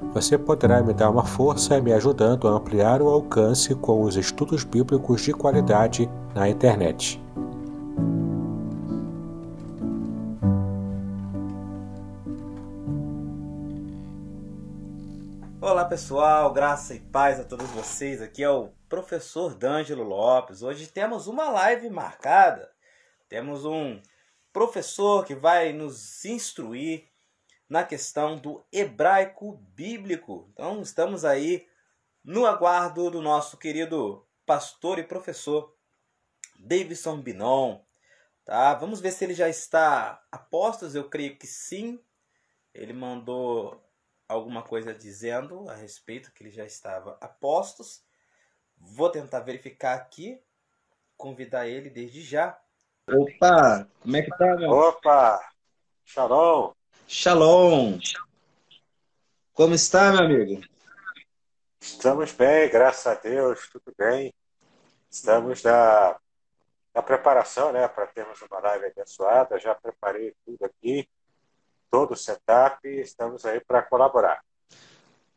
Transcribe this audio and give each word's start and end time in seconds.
Você 0.00 0.36
poderá 0.36 0.82
me 0.82 0.92
dar 0.92 1.08
uma 1.08 1.24
força 1.24 1.80
me 1.80 1.90
ajudando 1.90 2.46
a 2.46 2.50
ampliar 2.50 3.00
o 3.00 3.08
alcance 3.08 3.74
com 3.74 4.02
os 4.02 4.16
estudos 4.16 4.62
bíblicos 4.62 5.22
de 5.22 5.32
qualidade 5.32 6.06
na 6.34 6.46
internet. 6.48 7.18
Olá 15.58 15.86
pessoal, 15.86 16.52
graça 16.52 16.94
e 16.94 17.00
paz 17.00 17.40
a 17.40 17.44
todos 17.44 17.66
vocês. 17.70 18.20
Aqui 18.20 18.42
é 18.42 18.50
o 18.50 18.68
professor 18.90 19.54
D'Angelo 19.54 20.02
Lopes. 20.04 20.62
Hoje 20.62 20.88
temos 20.88 21.26
uma 21.26 21.48
live 21.48 21.88
marcada. 21.88 22.68
Temos 23.30 23.64
um 23.64 23.98
professor 24.52 25.24
que 25.24 25.34
vai 25.34 25.72
nos 25.72 26.22
instruir 26.26 27.04
na 27.68 27.84
questão 27.84 28.36
do 28.36 28.64
hebraico 28.72 29.52
bíblico. 29.74 30.48
Então, 30.52 30.80
estamos 30.82 31.24
aí 31.24 31.68
no 32.24 32.46
aguardo 32.46 33.10
do 33.10 33.20
nosso 33.20 33.56
querido 33.56 34.26
pastor 34.44 34.98
e 34.98 35.04
professor 35.04 35.74
Davidson 36.58 37.20
Binon. 37.20 37.80
Tá? 38.44 38.74
Vamos 38.74 39.00
ver 39.00 39.10
se 39.10 39.24
ele 39.24 39.34
já 39.34 39.48
está 39.48 40.22
a 40.30 40.38
postos. 40.38 40.94
Eu 40.94 41.08
creio 41.08 41.36
que 41.36 41.46
sim. 41.46 42.00
Ele 42.72 42.92
mandou 42.92 43.82
alguma 44.28 44.62
coisa 44.62 44.94
dizendo 44.94 45.68
a 45.68 45.74
respeito 45.74 46.32
que 46.32 46.42
ele 46.42 46.50
já 46.50 46.64
estava 46.64 47.16
a 47.20 47.28
postos. 47.28 48.04
Vou 48.78 49.10
tentar 49.10 49.40
verificar 49.40 49.94
aqui, 49.94 50.40
convidar 51.16 51.66
ele 51.66 51.88
desde 51.88 52.22
já. 52.22 52.58
Opa, 53.08 53.88
como 54.00 54.16
é 54.16 54.22
que 54.22 54.30
tá, 54.36 54.56
meu? 54.56 54.70
Opa, 54.70 55.40
Shalom. 56.04 56.75
Shalom. 57.08 58.00
Como 59.54 59.74
está, 59.74 60.10
meu 60.10 60.24
amigo? 60.24 60.60
Estamos 61.80 62.32
bem, 62.32 62.68
graças 62.68 63.06
a 63.06 63.14
Deus, 63.14 63.68
tudo 63.70 63.94
bem. 63.96 64.34
Estamos 65.08 65.62
na, 65.62 66.16
na 66.92 67.02
preparação, 67.02 67.72
né, 67.72 67.86
para 67.86 68.08
termos 68.08 68.42
uma 68.42 68.58
live 68.58 68.86
abençoada. 68.86 69.56
Já 69.60 69.72
preparei 69.72 70.34
tudo 70.44 70.64
aqui, 70.64 71.08
todo 71.92 72.12
o 72.12 72.16
setup, 72.16 72.86
e 72.88 73.00
estamos 73.00 73.44
aí 73.44 73.60
para 73.60 73.82
colaborar. 73.82 74.40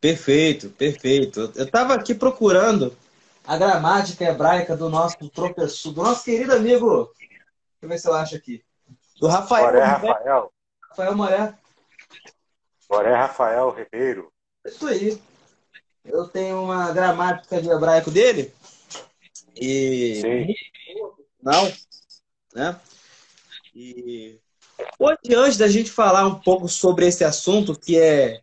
Perfeito, 0.02 0.72
perfeito. 0.72 1.54
Eu 1.56 1.66
estava 1.66 1.94
aqui 1.94 2.16
procurando 2.16 2.98
a 3.46 3.58
gramática 3.58 4.26
hebraica 4.26 4.76
do 4.76 4.90
nosso 4.90 5.18
professor, 5.30 5.94
do 5.94 6.02
nosso 6.02 6.24
querido 6.24 6.54
amigo. 6.54 7.14
Deixa 7.14 7.84
eu 7.84 7.90
ver 7.90 8.00
se 8.00 8.08
eu 8.08 8.14
acho 8.16 8.36
aqui. 8.36 8.66
Do 9.20 9.28
Rafael. 9.28 9.66
Moré 9.66 9.84
Rafael. 9.84 10.54
Rafael 10.90 11.16
Moré. 11.16 11.59
Moré 12.90 13.14
Rafael 13.14 13.70
Ribeiro. 13.70 14.32
Isso 14.66 14.88
aí. 14.88 15.22
Eu 16.04 16.28
tenho 16.28 16.64
uma 16.64 16.92
gramática 16.92 17.62
de 17.62 17.70
hebraico 17.70 18.10
dele. 18.10 18.52
E. 19.56 20.20
Sim. 20.22 20.54
Não, 21.42 21.72
né? 22.54 22.80
E 23.76 24.40
hoje, 24.98 25.36
antes 25.36 25.58
da 25.58 25.68
gente 25.68 25.92
falar 25.92 26.26
um 26.26 26.40
pouco 26.40 26.68
sobre 26.68 27.06
esse 27.08 27.24
assunto, 27.24 27.80
que 27.80 27.98
é, 28.00 28.42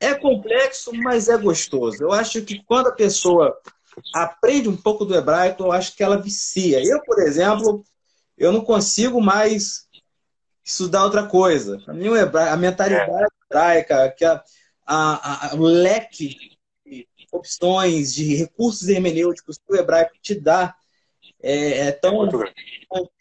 é 0.00 0.14
complexo, 0.14 0.92
mas 0.94 1.28
é 1.28 1.36
gostoso. 1.36 2.02
Eu 2.02 2.12
acho 2.12 2.42
que 2.42 2.62
quando 2.64 2.88
a 2.88 2.94
pessoa 2.94 3.56
aprende 4.14 4.68
um 4.68 4.76
pouco 4.76 5.04
do 5.04 5.14
hebraico, 5.14 5.62
eu 5.62 5.72
acho 5.72 5.94
que 5.94 6.02
ela 6.02 6.20
vicia. 6.20 6.82
Eu, 6.82 7.02
por 7.02 7.20
exemplo, 7.20 7.84
eu 8.38 8.52
não 8.52 8.64
consigo 8.64 9.20
mais 9.20 9.86
estudar 10.64 11.04
outra 11.04 11.26
coisa. 11.26 11.78
Para 11.84 11.94
mim, 11.94 12.08
a 12.08 12.56
mentalidade 12.56 13.29
hebraica, 13.50 14.14
que 14.16 14.24
a, 14.24 14.42
a, 14.86 15.52
a, 15.52 15.54
o 15.56 15.62
leque 15.62 16.58
de 16.86 17.06
opções, 17.32 18.14
de 18.14 18.36
recursos 18.36 18.88
hermenêuticos 18.88 19.58
que 19.58 19.72
o 19.72 19.76
hebraico 19.76 20.14
te 20.22 20.34
dá 20.34 20.74
é, 21.42 21.88
é 21.88 21.92
tão 21.92 22.28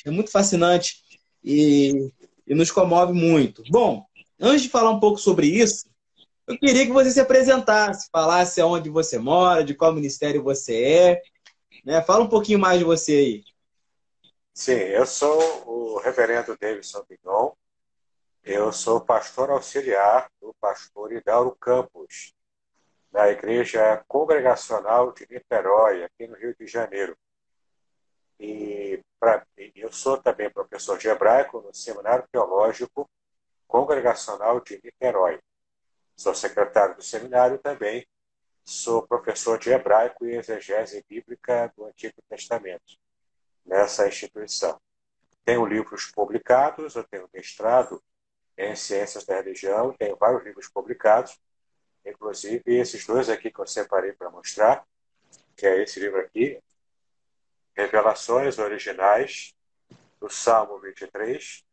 é 0.06 0.12
muito 0.12 0.32
fascinante 0.32 1.02
e, 1.44 2.12
e 2.46 2.56
nos 2.56 2.72
comove 2.72 3.14
muito. 3.14 3.64
Bom, 3.70 4.06
antes 4.40 4.64
de 4.64 4.70
falar 4.70 4.92
um 4.92 5.00
pouco 5.00 5.20
sobre 5.20 5.48
isso, 5.48 5.90
eu 6.48 6.58
queria 6.58 6.86
que 6.86 6.92
você 6.92 7.12
se 7.12 7.20
apresentasse, 7.20 8.10
falasse 8.12 8.60
aonde 8.60 8.90
você 8.90 9.20
mora, 9.20 9.64
de 9.64 9.76
qual 9.76 9.94
ministério 9.94 10.44
você 10.44 10.84
é. 10.84 11.22
Né? 11.86 12.02
Fala 12.02 12.24
um 12.24 12.30
pouquinho 12.30 12.58
mais 12.58 12.80
de 12.80 12.86
você 12.86 13.14
aí. 13.14 13.44
Sim, 14.54 14.72
eu 14.72 15.06
sou 15.06 15.40
o 15.68 16.00
reverendo 16.00 16.58
Davidson 16.60 17.04
Bignon. 17.08 17.52
Eu 18.44 18.72
sou 18.72 19.02
pastor 19.02 19.50
auxiliar 19.50 20.32
do 20.42 20.54
pastor 20.60 21.12
Hidauro 21.12 21.56
Campos, 21.56 22.34
da 23.12 23.30
Igreja 23.30 24.04
Congregacional 24.08 25.12
de 25.12 25.28
Niterói, 25.30 26.04
aqui 26.04 26.26
no 26.26 26.36
Rio 26.36 26.56
de 26.56 26.66
Janeiro. 26.66 27.18
E 28.40 29.04
pra, 29.20 29.46
eu 29.76 29.92
sou 29.92 30.18
também 30.18 30.50
professor 30.50 30.98
de 30.98 31.10
hebraico 31.10 31.62
no 31.62 31.74
Seminário 31.74 32.28
Teológico 32.32 33.10
Congregacional 33.68 34.62
de 34.62 34.80
Niterói. 34.84 35.40
Sou 36.16 36.34
secretário 36.34 36.96
do 36.96 37.04
seminário 37.04 37.58
também. 37.60 38.08
Sou 38.64 39.06
professor 39.06 39.58
de 39.60 39.70
hebraico 39.70 40.26
e 40.26 40.36
exegese 40.36 41.04
bíblica 41.08 41.72
do 41.76 41.86
Antigo 41.86 42.22
Testamento 42.30 42.98
nessa 43.66 44.08
instituição. 44.08 44.80
Tenho 45.44 45.66
livros 45.66 46.06
publicados, 46.06 46.96
eu 46.96 47.04
tenho 47.04 47.30
mestrado 47.34 48.02
em 48.59 48.75
Ciências 48.75 49.24
da 49.24 49.36
Religião, 49.36 49.94
tenho 49.94 50.18
vários 50.18 50.44
livros 50.44 50.68
publicados, 50.68 51.40
inclusive 52.06 52.62
esses 52.66 53.06
dois 53.06 53.30
aqui 53.30 53.50
que 53.50 53.59
eu 53.59 53.66
separei 53.66 54.12
para 54.12 54.30
mostrar, 54.30 54.86
que 55.56 55.66
é 55.66 55.81
esse 55.81 55.97
livro 55.97 56.20
aqui, 56.20 56.62
Revelações 57.74 58.59
Originais 58.59 59.53
do 60.19 60.30
Salmo 60.30 60.78
23, 60.81 61.64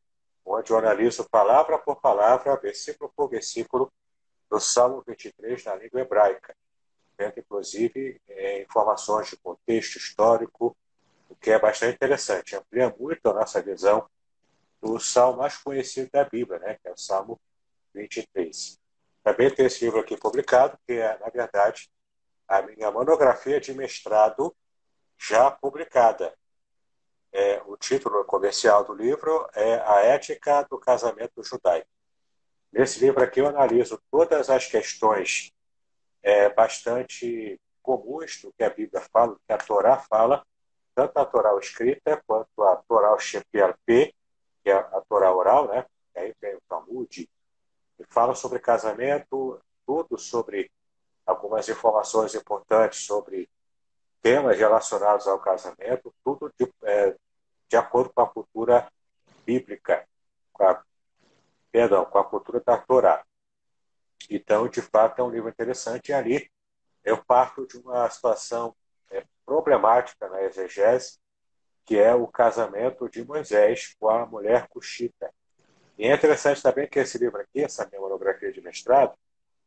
onde 0.44 0.70
eu 0.70 0.78
analiso 0.78 1.28
palavra 1.28 1.76
por 1.76 2.00
palavra, 2.00 2.56
versículo 2.56 3.12
por 3.16 3.28
versículo, 3.28 3.92
do 4.48 4.60
Salmo 4.60 5.02
23 5.04 5.64
na 5.64 5.74
língua 5.74 6.02
hebraica, 6.02 6.54
tendo 7.16 7.40
inclusive 7.40 8.20
é, 8.28 8.62
informações 8.62 9.28
de 9.28 9.36
contexto 9.38 9.96
histórico, 9.96 10.76
o 11.28 11.34
que 11.34 11.50
é 11.50 11.58
bastante 11.58 11.96
interessante, 11.96 12.54
amplia 12.54 12.94
muito 12.96 13.28
a 13.28 13.34
nossa 13.34 13.60
visão 13.60 14.08
do 14.86 15.00
salmo 15.00 15.38
mais 15.38 15.56
conhecido 15.58 16.10
da 16.12 16.24
Bíblia, 16.24 16.58
né, 16.60 16.78
que 16.80 16.88
é 16.88 16.92
o 16.92 16.96
Salmo 16.96 17.40
23. 17.94 18.78
Também 19.22 19.50
tem 19.50 19.66
esse 19.66 19.84
livro 19.84 20.00
aqui 20.00 20.16
publicado, 20.16 20.78
que 20.86 20.94
é, 20.94 21.18
na 21.18 21.28
verdade, 21.28 21.90
a 22.46 22.62
minha 22.62 22.90
monografia 22.90 23.60
de 23.60 23.74
mestrado 23.74 24.54
já 25.18 25.50
publicada. 25.50 26.32
É, 27.32 27.60
o 27.66 27.76
título 27.76 28.24
comercial 28.24 28.84
do 28.84 28.94
livro 28.94 29.48
é 29.54 29.80
A 29.80 30.00
Ética 30.04 30.62
do 30.70 30.78
Casamento 30.78 31.42
Judaico. 31.42 31.88
Nesse 32.72 33.00
livro 33.00 33.22
aqui 33.22 33.40
eu 33.40 33.48
analiso 33.48 34.00
todas 34.10 34.48
as 34.48 34.66
questões 34.66 35.50
é, 36.22 36.48
bastante 36.50 37.60
comuns 37.82 38.40
do 38.42 38.52
que 38.52 38.64
a 38.64 38.70
Bíblia 38.70 39.02
fala, 39.12 39.32
do 39.34 39.40
que 39.46 39.52
a 39.52 39.58
Torá 39.58 39.98
fala, 39.98 40.44
tanto 40.94 41.18
a 41.18 41.24
Torá 41.24 41.56
escrita 41.58 42.22
quanto 42.26 42.62
a 42.62 42.76
Torá 42.88 43.16
PLP, 43.50 44.14
que 44.66 44.70
é 44.70 44.74
a 44.74 45.00
Torá 45.08 45.32
oral, 45.32 45.68
né? 45.68 45.86
aí 46.16 46.34
vem 46.40 46.56
o 46.56 46.62
Talmud, 46.68 47.30
e 48.00 48.04
fala 48.08 48.34
sobre 48.34 48.58
casamento, 48.58 49.62
tudo 49.86 50.18
sobre 50.18 50.68
algumas 51.24 51.68
informações 51.68 52.34
importantes 52.34 53.06
sobre 53.06 53.48
temas 54.20 54.58
relacionados 54.58 55.28
ao 55.28 55.38
casamento, 55.38 56.12
tudo 56.24 56.52
de, 56.58 56.68
é, 56.82 57.14
de 57.68 57.76
acordo 57.76 58.12
com 58.12 58.22
a 58.22 58.28
cultura 58.28 58.90
bíblica, 59.44 60.04
com 60.52 60.64
a, 60.64 60.82
perdão, 61.70 62.04
com 62.04 62.18
a 62.18 62.24
cultura 62.24 62.60
da 62.60 62.76
Torá. 62.76 63.24
Então, 64.28 64.66
de 64.66 64.82
fato, 64.82 65.20
é 65.20 65.22
um 65.22 65.30
livro 65.30 65.48
interessante. 65.48 66.08
E 66.08 66.12
ali 66.12 66.50
eu 67.04 67.24
parto 67.24 67.68
de 67.68 67.78
uma 67.78 68.10
situação 68.10 68.74
é, 69.12 69.24
problemática 69.44 70.28
na 70.28 70.42
exegese, 70.42 71.20
que 71.86 71.96
é 71.96 72.12
o 72.12 72.26
casamento 72.26 73.08
de 73.08 73.24
Moisés 73.24 73.94
com 73.98 74.08
a 74.08 74.26
mulher 74.26 74.66
cuxita. 74.68 75.32
E 75.96 76.04
é 76.04 76.14
interessante 76.14 76.60
também 76.60 76.88
que 76.88 76.98
esse 76.98 77.16
livro 77.16 77.40
aqui, 77.40 77.62
essa 77.62 77.86
minha 77.86 78.00
monografia 78.00 78.52
de 78.52 78.60
mestrado, 78.60 79.16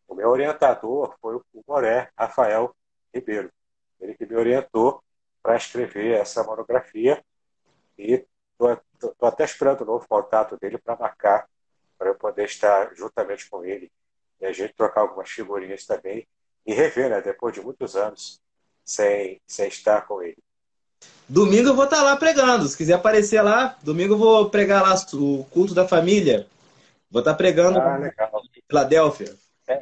o 0.05 0.13
meu 0.13 0.27
orientador 0.29 1.15
foi 1.21 1.37
o 1.37 1.43
Moré 1.65 2.11
Rafael 2.17 2.75
Ribeiro. 3.13 3.49
Ele 4.01 4.13
que 4.15 4.25
me 4.25 4.35
orientou 4.35 5.01
para 5.41 5.55
escrever 5.55 6.19
essa 6.19 6.43
monografia 6.43 7.23
e 7.97 8.25
estou 8.51 8.81
até 9.21 9.45
esperando 9.45 9.81
o 9.81 9.85
novo 9.85 10.05
contato 10.07 10.57
dele 10.57 10.77
para 10.77 10.97
marcar, 10.97 11.47
para 11.97 12.09
eu 12.09 12.15
poder 12.15 12.45
estar 12.45 12.93
juntamente 12.95 13.49
com 13.49 13.63
ele 13.63 13.89
e 14.41 14.45
a 14.45 14.51
gente 14.51 14.73
trocar 14.73 15.01
algumas 15.01 15.29
figurinhas 15.29 15.85
também 15.85 16.27
e 16.65 16.73
rever, 16.73 17.09
né, 17.09 17.21
depois 17.21 17.53
de 17.53 17.61
muitos 17.61 17.95
anos 17.95 18.41
sem, 18.83 19.41
sem 19.47 19.69
estar 19.69 20.05
com 20.05 20.21
ele. 20.21 20.37
Domingo 21.27 21.69
eu 21.69 21.75
vou 21.75 21.85
estar 21.85 22.01
lá 22.01 22.15
pregando. 22.17 22.67
Se 22.67 22.75
quiser 22.75 22.93
aparecer 22.93 23.41
lá, 23.41 23.77
domingo 23.83 24.15
eu 24.15 24.17
vou 24.17 24.49
pregar 24.49 24.81
lá 24.81 24.95
o 25.13 25.45
culto 25.45 25.73
da 25.75 25.87
família. 25.87 26.47
Vou 27.11 27.19
estar 27.19 27.35
pregando 27.35 27.79
ah, 27.79 27.97
legal. 27.97 28.41
em 28.55 28.63
Filadélfia. 28.67 29.35
É, 29.67 29.79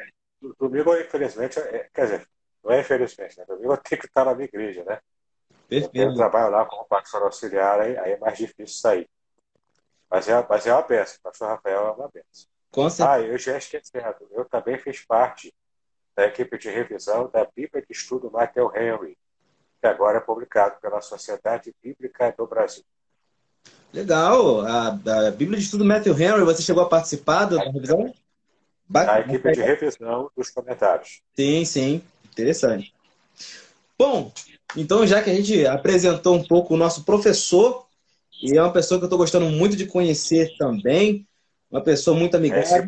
domingo, 0.59 0.95
infelizmente, 0.95 1.59
é, 1.59 1.89
quer 1.93 2.03
dizer, 2.03 2.27
não 2.63 2.71
é 2.71 2.81
infelizmente, 2.81 3.37
né? 3.37 3.45
Domingo 3.45 3.73
eu 3.73 3.77
tenho 3.77 4.01
que 4.01 4.07
estar 4.07 4.25
na 4.25 4.35
minha 4.35 4.45
igreja, 4.45 4.83
né? 4.83 4.99
Perfeito. 5.67 5.97
Eu 5.97 6.15
trabalho 6.15 6.51
lá 6.51 6.65
como 6.65 6.85
pastor 6.85 7.23
auxiliar, 7.23 7.79
aí, 7.79 7.97
aí 7.97 8.11
é 8.13 8.17
mais 8.17 8.37
difícil 8.37 8.79
sair. 8.79 9.09
Mas 10.09 10.27
é, 10.27 10.45
mas 10.49 10.65
é 10.65 10.73
uma 10.73 10.81
benção. 10.81 11.19
pastor 11.21 11.49
Rafael 11.49 11.87
é 11.87 11.91
uma 11.91 12.09
benção. 12.09 12.47
Com 12.71 12.89
certeza. 12.89 13.11
Ah, 13.11 13.21
eu 13.21 13.37
já 13.37 13.57
esqueci. 13.57 13.91
Eu 14.31 14.45
também 14.45 14.77
fiz 14.77 15.03
parte 15.05 15.53
da 16.15 16.25
equipe 16.25 16.57
de 16.57 16.69
revisão 16.69 17.29
da 17.29 17.45
Bíblia 17.45 17.85
de 17.85 17.91
Estudo 17.91 18.31
Michael 18.31 18.71
Henry, 18.75 19.17
que 19.87 19.93
agora 19.93 20.17
é 20.17 20.21
publicado 20.21 20.75
pela 20.81 21.01
Sociedade 21.01 21.73
Bíblica 21.81 22.33
do 22.37 22.45
Brasil. 22.45 22.83
Legal. 23.93 24.61
A, 24.61 24.87
a 25.27 25.31
Bíblia 25.31 25.57
de 25.57 25.65
Estudo 25.65 25.85
Matthew 25.85 26.19
Henry, 26.19 26.43
você 26.43 26.61
chegou 26.61 26.83
a 26.83 26.89
participar 26.89 27.45
da 27.45 27.61
revisão? 27.63 28.13
A 28.93 29.19
equipe 29.21 29.51
de 29.51 29.61
revisão 29.61 30.29
dos 30.35 30.49
comentários. 30.49 31.21
Sim, 31.35 31.63
sim. 31.65 32.03
Interessante. 32.31 32.93
Bom, 33.97 34.31
então 34.75 35.07
já 35.07 35.23
que 35.23 35.29
a 35.29 35.33
gente 35.33 35.65
apresentou 35.65 36.35
um 36.35 36.43
pouco 36.45 36.73
o 36.73 36.77
nosso 36.77 37.03
professor, 37.03 37.87
e 38.43 38.57
é 38.57 38.61
uma 38.61 38.73
pessoa 38.73 38.99
que 38.99 39.05
eu 39.05 39.07
estou 39.07 39.17
gostando 39.17 39.49
muito 39.49 39.75
de 39.75 39.87
conhecer 39.87 40.55
também, 40.57 41.27
uma 41.71 41.81
pessoa 41.81 42.15
muito 42.15 42.35
amigável. 42.35 42.85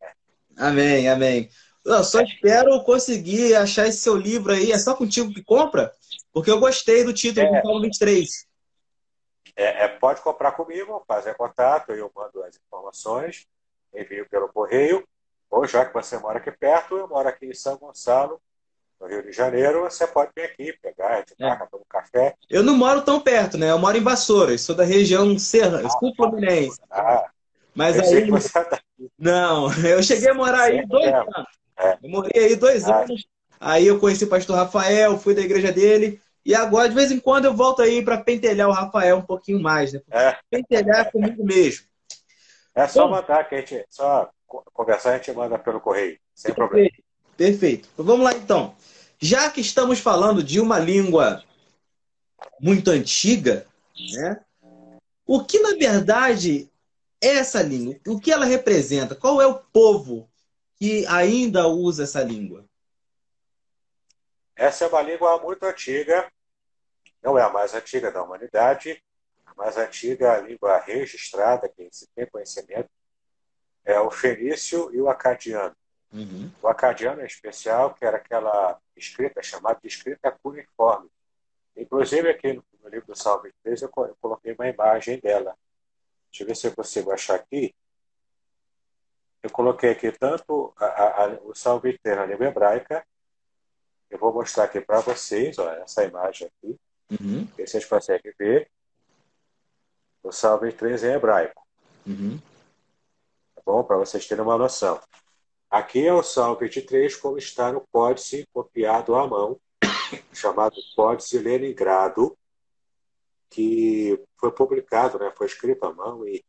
É 0.00 0.12
amém, 0.56 1.08
amém. 1.08 1.50
Eu 1.84 2.04
só 2.04 2.20
espero 2.20 2.82
conseguir 2.84 3.54
achar 3.54 3.86
esse 3.86 3.98
seu 3.98 4.16
livro 4.16 4.52
aí. 4.52 4.72
É 4.72 4.78
só 4.78 4.94
contigo 4.94 5.32
que 5.32 5.42
compra? 5.42 5.92
Porque 6.32 6.50
eu 6.50 6.60
gostei 6.60 7.04
do 7.04 7.12
título 7.12 7.46
é, 7.46 7.56
do 7.56 7.62
Paulo 7.62 7.80
23. 7.82 8.46
É, 9.56 9.84
é, 9.84 9.88
pode 9.88 10.20
comprar 10.20 10.52
comigo, 10.52 11.02
fazer 11.06 11.34
contato, 11.34 11.92
eu 11.92 12.10
mando 12.14 12.42
as 12.42 12.56
informações, 12.56 13.46
envio 13.94 14.28
pelo 14.28 14.48
correio. 14.48 15.06
Ou 15.50 15.66
já 15.66 15.84
que 15.84 15.92
você 15.92 16.16
mora 16.18 16.38
aqui 16.38 16.52
perto, 16.52 16.96
eu 16.96 17.08
moro 17.08 17.28
aqui 17.28 17.46
em 17.46 17.54
São 17.54 17.76
Gonçalo, 17.76 18.40
no 19.00 19.08
Rio 19.08 19.22
de 19.22 19.32
Janeiro, 19.32 19.80
você 19.80 20.06
pode 20.06 20.30
vir 20.36 20.44
aqui, 20.44 20.72
pegar, 20.80 21.18
gente 21.18 21.32
é. 21.40 21.54
tomar 21.54 21.68
um 21.72 21.80
café. 21.88 22.34
Eu 22.48 22.62
não 22.62 22.76
moro 22.76 23.02
tão 23.02 23.20
perto, 23.20 23.56
né? 23.56 23.70
Eu 23.70 23.78
moro 23.78 23.96
em 23.96 24.02
Vassouras, 24.02 24.60
sou 24.60 24.76
da 24.76 24.84
região 24.84 25.36
Serra, 25.38 25.82
ah, 25.84 25.88
sul 25.88 26.14
Fluminense. 26.14 26.78
Ah, 26.90 27.28
Mas 27.74 27.98
aí. 27.98 28.30
Tá 28.52 28.80
não, 29.18 29.72
eu 29.82 30.02
cheguei 30.02 30.28
a 30.28 30.34
morar 30.34 30.64
aí 30.64 30.86
dois 30.86 31.12
anos. 31.12 31.59
Eu 32.02 32.10
morei 32.10 32.44
aí 32.44 32.56
dois 32.56 32.84
ah. 32.84 33.02
anos. 33.02 33.26
Aí 33.58 33.86
eu 33.86 33.98
conheci 33.98 34.24
o 34.24 34.28
pastor 34.28 34.56
Rafael, 34.56 35.18
fui 35.18 35.34
da 35.34 35.42
igreja 35.42 35.70
dele. 35.70 36.20
E 36.44 36.54
agora, 36.54 36.88
de 36.88 36.94
vez 36.94 37.10
em 37.10 37.20
quando, 37.20 37.44
eu 37.44 37.54
volto 37.54 37.82
aí 37.82 38.02
para 38.02 38.18
pentelhar 38.18 38.68
o 38.68 38.72
Rafael 38.72 39.18
um 39.18 39.22
pouquinho 39.22 39.60
mais, 39.60 39.92
né? 39.92 40.00
É. 40.10 40.36
Pentelhar 40.50 41.00
é 41.00 41.04
comigo 41.10 41.44
mesmo. 41.44 41.84
É 42.74 42.88
só 42.88 43.04
Bom, 43.04 43.12
mandar 43.12 43.46
que 43.48 43.54
a 43.54 43.58
gente. 43.58 43.84
Só 43.90 44.30
conversar, 44.72 45.10
a 45.10 45.16
gente 45.16 45.32
manda 45.32 45.58
pelo 45.58 45.80
correio, 45.80 46.18
sem 46.34 46.54
perfeito, 46.54 46.68
problema. 46.68 46.90
Perfeito. 47.36 47.88
Então, 47.92 48.04
vamos 48.04 48.24
lá 48.24 48.32
então. 48.32 48.74
Já 49.18 49.50
que 49.50 49.60
estamos 49.60 49.98
falando 50.00 50.42
de 50.42 50.58
uma 50.58 50.78
língua 50.78 51.44
muito 52.58 52.90
antiga, 52.90 53.66
né? 54.14 54.40
O 55.26 55.44
que 55.44 55.60
na 55.60 55.76
verdade 55.76 56.70
é 57.20 57.36
essa 57.36 57.62
língua? 57.62 57.96
O 58.06 58.18
que 58.18 58.32
ela 58.32 58.46
representa? 58.46 59.14
Qual 59.14 59.40
é 59.40 59.46
o 59.46 59.54
povo 59.54 60.29
que 60.80 61.06
ainda 61.06 61.68
usa 61.68 62.04
essa 62.04 62.22
língua? 62.22 62.64
Essa 64.56 64.86
é 64.86 64.88
uma 64.88 65.02
língua 65.02 65.38
muito 65.38 65.62
antiga, 65.64 66.32
não 67.22 67.38
é 67.38 67.42
a 67.42 67.50
mais 67.50 67.74
antiga 67.74 68.10
da 68.10 68.22
humanidade, 68.22 69.02
a 69.44 69.54
mais 69.54 69.76
antiga 69.76 70.32
a 70.32 70.40
língua 70.40 70.78
registrada, 70.80 71.68
que 71.68 71.86
se 71.92 72.08
tem 72.14 72.26
conhecimento, 72.26 72.88
é 73.84 74.00
o 74.00 74.10
fenício 74.10 74.90
e 74.94 75.00
o 75.00 75.10
acadiano. 75.10 75.76
Uhum. 76.12 76.50
O 76.62 76.68
acadiano, 76.68 77.20
em 77.20 77.26
especial, 77.26 77.92
que 77.92 78.04
era 78.04 78.16
aquela 78.16 78.80
escrita 78.96 79.42
chamada 79.42 79.78
de 79.82 79.88
escrita 79.88 80.36
cuneiforme. 80.42 81.10
Inclusive, 81.76 82.30
aqui 82.30 82.54
no, 82.54 82.64
livro 82.88 83.06
do 83.06 83.16
Salmo 83.16 83.42
23, 83.42 83.82
eu, 83.82 83.90
eu 83.98 84.16
coloquei 84.20 84.54
uma 84.54 84.68
imagem 84.68 85.20
dela. 85.20 85.54
Deixa 86.30 86.42
eu 86.42 86.46
ver 86.46 86.56
se 86.56 86.66
eu 86.66 86.74
consigo 86.74 87.12
achar 87.12 87.34
aqui 87.36 87.74
eu 89.42 89.50
coloquei 89.50 89.90
aqui 89.90 90.12
tanto 90.12 90.72
a, 90.76 91.24
a, 91.24 91.28
o 91.44 91.54
salmo 91.54 91.86
inteiro 91.88 92.20
na 92.20 92.26
língua 92.26 92.46
hebraica. 92.46 93.04
Eu 94.10 94.18
vou 94.18 94.32
mostrar 94.32 94.64
aqui 94.64 94.80
para 94.80 95.00
vocês, 95.00 95.58
ó, 95.58 95.70
essa 95.74 96.04
imagem 96.04 96.48
aqui. 96.48 96.76
Uhum. 97.10 97.46
Que 97.56 97.66
vocês 97.66 97.84
conseguem 97.84 98.32
ver. 98.38 98.70
O 100.22 100.30
salmo 100.30 100.70
3 100.70 101.04
em 101.04 101.12
hebraico. 101.12 101.66
Uhum. 102.06 102.38
Tá 103.54 103.62
bom? 103.64 103.82
Para 103.82 103.96
vocês 103.96 104.26
terem 104.26 104.44
uma 104.44 104.58
noção. 104.58 105.00
Aqui 105.70 106.04
é 106.04 106.12
o 106.12 106.22
Salmo 106.22 106.58
23, 106.58 107.14
como 107.14 107.38
está 107.38 107.72
no 107.72 107.86
códice 107.92 108.44
copiado 108.52 109.14
à 109.14 109.24
mão, 109.24 109.58
chamado 110.34 110.74
Códice 110.96 111.38
Leningrado, 111.38 112.36
que 113.48 114.20
foi 114.36 114.50
publicado, 114.50 115.16
né, 115.20 115.32
foi 115.36 115.46
escrito 115.46 115.84
à 115.84 115.92
mão 115.94 116.26
e, 116.26 116.44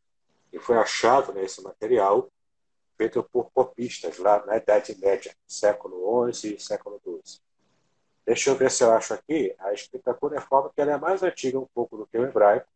e 0.52 0.58
foi 0.58 0.76
achado 0.76 1.32
nesse 1.32 1.62
material 1.62 2.28
feito 3.02 3.24
por 3.24 3.50
copistas 3.50 4.18
lá 4.18 4.44
na 4.46 4.56
Idade 4.58 4.96
Média, 5.00 5.34
século 5.44 6.32
XI 6.32 6.54
e 6.54 6.60
século 6.60 7.00
XII. 7.04 7.40
Deixa 8.24 8.50
eu 8.50 8.54
ver 8.54 8.70
se 8.70 8.84
eu 8.84 8.92
acho 8.92 9.12
aqui 9.12 9.52
a 9.58 9.72
escrita 9.72 10.14
cuneiforme, 10.14 10.70
que 10.72 10.80
ela 10.80 10.92
é 10.92 10.96
mais 10.96 11.20
antiga 11.20 11.58
um 11.58 11.66
pouco 11.74 11.96
do 11.96 12.06
que 12.06 12.16
o 12.16 12.24
hebraico. 12.24 12.68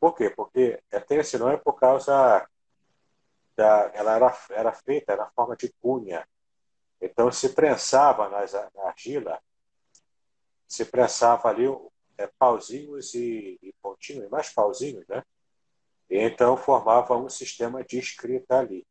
Por 0.00 0.16
quê? 0.16 0.28
Porque 0.30 0.82
até 0.92 1.16
esse 1.16 1.38
nome 1.38 1.54
é 1.54 1.56
por 1.56 1.74
causa 1.74 2.48
da, 3.56 3.92
ela 3.94 4.16
era, 4.16 4.38
era 4.50 4.72
feita 4.72 5.14
na 5.14 5.30
forma 5.30 5.56
de 5.56 5.72
cunha. 5.80 6.28
Então 7.00 7.30
se 7.30 7.50
prensava 7.50 8.28
nas, 8.28 8.52
na 8.52 8.86
argila, 8.86 9.40
se 10.66 10.84
prensava 10.84 11.48
ali 11.48 11.66
é, 12.16 12.26
pauzinhos 12.36 13.14
e, 13.14 13.56
e 13.62 13.72
pontinhos, 13.80 14.28
mais 14.28 14.50
pauzinhos, 14.50 15.06
né? 15.06 15.22
E 16.10 16.18
então 16.18 16.56
formava 16.56 17.16
um 17.16 17.28
sistema 17.28 17.84
de 17.84 18.00
escrita 18.00 18.58
ali. 18.58 18.84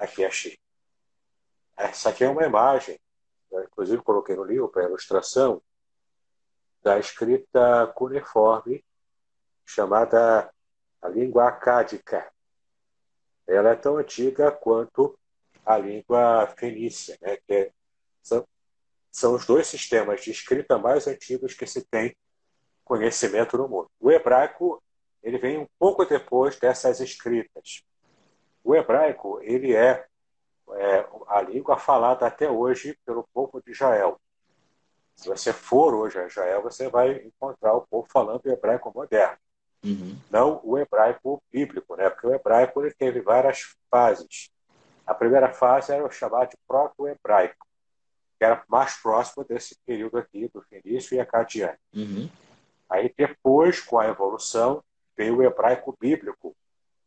Aqui 0.00 0.24
achei. 0.24 0.58
Essa 1.76 2.08
aqui 2.08 2.24
é 2.24 2.28
uma 2.28 2.42
imagem, 2.42 2.98
eu, 3.52 3.62
inclusive 3.62 4.02
coloquei 4.02 4.34
no 4.34 4.44
livro 4.44 4.66
para 4.70 4.84
ilustração, 4.84 5.62
da 6.82 6.98
escrita 6.98 7.86
cuneiforme 7.94 8.82
chamada 9.66 10.50
a 11.02 11.08
língua 11.08 11.48
acádica. 11.48 12.32
Ela 13.46 13.72
é 13.72 13.76
tão 13.76 13.98
antiga 13.98 14.50
quanto 14.50 15.18
a 15.66 15.76
língua 15.76 16.46
fenícia, 16.56 17.18
né? 17.20 17.36
que 17.36 17.52
é, 17.52 17.72
são, 18.22 18.48
são 19.10 19.34
os 19.34 19.44
dois 19.44 19.66
sistemas 19.66 20.22
de 20.22 20.30
escrita 20.30 20.78
mais 20.78 21.06
antigos 21.06 21.52
que 21.52 21.66
se 21.66 21.84
tem 21.84 22.16
conhecimento 22.82 23.58
no 23.58 23.68
mundo. 23.68 23.90
O 24.00 24.10
hebraico 24.10 24.82
ele 25.22 25.36
vem 25.36 25.58
um 25.58 25.66
pouco 25.78 26.06
depois 26.06 26.58
dessas 26.58 27.00
escritas. 27.00 27.82
O 28.62 28.74
hebraico 28.74 29.40
ele 29.42 29.74
é, 29.74 30.04
é 30.72 31.06
a 31.28 31.42
língua 31.42 31.78
falada 31.78 32.26
até 32.26 32.50
hoje 32.50 32.96
pelo 33.04 33.26
povo 33.32 33.62
de 33.64 33.72
Israel. 33.72 34.20
Se 35.16 35.28
você 35.28 35.52
for 35.52 35.94
hoje 35.94 36.18
a 36.18 36.26
Israel, 36.26 36.62
você 36.62 36.88
vai 36.88 37.12
encontrar 37.16 37.74
o 37.74 37.86
povo 37.86 38.08
falando 38.10 38.46
hebraico 38.46 38.90
moderno. 38.94 39.36
Uhum. 39.84 40.16
Não 40.30 40.60
o 40.62 40.78
hebraico 40.78 41.42
bíblico, 41.50 41.96
né? 41.96 42.08
porque 42.10 42.26
o 42.26 42.34
hebraico 42.34 42.82
ele 42.82 42.94
teve 42.94 43.20
várias 43.20 43.74
fases. 43.90 44.50
A 45.06 45.14
primeira 45.14 45.52
fase 45.52 45.92
era 45.92 46.04
o 46.04 46.10
chamado 46.10 46.50
de 46.50 46.56
proto-hebraico, 46.68 47.66
que 48.38 48.44
era 48.44 48.62
mais 48.68 48.94
próximo 48.94 49.44
desse 49.44 49.76
período 49.84 50.18
aqui, 50.18 50.48
do 50.48 50.62
Fenício 50.62 51.16
e 51.16 51.20
Acadiano. 51.20 51.76
Uhum. 51.94 52.30
Aí 52.88 53.12
depois, 53.16 53.80
com 53.80 53.98
a 53.98 54.06
evolução, 54.06 54.82
veio 55.16 55.38
o 55.38 55.42
hebraico 55.42 55.96
bíblico, 56.00 56.54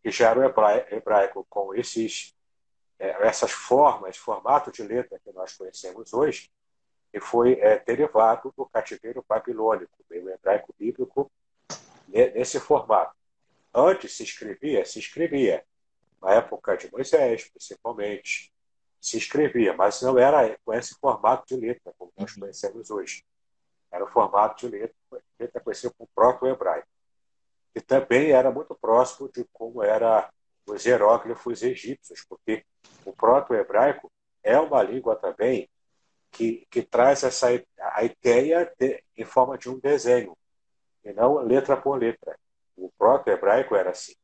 que 0.03 0.11
já 0.11 0.31
era 0.31 0.39
o 0.41 0.93
hebraico 0.93 1.45
com 1.49 1.73
esses, 1.73 2.35
é, 2.99 3.25
essas 3.25 3.51
formas, 3.51 4.17
formato 4.17 4.69
de 4.69 4.83
letra 4.83 5.17
que 5.23 5.31
nós 5.31 5.53
conhecemos 5.53 6.13
hoje, 6.13 6.51
e 7.13 7.19
foi 7.21 7.53
é, 7.53 7.79
derivado 7.79 8.53
do 8.57 8.65
cativeiro 8.65 9.23
babilônico, 9.27 9.93
veio 10.09 10.25
o 10.25 10.29
hebraico 10.29 10.75
bíblico 10.77 11.31
nesse 12.09 12.59
formato. 12.59 13.15
Antes 13.73 14.17
se 14.17 14.23
escrevia, 14.23 14.85
se 14.85 14.99
escrevia, 14.99 15.63
na 16.21 16.33
época 16.33 16.75
de 16.75 16.91
Moisés, 16.91 17.49
principalmente, 17.49 18.53
se 18.99 19.17
escrevia, 19.17 19.73
mas 19.73 20.01
não 20.01 20.17
era 20.17 20.57
com 20.63 20.73
esse 20.73 20.95
formato 20.99 21.45
de 21.47 21.55
letra, 21.55 21.93
como 21.97 22.11
nós 22.17 22.33
uhum. 22.33 22.41
conhecemos 22.41 22.89
hoje. 22.89 23.25
Era 23.91 24.03
o 24.05 24.07
formato 24.07 24.65
de 24.65 24.77
letra, 24.77 24.95
letra 25.39 25.61
conhecido 25.61 25.93
como 25.97 26.09
proto-hebraico, 26.15 26.87
que 27.73 27.81
também 27.81 28.31
era 28.31 28.51
muito 28.51 28.75
próximo 28.75 29.29
de 29.29 29.45
como 29.51 29.83
era 29.83 30.29
os 30.67 30.85
hieróglifos 30.85 31.63
egípcios, 31.63 32.23
porque 32.27 32.63
o 33.05 33.11
proto-hebraico 33.13 34.11
é 34.43 34.57
uma 34.59 34.81
língua 34.83 35.15
também 35.15 35.69
que, 36.31 36.65
que 36.69 36.81
traz 36.81 37.23
essa 37.23 37.47
a 37.79 38.03
ideia 38.03 38.71
de, 38.77 39.03
em 39.17 39.25
forma 39.25 39.57
de 39.57 39.69
um 39.69 39.79
desenho, 39.79 40.37
e 41.03 41.11
não 41.13 41.35
letra 41.37 41.75
por 41.75 41.97
letra. 41.97 42.37
O 42.77 42.89
proto-hebraico 42.97 43.75
era 43.75 43.91
assim. 43.91 44.15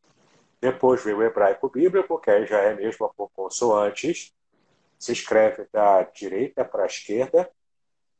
Depois 0.61 1.03
veio 1.03 1.17
o 1.17 1.23
hebraico 1.23 1.69
bíblico, 1.69 2.19
que 2.19 2.31
aí 2.31 2.45
já 2.45 2.59
é 2.59 2.73
mesmo 2.73 3.11
por 3.15 3.29
consoantes, 3.31 4.33
se 4.97 5.13
escreve 5.13 5.67
da 5.71 6.03
direita 6.03 6.65
para 6.65 6.83
a 6.83 6.87
esquerda 6.87 7.49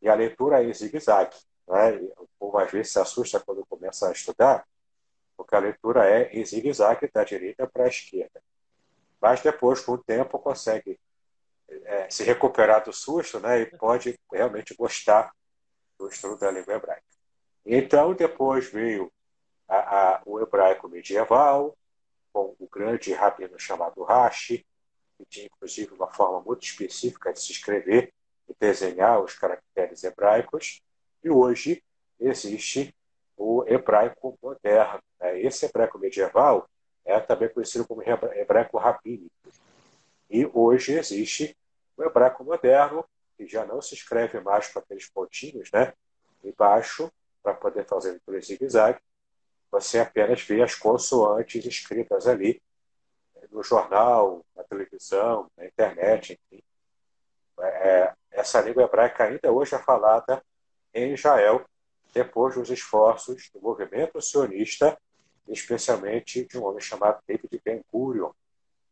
e 0.02 0.08
a 0.08 0.14
leitura 0.14 0.62
é 0.62 0.66
em 0.66 0.74
zigue-zague. 0.74 1.36
Né? 1.68 1.96
O 2.18 2.28
povo 2.40 2.58
às 2.58 2.72
vezes 2.72 2.94
se 2.94 3.00
assusta 3.00 3.40
quando 3.40 3.66
começa 3.66 4.08
a 4.08 4.12
estudar, 4.12 4.66
porque 5.40 5.56
a 5.56 5.60
leitura 5.60 6.06
é 6.06 6.34
em 6.34 6.44
zigue-zague 6.44 7.10
da 7.14 7.24
direita 7.24 7.66
para 7.66 7.86
a 7.86 7.88
esquerda. 7.88 8.44
Mas 9.22 9.40
depois, 9.40 9.80
com 9.80 9.94
o 9.94 9.98
tempo, 9.98 10.38
consegue 10.38 11.00
é, 11.70 12.10
se 12.10 12.26
recuperar 12.26 12.84
do 12.84 12.92
susto 12.92 13.40
né? 13.40 13.62
e 13.62 13.66
pode 13.78 14.20
realmente 14.30 14.76
gostar 14.76 15.32
do 15.98 16.10
estudo 16.10 16.38
da 16.38 16.52
língua 16.52 16.74
hebraica. 16.74 17.06
Então, 17.66 18.14
depois 18.14 18.70
veio 18.70 19.10
a, 19.66 19.78
a, 19.78 20.22
o 20.26 20.42
hebraico 20.42 20.90
medieval, 20.90 21.74
com 22.34 22.54
o 22.60 22.68
grande 22.68 23.14
rabino 23.14 23.58
chamado 23.58 24.04
Rashi, 24.04 24.66
que 25.18 25.26
tinha 25.26 25.46
inclusive 25.46 25.94
uma 25.94 26.12
forma 26.12 26.42
muito 26.42 26.64
específica 26.64 27.32
de 27.32 27.40
se 27.40 27.54
escrever 27.54 28.14
e 28.50 28.54
desenhar 28.60 29.24
os 29.24 29.36
caracteres 29.36 30.04
hebraicos, 30.04 30.82
e 31.24 31.30
hoje 31.30 31.82
existe 32.20 32.94
o 33.40 33.64
hebraico 33.66 34.38
moderno. 34.44 35.02
Né? 35.20 35.42
Esse 35.42 35.66
hebraico 35.66 35.98
medieval 35.98 36.70
é 37.06 37.18
também 37.22 37.50
conhecido 37.50 37.88
como 37.88 38.04
hebraico 38.04 38.78
rabínico. 38.78 39.32
E 40.30 40.46
hoje 40.54 40.94
existe 40.94 41.58
o 41.96 42.04
hebraico 42.04 42.44
moderno, 42.44 43.04
que 43.38 43.48
já 43.48 43.66
não 43.66 43.82
se 43.82 43.96
escreve 43.96 44.42
mais 44.42 44.68
com 44.68 44.80
aqueles 44.80 45.10
pontinhos 45.10 45.72
né, 45.72 45.94
embaixo, 46.44 47.10
para 47.42 47.54
poder 47.54 47.86
fazer 47.86 48.12
leitura 48.12 48.42
zigue-zague. 48.42 49.00
Você 49.72 50.00
apenas 50.00 50.42
vê 50.42 50.62
as 50.62 50.76
consoantes 50.76 51.66
escritas 51.66 52.28
ali 52.28 52.62
no 53.50 53.64
jornal, 53.64 54.46
na 54.56 54.64
televisão, 54.64 55.50
na 55.58 55.66
internet, 55.66 56.40
enfim. 56.52 56.62
É, 57.62 58.14
essa 58.32 58.62
língua 58.62 58.84
hebraica 58.84 59.24
ainda 59.24 59.52
hoje 59.52 59.76
é 59.76 59.80
falada 59.80 60.44
em 60.94 61.14
Israel, 61.14 61.66
depois 62.14 62.56
dos 62.56 62.70
esforços 62.70 63.50
do 63.54 63.62
movimento 63.62 64.22
sionista, 64.22 64.98
especialmente 65.48 66.46
de 66.46 66.58
um 66.58 66.66
homem 66.66 66.82
chamado 66.82 67.20
David 67.28 67.62
Ben-Gurion, 67.64 68.32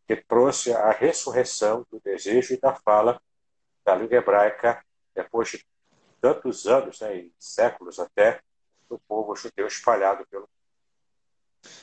que 0.07 0.15
trouxe 0.15 0.71
a 0.71 0.91
ressurreição 0.91 1.86
do 1.91 2.00
desejo 2.00 2.53
e 2.53 2.59
da 2.59 2.74
fala 2.74 3.21
da 3.86 3.95
língua 3.95 4.17
hebraica 4.17 4.83
depois 5.13 5.50
de 5.50 5.65
tantos 6.21 6.67
anos, 6.67 7.00
né, 7.00 7.17
e 7.17 7.33
séculos 7.39 8.00
até, 8.00 8.39
do 8.89 9.00
povo 9.07 9.36
judeu 9.36 9.67
espalhado 9.67 10.25
pelo 10.29 10.47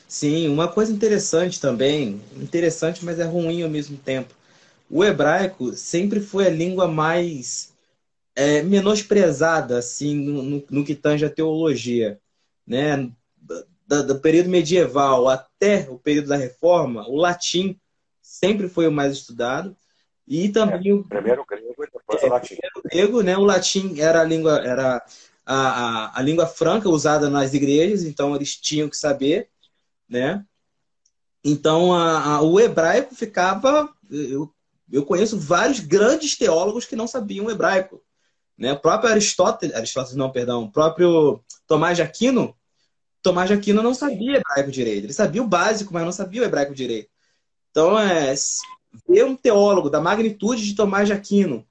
Sim, 0.09 0.49
uma 0.49 0.69
coisa 0.69 0.93
interessante 0.93 1.61
também, 1.61 2.23
interessante, 2.37 3.05
mas 3.05 3.19
é 3.19 3.25
ruim 3.25 3.63
ao 3.63 3.69
mesmo 3.69 3.99
tempo. 3.99 4.35
O 4.89 5.05
hebraico 5.05 5.73
sempre 5.73 6.21
foi 6.21 6.47
a 6.47 6.51
língua 6.51 6.87
mais 6.87 7.74
é, 8.35 8.63
menosprezada, 8.63 9.79
assim, 9.79 10.17
no, 10.17 10.43
no, 10.43 10.65
no, 10.69 10.85
que 10.85 10.95
tange 10.95 11.25
a 11.25 11.31
teologia, 11.31 12.21
né? 12.67 13.11
Do, 13.87 14.07
do, 14.07 14.21
período 14.21 14.49
medieval 14.49 15.29
até 15.29 15.87
o 15.91 15.99
período 15.99 16.29
da 16.29 16.37
Reforma, 16.37 17.07
o 17.09 17.17
latim 17.17 17.79
sempre 18.23 18.69
foi 18.69 18.89
o 18.89 18.93
mais 18.93 19.13
estudado 19.13 19.77
e 20.27 20.49
também 20.49 20.91
é, 20.91 20.95
o 20.95 21.05
primeiro 21.05 21.45
grego 21.47 21.85
e 21.85 21.91
depois 21.93 22.23
é, 22.23 22.27
o 22.27 22.31
latim. 22.31 22.55
O 22.77 22.83
grego, 22.83 23.23
né? 23.23 23.37
O 23.37 23.45
latim 23.45 24.01
era 24.01 24.23
a 24.23 24.25
língua 24.25 24.59
era 24.65 25.05
a, 25.45 25.57
a, 25.57 26.19
a 26.19 26.23
língua 26.23 26.47
franca 26.47 26.89
usada 26.89 27.29
nas 27.29 27.53
igrejas, 27.53 28.05
então 28.05 28.35
eles 28.35 28.57
tinham 28.57 28.89
que 28.89 28.97
saber 28.97 29.51
né? 30.09 30.45
Então, 31.43 31.93
a, 31.93 32.37
a, 32.37 32.43
o 32.43 32.59
hebraico 32.59 33.15
ficava. 33.15 33.93
Eu, 34.11 34.53
eu 34.91 35.05
conheço 35.05 35.39
vários 35.39 35.81
grandes 35.81 36.37
teólogos 36.37 36.87
que 36.87 36.97
não 36.97 37.07
sabiam 37.07 37.51
hebraico. 37.51 38.03
Né? 38.57 38.73
O 38.73 38.79
próprio 38.79 39.11
Aristóteles, 39.11 39.75
Aristóteles 39.75 40.17
não, 40.17 40.31
perdão, 40.31 40.65
o 40.65 40.71
próprio 40.71 41.43
Tomás 41.67 41.97
de 41.97 42.03
Aquino, 42.03 42.55
Tomás 43.23 43.49
de 43.49 43.55
Aquino 43.55 43.83
não 43.83 43.95
sabia 43.95 44.37
hebraico 44.37 44.71
direito. 44.71 45.05
Ele 45.05 45.13
sabia 45.13 45.43
o 45.43 45.49
básico, 45.49 45.93
mas 45.93 46.05
não 46.05 46.13
sabia 46.13 46.43
o 46.43 46.45
hebraico 46.45 46.75
direito. 46.75 47.09
Então, 47.71 47.99
é, 47.99 48.35
ver 49.09 49.25
um 49.25 49.35
teólogo 49.35 49.91
da 49.91 50.01
magnitude 50.01 50.65
de 50.65 50.75
Tomás 50.75 51.09
de 51.09 51.13
Aquino 51.13 51.67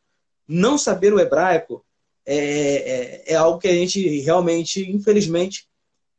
não 0.47 0.77
saber 0.77 1.13
o 1.13 1.19
hebraico 1.19 1.85
é, 2.25 2.37
é, 2.37 3.33
é 3.33 3.35
algo 3.35 3.59
que 3.59 3.67
a 3.67 3.73
gente 3.73 4.19
realmente, 4.21 4.89
infelizmente, 4.89 5.67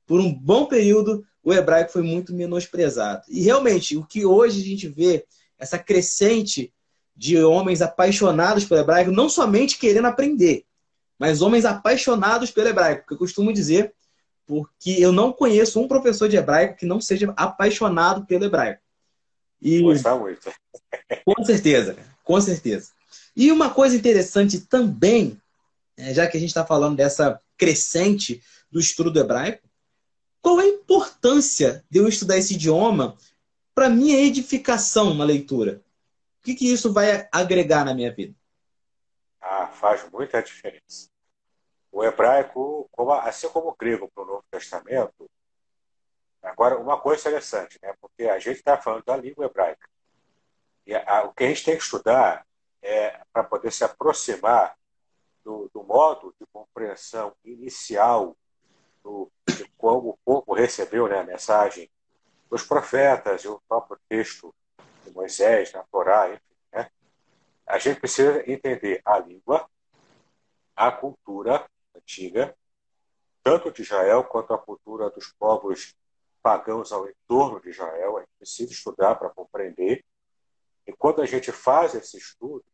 por 0.06 0.20
um 0.20 0.32
bom 0.32 0.66
período, 0.66 1.24
o 1.42 1.52
hebraico 1.52 1.92
foi 1.92 2.02
muito 2.02 2.34
menosprezado. 2.34 3.22
E 3.28 3.42
realmente, 3.42 3.96
o 3.96 4.04
que 4.04 4.24
hoje 4.24 4.60
a 4.60 4.64
gente 4.64 4.88
vê, 4.88 5.24
essa 5.58 5.78
crescente 5.78 6.72
de 7.16 7.42
homens 7.42 7.80
apaixonados 7.80 8.64
pelo 8.64 8.80
hebraico, 8.80 9.10
não 9.10 9.28
somente 9.28 9.78
querendo 9.78 10.06
aprender, 10.06 10.64
mas 11.18 11.42
homens 11.42 11.64
apaixonados 11.64 12.50
pelo 12.50 12.68
hebraico, 12.68 13.06
que 13.06 13.14
eu 13.14 13.18
costumo 13.18 13.52
dizer, 13.52 13.94
porque 14.46 14.96
eu 14.98 15.12
não 15.12 15.32
conheço 15.32 15.80
um 15.80 15.88
professor 15.88 16.28
de 16.28 16.36
hebraico 16.36 16.76
que 16.76 16.86
não 16.86 17.00
seja 17.00 17.32
apaixonado 17.36 18.26
pelo 18.26 18.44
hebraico. 18.44 18.82
E, 19.60 19.80
Gostar 19.80 20.16
muito. 20.16 20.52
com 21.24 21.44
certeza, 21.44 21.96
com 22.22 22.40
certeza. 22.40 22.90
E 23.36 23.50
uma 23.50 23.70
coisa 23.70 23.96
interessante 23.96 24.60
também, 24.60 25.40
né, 25.96 26.12
já 26.12 26.26
que 26.26 26.36
a 26.36 26.40
gente 26.40 26.50
está 26.50 26.66
falando 26.66 26.96
dessa 26.96 27.40
crescente 27.56 28.42
do 28.70 28.78
estudo 28.78 29.10
do 29.10 29.20
hebraico, 29.20 29.66
qual 30.42 30.60
é 30.60 30.64
a 30.64 30.68
importância 30.68 31.82
de 31.88 31.98
eu 31.98 32.06
estudar 32.06 32.36
esse 32.36 32.54
idioma 32.54 33.16
para 33.74 33.88
minha 33.88 34.20
edificação 34.20 35.14
na 35.14 35.24
leitura? 35.24 35.80
Que, 36.44 36.54
que 36.54 36.70
isso 36.70 36.92
vai 36.92 37.26
agregar 37.32 37.86
na 37.86 37.94
minha 37.94 38.12
vida? 38.12 38.34
Ah, 39.40 39.66
faz 39.66 40.08
muita 40.10 40.42
diferença. 40.42 41.08
O 41.90 42.04
hebraico, 42.04 42.88
assim 43.22 43.48
como 43.48 43.70
o 43.70 43.76
grego 43.76 44.10
para 44.14 44.24
o 44.24 44.26
Novo 44.26 44.44
Testamento, 44.50 45.30
agora 46.42 46.78
uma 46.78 47.00
coisa 47.00 47.22
interessante, 47.22 47.78
né? 47.82 47.94
Porque 47.98 48.24
a 48.24 48.38
gente 48.38 48.58
está 48.58 48.76
falando 48.76 49.04
da 49.04 49.16
língua 49.16 49.46
hebraica. 49.46 49.88
E 50.86 50.94
a, 50.94 51.24
o 51.24 51.32
que 51.32 51.44
a 51.44 51.48
gente 51.48 51.64
tem 51.64 51.76
que 51.76 51.82
estudar 51.82 52.46
é 52.82 53.22
para 53.32 53.44
poder 53.44 53.72
se 53.72 53.82
aproximar 53.82 54.76
do, 55.42 55.70
do 55.72 55.82
modo 55.82 56.34
de 56.38 56.46
compreensão 56.52 57.34
inicial 57.42 58.36
do, 59.02 59.30
de 59.48 59.66
como 59.78 60.10
o 60.10 60.18
povo 60.24 60.52
recebeu 60.52 61.08
né, 61.08 61.20
a 61.20 61.24
mensagem 61.24 61.90
dos 62.50 62.62
profetas 62.62 63.42
e 63.44 63.48
o 63.48 63.60
próprio 63.66 63.98
texto 64.08 64.54
Moisés, 65.12 65.72
na 65.72 65.82
Torá, 65.84 66.28
enfim, 66.28 66.42
né? 66.72 66.90
a 67.66 67.78
gente 67.78 68.00
precisa 68.00 68.42
entender 68.50 69.00
a 69.04 69.18
língua, 69.18 69.68
a 70.76 70.90
cultura 70.90 71.68
antiga, 71.94 72.54
tanto 73.42 73.70
de 73.70 73.82
Israel 73.82 74.24
quanto 74.24 74.54
a 74.54 74.58
cultura 74.58 75.10
dos 75.10 75.32
povos 75.38 75.94
pagãos 76.42 76.92
ao 76.92 77.08
entorno 77.08 77.60
de 77.60 77.70
Israel. 77.70 78.16
A 78.16 78.20
gente 78.20 78.36
precisa 78.38 78.72
estudar 78.72 79.14
para 79.16 79.30
compreender. 79.30 80.04
E 80.86 80.92
quando 80.92 81.22
a 81.22 81.26
gente 81.26 81.50
faz 81.52 81.94
esse 81.94 82.18
estudo, 82.18 82.64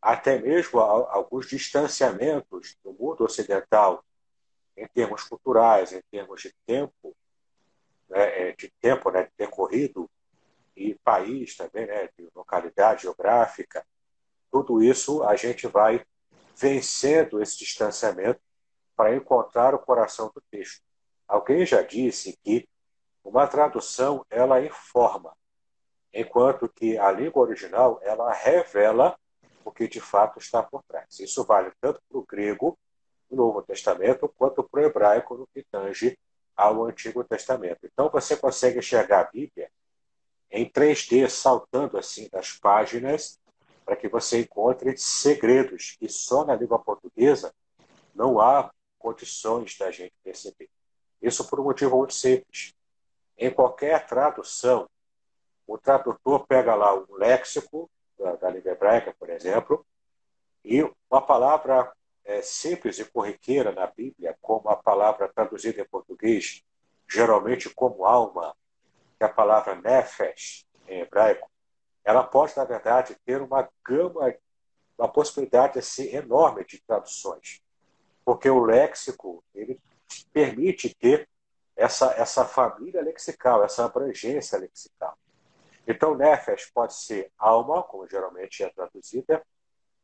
até 0.00 0.38
mesmo 0.38 0.80
alguns 0.80 1.48
distanciamentos 1.48 2.76
do 2.84 2.92
mundo 2.92 3.24
ocidental 3.24 4.04
em 4.76 4.86
termos 4.88 5.24
culturais, 5.24 5.92
em 5.92 6.02
termos 6.10 6.42
de 6.42 6.54
tempo, 6.66 7.16
né, 8.08 8.50
é, 8.50 8.52
de 8.52 8.70
tempo 8.80 9.10
né, 9.10 9.28
decorrido, 9.36 10.08
e 10.76 10.94
país 10.96 11.56
também, 11.56 11.86
né, 11.86 12.08
de 12.18 12.28
localidade 12.34 13.02
geográfica, 13.02 13.84
tudo 14.50 14.82
isso 14.82 15.22
a 15.24 15.34
gente 15.34 15.66
vai 15.66 16.04
vencendo 16.56 17.40
esse 17.40 17.58
distanciamento 17.58 18.40
para 18.94 19.14
encontrar 19.14 19.74
o 19.74 19.78
coração 19.78 20.30
do 20.34 20.42
texto. 20.50 20.82
Alguém 21.26 21.66
já 21.66 21.82
disse 21.82 22.38
que 22.42 22.68
uma 23.24 23.46
tradução 23.46 24.24
ela 24.30 24.64
informa, 24.64 25.36
enquanto 26.12 26.68
que 26.68 26.96
a 26.96 27.10
língua 27.10 27.42
original 27.42 27.98
ela 28.02 28.32
revela 28.32 29.18
o 29.64 29.72
que 29.72 29.88
de 29.88 30.00
fato 30.00 30.38
está 30.38 30.62
por 30.62 30.82
trás. 30.84 31.18
Isso 31.18 31.44
vale 31.44 31.72
tanto 31.80 32.00
para 32.08 32.18
o 32.18 32.24
grego, 32.24 32.78
no 33.28 33.36
Novo 33.38 33.62
Testamento, 33.62 34.32
quanto 34.38 34.62
para 34.62 34.80
o 34.80 34.84
hebraico, 34.84 35.36
no 35.36 35.46
que 35.48 35.64
tange 35.64 36.16
ao 36.56 36.84
Antigo 36.84 37.24
Testamento. 37.24 37.80
Então 37.82 38.08
você 38.08 38.36
consegue 38.36 38.78
enxergar 38.78 39.20
a 39.20 39.30
Bíblia 39.30 39.68
em 40.56 40.68
3D, 40.68 41.28
saltando 41.28 41.98
assim 41.98 42.28
das 42.30 42.52
páginas, 42.52 43.38
para 43.84 43.94
que 43.94 44.08
você 44.08 44.40
encontre 44.40 44.96
segredos 44.96 45.96
que 45.98 46.08
só 46.08 46.44
na 46.44 46.56
língua 46.56 46.78
portuguesa 46.78 47.54
não 48.14 48.40
há 48.40 48.72
condições 48.98 49.76
da 49.78 49.90
gente 49.90 50.14
perceber. 50.24 50.70
Isso 51.20 51.46
por 51.46 51.60
um 51.60 51.64
motivo 51.64 51.98
muito 51.98 52.14
simples. 52.14 52.74
Em 53.36 53.50
qualquer 53.50 54.06
tradução, 54.06 54.88
o 55.66 55.76
tradutor 55.76 56.46
pega 56.46 56.74
lá 56.74 56.94
um 56.94 57.14
léxico 57.16 57.90
da, 58.18 58.36
da 58.36 58.50
língua 58.50 58.72
hebraica, 58.72 59.14
por 59.18 59.28
exemplo, 59.28 59.86
e 60.64 60.82
uma 61.10 61.20
palavra 61.20 61.92
é, 62.24 62.40
simples 62.40 62.98
e 62.98 63.04
corriqueira 63.04 63.72
na 63.72 63.86
Bíblia, 63.86 64.36
como 64.40 64.70
a 64.70 64.76
palavra 64.76 65.28
traduzida 65.28 65.82
em 65.82 65.86
português, 65.86 66.62
geralmente 67.06 67.68
como 67.68 68.06
alma, 68.06 68.56
que 69.18 69.24
a 69.24 69.28
palavra 69.28 69.74
nefesh, 69.74 70.66
em 70.88 71.00
hebraico, 71.00 71.50
ela 72.04 72.22
pode, 72.22 72.56
na 72.56 72.64
verdade, 72.64 73.16
ter 73.24 73.42
uma 73.42 73.68
gama, 73.84 74.34
uma 74.96 75.08
possibilidade 75.08 75.78
assim, 75.78 76.14
enorme 76.14 76.64
de 76.64 76.80
traduções. 76.82 77.60
Porque 78.24 78.48
o 78.48 78.64
léxico 78.64 79.42
ele 79.54 79.80
permite 80.32 80.94
ter 80.94 81.28
essa, 81.74 82.12
essa 82.12 82.44
família 82.44 83.02
lexical, 83.02 83.64
essa 83.64 83.84
abrangência 83.84 84.58
lexical. 84.58 85.18
Então, 85.86 86.16
nefesh 86.16 86.70
pode 86.72 86.94
ser 86.94 87.30
alma, 87.38 87.82
como 87.82 88.08
geralmente 88.08 88.64
é 88.64 88.68
traduzida, 88.70 89.44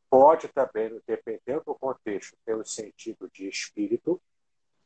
pode 0.09 0.49
também, 0.49 1.01
dependendo 1.07 1.63
do 1.65 1.75
contexto, 1.75 2.37
ter 2.45 2.55
um 2.55 2.65
sentido 2.65 3.31
de 3.33 3.49
espírito, 3.49 4.21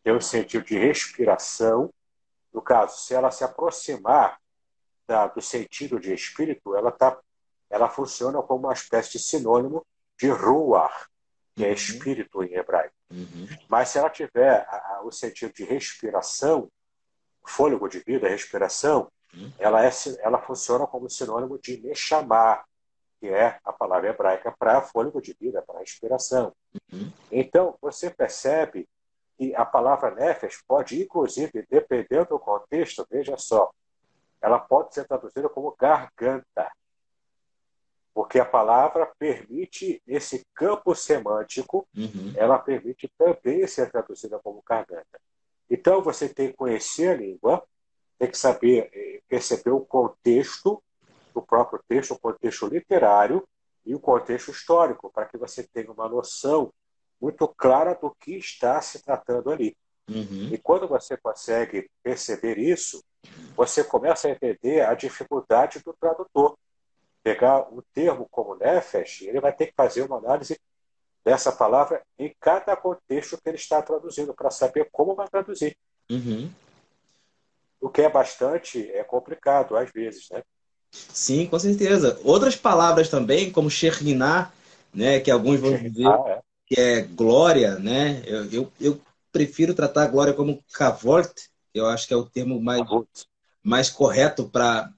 ter 0.02 0.12
um 0.12 0.20
sentido 0.20 0.64
de 0.64 0.78
respiração. 0.78 1.92
No 2.56 2.62
caso, 2.62 2.96
se 3.00 3.12
ela 3.12 3.30
se 3.30 3.44
aproximar 3.44 4.40
da, 5.06 5.26
do 5.26 5.42
sentido 5.42 6.00
de 6.00 6.14
espírito, 6.14 6.74
ela, 6.74 6.90
tá, 6.90 7.20
ela 7.68 7.86
funciona 7.86 8.40
como 8.40 8.64
uma 8.66 8.72
espécie 8.72 9.12
de 9.12 9.18
sinônimo 9.18 9.84
de 10.18 10.30
ruar, 10.30 11.06
que 11.54 11.62
é 11.62 11.68
uhum. 11.68 11.74
espírito 11.74 12.42
em 12.42 12.54
hebraico. 12.54 12.94
Uhum. 13.10 13.46
Mas 13.68 13.90
se 13.90 13.98
ela 13.98 14.08
tiver 14.08 14.66
a, 14.70 14.94
a, 14.94 15.02
o 15.04 15.12
sentido 15.12 15.52
de 15.52 15.64
respiração, 15.64 16.70
fôlego 17.46 17.90
de 17.90 17.98
vida, 17.98 18.26
respiração, 18.26 19.12
uhum. 19.34 19.52
ela, 19.58 19.84
é, 19.84 19.90
ela 20.20 20.38
funciona 20.38 20.86
como 20.86 21.10
sinônimo 21.10 21.58
de 21.58 21.94
chamar, 21.94 22.64
que 23.20 23.28
é 23.28 23.60
a 23.62 23.70
palavra 23.70 24.08
hebraica 24.08 24.50
para 24.58 24.80
fôlego 24.80 25.20
de 25.20 25.36
vida, 25.38 25.60
para 25.60 25.80
respiração. 25.80 26.54
Uhum. 26.90 27.12
Então, 27.30 27.76
você 27.82 28.08
percebe 28.08 28.88
que 29.36 29.54
a 29.54 29.64
palavra 29.64 30.10
nefesh 30.10 30.62
pode, 30.66 31.00
inclusive, 31.02 31.66
dependendo 31.68 32.30
do 32.30 32.38
contexto, 32.38 33.06
veja 33.10 33.36
só, 33.36 33.70
ela 34.40 34.58
pode 34.58 34.94
ser 34.94 35.06
traduzida 35.06 35.48
como 35.48 35.74
garganta, 35.78 36.70
porque 38.14 38.38
a 38.38 38.44
palavra 38.44 39.10
permite 39.18 40.02
esse 40.06 40.46
campo 40.54 40.94
semântico, 40.94 41.86
uhum. 41.94 42.32
ela 42.36 42.58
permite 42.58 43.10
também 43.18 43.66
ser 43.66 43.90
traduzida 43.90 44.38
como 44.38 44.62
garganta. 44.66 45.20
Então 45.68 46.00
você 46.00 46.28
tem 46.28 46.48
que 46.48 46.56
conhecer 46.56 47.10
a 47.10 47.16
língua, 47.16 47.62
tem 48.18 48.30
que 48.30 48.38
saber 48.38 48.88
eh, 48.92 49.20
perceber 49.28 49.70
o 49.70 49.80
contexto 49.80 50.82
do 51.34 51.42
próprio 51.42 51.82
texto, 51.86 52.12
o 52.12 52.18
contexto 52.18 52.66
literário 52.66 53.46
e 53.84 53.94
o 53.94 54.00
contexto 54.00 54.50
histórico, 54.50 55.10
para 55.10 55.26
que 55.26 55.36
você 55.36 55.62
tenha 55.64 55.92
uma 55.92 56.08
noção 56.08 56.72
muito 57.20 57.48
clara 57.48 57.94
do 57.94 58.14
que 58.20 58.36
está 58.36 58.80
se 58.80 59.02
tratando 59.02 59.50
ali. 59.50 59.76
Uhum. 60.08 60.50
E 60.52 60.58
quando 60.58 60.86
você 60.86 61.16
consegue 61.16 61.90
perceber 62.02 62.58
isso, 62.58 63.02
você 63.56 63.82
começa 63.82 64.28
a 64.28 64.30
entender 64.30 64.82
a 64.82 64.94
dificuldade 64.94 65.80
do 65.84 65.92
tradutor. 65.92 66.56
Pegar 67.22 67.68
um 67.72 67.82
termo 67.92 68.28
como 68.30 68.54
nefesh, 68.54 69.22
ele 69.22 69.40
vai 69.40 69.52
ter 69.52 69.66
que 69.66 69.74
fazer 69.76 70.02
uma 70.02 70.18
análise 70.18 70.60
dessa 71.24 71.50
palavra 71.50 72.00
em 72.16 72.32
cada 72.38 72.76
contexto 72.76 73.36
que 73.36 73.48
ele 73.48 73.56
está 73.56 73.82
traduzindo, 73.82 74.32
para 74.32 74.48
saber 74.48 74.88
como 74.92 75.16
vai 75.16 75.26
traduzir. 75.26 75.76
Uhum. 76.08 76.48
O 77.80 77.88
que 77.88 78.02
é 78.02 78.08
bastante 78.08 78.88
é 78.92 79.02
complicado, 79.02 79.76
às 79.76 79.90
vezes, 79.90 80.28
né? 80.30 80.44
Sim, 80.92 81.46
com 81.48 81.58
certeza. 81.58 82.20
Outras 82.22 82.54
palavras 82.54 83.08
também, 83.08 83.50
como 83.50 83.68
Shekhinah, 83.68 84.52
né, 84.94 85.18
que 85.18 85.30
alguns 85.30 85.58
vão 85.58 85.76
dizer 85.76 86.06
é. 86.06 86.42
Que 86.66 86.80
é 86.80 87.02
glória, 87.02 87.78
né? 87.78 88.22
Eu, 88.26 88.50
eu, 88.50 88.72
eu, 88.80 89.00
prefiro 89.32 89.74
tratar 89.74 90.04
a 90.04 90.08
glória 90.08 90.32
como 90.32 90.64
kavort, 90.72 91.30
eu 91.74 91.86
acho 91.86 92.08
que 92.08 92.14
é 92.14 92.16
o 92.16 92.24
termo 92.24 92.58
mais, 92.58 92.80
mais 93.62 93.90
correto 93.90 94.48
para 94.48 94.90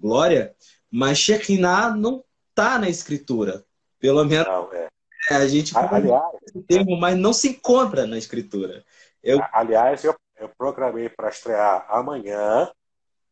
glória, 0.00 0.54
mas 0.90 1.18
Shekinah 1.18 1.94
não 1.94 2.24
está 2.48 2.78
na 2.78 2.88
escritura. 2.88 3.64
Pelo 3.98 4.24
menos 4.24 4.46
não, 4.46 4.72
é. 4.72 4.88
a 5.28 5.46
gente 5.46 5.76
aliás, 5.76 6.32
o 6.54 6.62
termo, 6.62 6.98
mas 6.98 7.16
não 7.18 7.34
se 7.34 7.50
encontra 7.50 8.06
na 8.06 8.16
escritura. 8.16 8.82
Eu... 9.22 9.38
Aliás, 9.52 10.02
eu, 10.04 10.16
eu 10.38 10.48
programei 10.48 11.10
para 11.10 11.28
estrear 11.28 11.86
amanhã, 11.90 12.70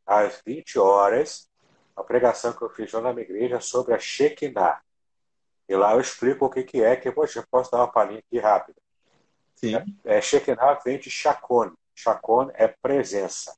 às 0.07 0.42
20 0.44 0.79
horas, 0.79 1.49
a 1.97 2.03
pregação 2.05 2.53
que 2.53 2.62
eu 2.62 2.68
fiz 2.68 2.92
lá 2.92 3.01
na 3.01 3.12
minha 3.14 3.25
igreja 3.25 3.61
sobre 3.61 3.94
a 3.94 3.99
Shekinah. 3.99 4.81
E 5.68 5.76
lá 5.76 5.92
eu 5.92 6.00
explico 6.00 6.46
o 6.46 6.50
que, 6.50 6.62
que 6.62 6.83
é, 6.83 6.96
que 6.96 7.09
eu 7.09 7.12
posso 7.12 7.70
dar 7.70 7.78
uma 7.78 7.92
palhinha 7.92 8.20
aqui 8.20 8.38
rápida. 8.38 8.78
Sim. 9.54 9.74
É, 10.04 10.18
é, 10.18 10.20
Shekinah 10.20 10.74
vem 10.85 10.98
de 10.98 11.11
Shakon. 11.11 11.72
Shakon 11.94 12.50
é 12.54 12.68
presença. 12.68 13.54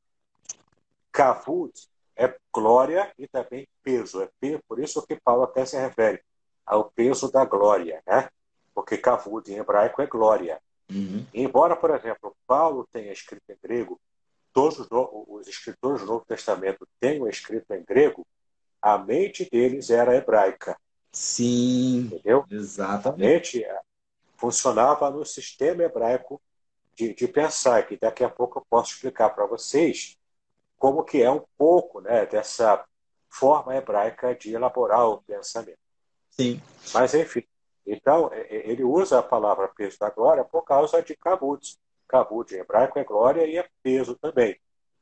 Kavud 1.12 1.73
é 2.16 2.35
glória 2.53 3.12
e 3.18 3.29
também 3.29 3.68
peso. 3.83 4.23
É 4.23 4.29
por 4.66 4.79
isso 4.79 5.07
que 5.07 5.16
Paulo 5.16 5.44
até 5.44 5.64
se 5.64 5.77
refere 5.79 6.23
ao 6.66 6.90
peso 6.90 7.31
da 7.31 7.44
glória, 7.44 8.03
né? 8.07 8.29
Porque 8.75 8.96
Kavud 8.96 9.53
em 9.53 9.59
hebraico 9.59 10.01
é 10.01 10.07
glória. 10.07 10.61
Uhum. 10.90 11.27
Embora, 11.33 11.77
por 11.77 11.90
exemplo, 11.90 12.35
Paulo 12.46 12.87
tenha 12.90 13.12
escrito 13.12 13.49
em 13.49 13.57
grego, 13.62 14.01
todos 14.53 14.87
os 14.90 15.46
escritores 15.46 16.01
do 16.01 16.07
Novo 16.07 16.25
Testamento 16.27 16.87
tenham 16.99 17.29
escrito 17.29 17.73
em 17.73 17.83
grego, 17.83 18.27
a 18.81 18.99
mente 18.99 19.49
deles 19.51 19.90
era 19.90 20.16
hebraica. 20.16 20.77
Sim. 21.12 22.11
Entendeu? 22.12 22.44
Exatamente. 22.51 23.59
Mente 23.59 23.66
funcionava 24.37 25.11
no 25.11 25.25
sistema 25.25 25.83
hebraico 25.83 26.40
de, 26.94 27.14
de 27.14 27.29
pensar, 27.29 27.87
que 27.87 27.96
daqui 27.96 28.25
a 28.25 28.29
pouco 28.29 28.59
eu 28.59 28.66
posso 28.68 28.94
explicar 28.94 29.31
para 29.31 29.46
vocês 29.46 30.16
como 30.79 31.05
que 31.05 31.23
é 31.23 31.31
um 31.31 31.44
pouco 31.59 32.01
né, 32.01 32.25
dessa 32.25 32.85
forma 33.29 33.77
hebraica 33.77 34.35
de 34.35 34.55
elaborar 34.55 35.07
o 35.09 35.23
pensamento. 35.23 35.79
Sim. 36.31 36.61
Mas, 36.94 37.14
enfim, 37.14 37.44
então, 37.87 38.31
ele 38.49 38.83
usa 38.83 39.18
a 39.18 39.23
palavra 39.23 39.68
peso 39.68 39.99
da 39.99 40.11
glória 40.11 40.44
por 40.44 40.62
causa 40.62 41.03
de 41.03 41.14
kavud. 41.16 41.77
Kavud 42.09 42.55
em 42.55 42.59
hebraico 42.61 42.99
é 42.99 43.05
glória 43.05 43.46
e 43.46 43.59
é 43.59 43.68
peso 43.83 44.16
também. 44.16 44.59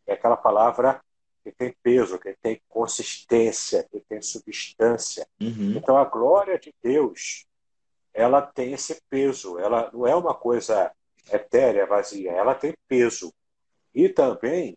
É 0.07 0.14
aquela 0.14 0.37
palavra 0.37 1.01
que 1.42 1.53
tem 1.53 1.74
peso, 1.83 2.18
que 2.18 2.37
tem 2.42 2.61
consistência, 2.68 3.87
que 3.90 4.01
tem 4.01 4.20
substância. 4.20 5.27
Uhum. 5.40 5.74
Então, 5.77 5.96
a 5.96 6.05
glória 6.05 6.59
de 6.59 6.74
Deus, 6.83 7.46
ela 8.12 8.42
tem 8.42 8.72
esse 8.72 9.01
peso. 9.09 9.59
Ela 9.59 9.90
não 9.92 10.07
é 10.07 10.14
uma 10.14 10.35
coisa 10.35 10.92
etérea, 11.33 11.87
vazia. 11.87 12.33
Ela 12.33 12.55
tem 12.55 12.74
peso. 12.87 13.33
E 13.94 14.09
também, 14.09 14.77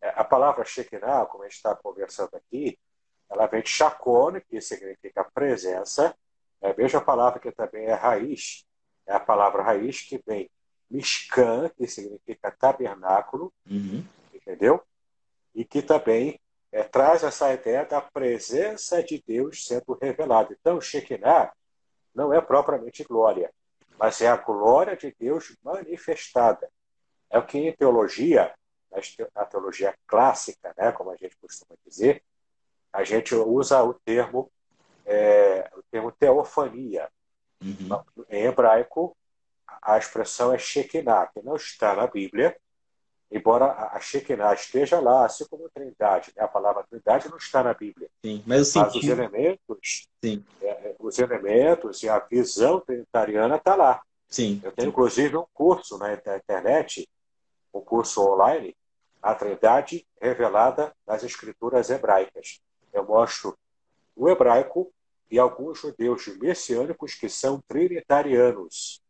é, 0.00 0.08
a 0.10 0.24
palavra 0.24 0.64
Shekinah, 0.64 1.26
como 1.26 1.44
a 1.44 1.46
gente 1.46 1.56
está 1.56 1.74
conversando 1.74 2.34
aqui, 2.34 2.78
ela 3.30 3.46
vem 3.46 3.62
de 3.62 3.70
Shakon, 3.70 4.40
que 4.40 4.60
significa 4.60 5.24
presença. 5.32 6.14
É, 6.60 6.72
veja 6.72 6.98
a 6.98 7.02
palavra 7.02 7.40
que 7.40 7.50
também 7.50 7.86
é 7.86 7.94
raiz. 7.94 8.64
É 9.06 9.14
a 9.14 9.20
palavra 9.20 9.62
raiz 9.62 10.02
que 10.02 10.22
vem 10.26 10.50
Mishkan, 10.90 11.70
que 11.70 11.86
significa 11.86 12.50
tabernáculo. 12.50 13.52
Uhum. 13.68 14.04
Entendeu? 14.34 14.82
E 15.54 15.64
que 15.64 15.82
também 15.82 16.40
é, 16.70 16.82
traz 16.82 17.22
essa 17.22 17.52
ideia 17.52 17.84
da 17.84 18.00
presença 18.00 19.02
de 19.02 19.22
Deus 19.26 19.66
sendo 19.66 19.98
revelada. 20.00 20.56
Então, 20.58 20.80
Shekinah 20.80 21.52
não 22.14 22.32
é 22.32 22.40
propriamente 22.40 23.04
glória 23.04 23.50
mas 24.02 24.20
é 24.20 24.26
a 24.26 24.36
glória 24.36 24.96
de 24.96 25.14
Deus 25.16 25.56
manifestada. 25.62 26.68
É 27.30 27.38
o 27.38 27.46
que 27.46 27.56
em 27.56 27.72
teologia, 27.72 28.52
na 29.32 29.44
teologia 29.44 29.96
clássica, 30.08 30.74
né, 30.76 30.90
como 30.90 31.12
a 31.12 31.16
gente 31.16 31.36
costuma 31.36 31.76
dizer, 31.86 32.20
a 32.92 33.04
gente 33.04 33.32
usa 33.32 33.80
o 33.84 33.94
termo, 33.94 34.50
é, 35.06 35.70
o 35.76 35.82
termo 35.84 36.10
teofania. 36.10 37.08
Uhum. 37.62 38.02
Em 38.28 38.46
hebraico, 38.46 39.16
a 39.80 39.96
expressão 39.96 40.52
é 40.52 40.58
Shekinah, 40.58 41.28
que 41.28 41.40
não 41.40 41.54
está 41.54 41.94
na 41.94 42.08
Bíblia, 42.08 42.56
embora 43.32 43.72
a 43.92 43.98
Shekinah 43.98 44.52
esteja 44.52 45.00
lá, 45.00 45.24
assim 45.24 45.46
como 45.48 45.66
a 45.66 45.70
Trindade. 45.70 46.32
Né? 46.36 46.42
A 46.42 46.48
palavra 46.48 46.84
Trindade 46.88 47.30
não 47.30 47.38
está 47.38 47.64
na 47.64 47.72
Bíblia. 47.72 48.08
Sim, 48.24 48.42
mas, 48.46 48.74
mas 48.74 48.94
os 48.94 49.04
elementos, 49.04 50.08
Sim. 50.22 50.44
É, 50.60 50.94
os 50.98 51.18
elementos 51.18 52.02
e 52.02 52.08
a 52.08 52.18
visão 52.18 52.80
trinitariana 52.80 53.56
está 53.56 53.74
lá. 53.74 54.02
Sim. 54.28 54.60
Eu 54.62 54.72
tenho, 54.72 54.90
inclusive, 54.90 55.36
um 55.36 55.46
curso 55.52 55.98
na 55.98 56.12
internet, 56.12 57.08
um 57.72 57.80
curso 57.80 58.22
online, 58.22 58.76
a 59.22 59.34
Trindade 59.34 60.06
revelada 60.20 60.94
nas 61.06 61.22
escrituras 61.22 61.90
hebraicas. 61.90 62.60
Eu 62.92 63.04
mostro 63.04 63.56
o 64.14 64.28
hebraico 64.28 64.92
e 65.30 65.38
alguns 65.38 65.80
judeus 65.80 66.26
messiânicos 66.38 67.14
que 67.14 67.28
são 67.28 67.62
trinitarianos 67.66 69.00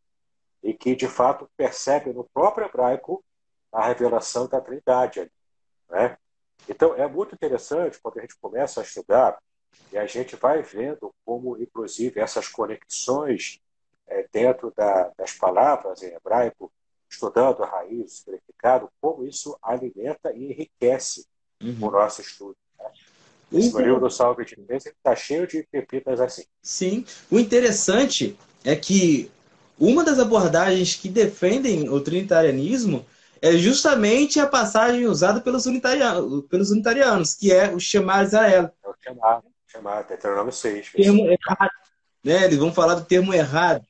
e 0.62 0.72
que, 0.72 0.94
de 0.94 1.08
fato, 1.08 1.50
percebem 1.56 2.12
no 2.12 2.24
próprio 2.32 2.66
hebraico 2.66 3.24
a 3.72 3.86
revelação 3.86 4.46
da 4.46 4.60
Trindade. 4.60 5.30
Né? 5.88 6.16
Então, 6.68 6.94
é 6.94 7.08
muito 7.08 7.34
interessante 7.34 7.98
quando 8.00 8.18
a 8.18 8.22
gente 8.22 8.36
começa 8.36 8.80
a 8.80 8.84
estudar 8.84 9.38
e 9.90 9.98
a 9.98 10.06
gente 10.06 10.36
vai 10.36 10.62
vendo 10.62 11.12
como, 11.24 11.60
inclusive, 11.60 12.20
essas 12.20 12.48
conexões 12.48 13.60
é, 14.06 14.26
dentro 14.30 14.72
da, 14.76 15.10
das 15.16 15.32
palavras 15.32 16.02
em 16.02 16.12
hebraico, 16.14 16.70
estudando 17.10 17.62
a 17.62 17.66
raiz, 17.66 18.12
o 18.12 18.16
significado, 18.16 18.90
como 19.00 19.24
isso 19.24 19.56
alimenta 19.62 20.32
e 20.32 20.50
enriquece 20.50 21.26
uhum. 21.62 21.88
o 21.88 21.90
nosso 21.90 22.20
estudo. 22.20 22.56
Né? 22.78 22.90
Esse 23.52 23.76
livro 23.76 24.00
do 24.00 24.10
Salve 24.10 24.44
de 24.44 24.58
Inglês 24.58 24.86
está 24.86 25.14
cheio 25.14 25.46
de 25.46 25.62
pepitas 25.70 26.20
assim. 26.20 26.44
Sim. 26.62 27.04
O 27.30 27.38
interessante 27.38 28.38
é 28.64 28.74
que 28.74 29.30
uma 29.78 30.04
das 30.04 30.18
abordagens 30.18 30.94
que 30.94 31.08
defendem 31.08 31.88
o 31.88 32.00
trinitarianismo 32.00 33.04
é 33.42 33.56
justamente 33.56 34.38
a 34.38 34.46
passagem 34.46 35.04
usada 35.06 35.40
pelos 35.40 35.66
unitarianos, 35.66 36.44
pelos 36.48 36.70
unitarianos 36.70 37.34
que 37.34 37.52
é 37.52 37.74
o 37.74 37.80
Shema 37.80 38.22
Israel. 38.22 38.70
É 38.84 38.88
o 38.88 38.94
Shema, 39.02 39.42
Shema 39.66 40.02
Deuteronômio 40.02 40.52
6. 40.52 40.92
Termo 40.92 41.26
errado, 41.26 41.70
né? 42.24 42.44
Eles 42.44 42.56
vão 42.56 42.72
falar 42.72 42.94
do 42.94 43.04
termo 43.04 43.34
errado. 43.34 43.84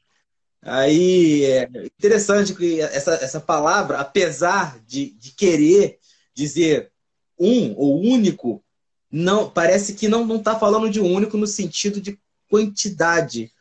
Aí 0.62 1.44
é 1.44 1.68
interessante 1.98 2.54
que 2.54 2.80
essa, 2.80 3.12
essa 3.16 3.40
palavra, 3.40 3.98
apesar 3.98 4.78
de, 4.86 5.10
de 5.10 5.32
querer 5.32 5.98
dizer 6.34 6.90
um 7.38 7.74
ou 7.76 8.00
único, 8.00 8.64
não 9.10 9.50
parece 9.50 9.92
que 9.92 10.08
não 10.08 10.34
está 10.36 10.58
falando 10.58 10.88
de 10.88 10.98
único 10.98 11.36
no 11.36 11.46
sentido 11.46 12.00
de 12.00 12.18
quantidade, 12.48 13.52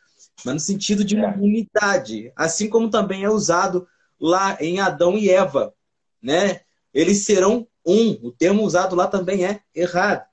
mas 0.42 0.54
no 0.54 0.60
sentido 0.60 1.04
de 1.04 1.16
uma 1.16 1.32
é. 1.32 1.36
unidade. 1.36 2.32
Assim 2.34 2.70
como 2.70 2.88
também 2.88 3.24
é 3.24 3.28
usado 3.28 3.86
lá 4.18 4.56
em 4.58 4.80
Adão 4.80 5.18
e 5.18 5.28
Eva 5.28 5.74
né? 6.22 6.60
Eles 6.92 7.24
serão 7.24 7.66
um. 7.84 8.12
O 8.26 8.32
termo 8.32 8.62
usado 8.62 8.94
lá 8.94 9.06
também 9.06 9.44
é 9.44 9.60
errado. 9.74 10.26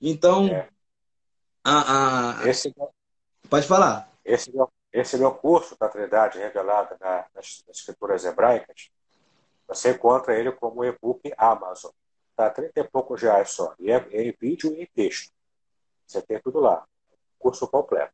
Então, 0.00 0.46
é. 0.48 0.68
a, 1.64 2.40
a... 2.40 2.48
Esse, 2.48 2.74
pode 3.50 3.66
falar. 3.66 4.10
Esse 4.24 4.54
meu, 4.54 4.70
esse 4.92 5.16
meu 5.18 5.34
curso 5.34 5.76
da 5.78 5.88
Trindade 5.88 6.38
revelada 6.38 6.96
na, 7.00 7.26
nas, 7.34 7.62
nas, 7.66 7.76
escrituras 7.76 8.24
hebraicas, 8.24 8.90
você 9.66 9.90
encontra 9.90 10.38
ele 10.38 10.52
como 10.52 10.84
e-book 10.84 11.32
Amazon. 11.36 11.90
Tá 12.36 12.48
30 12.48 12.80
e 12.80 12.84
poucos 12.84 13.20
reais 13.20 13.50
só. 13.50 13.74
E 13.78 13.90
é, 13.90 14.06
é 14.12 14.22
em 14.22 14.34
vídeo 14.38 14.72
e 14.72 14.82
em 14.82 14.86
texto. 14.86 15.32
Você 16.06 16.22
tem 16.22 16.40
tudo 16.40 16.60
lá. 16.60 16.86
Curso 17.38 17.66
completo. 17.66 18.12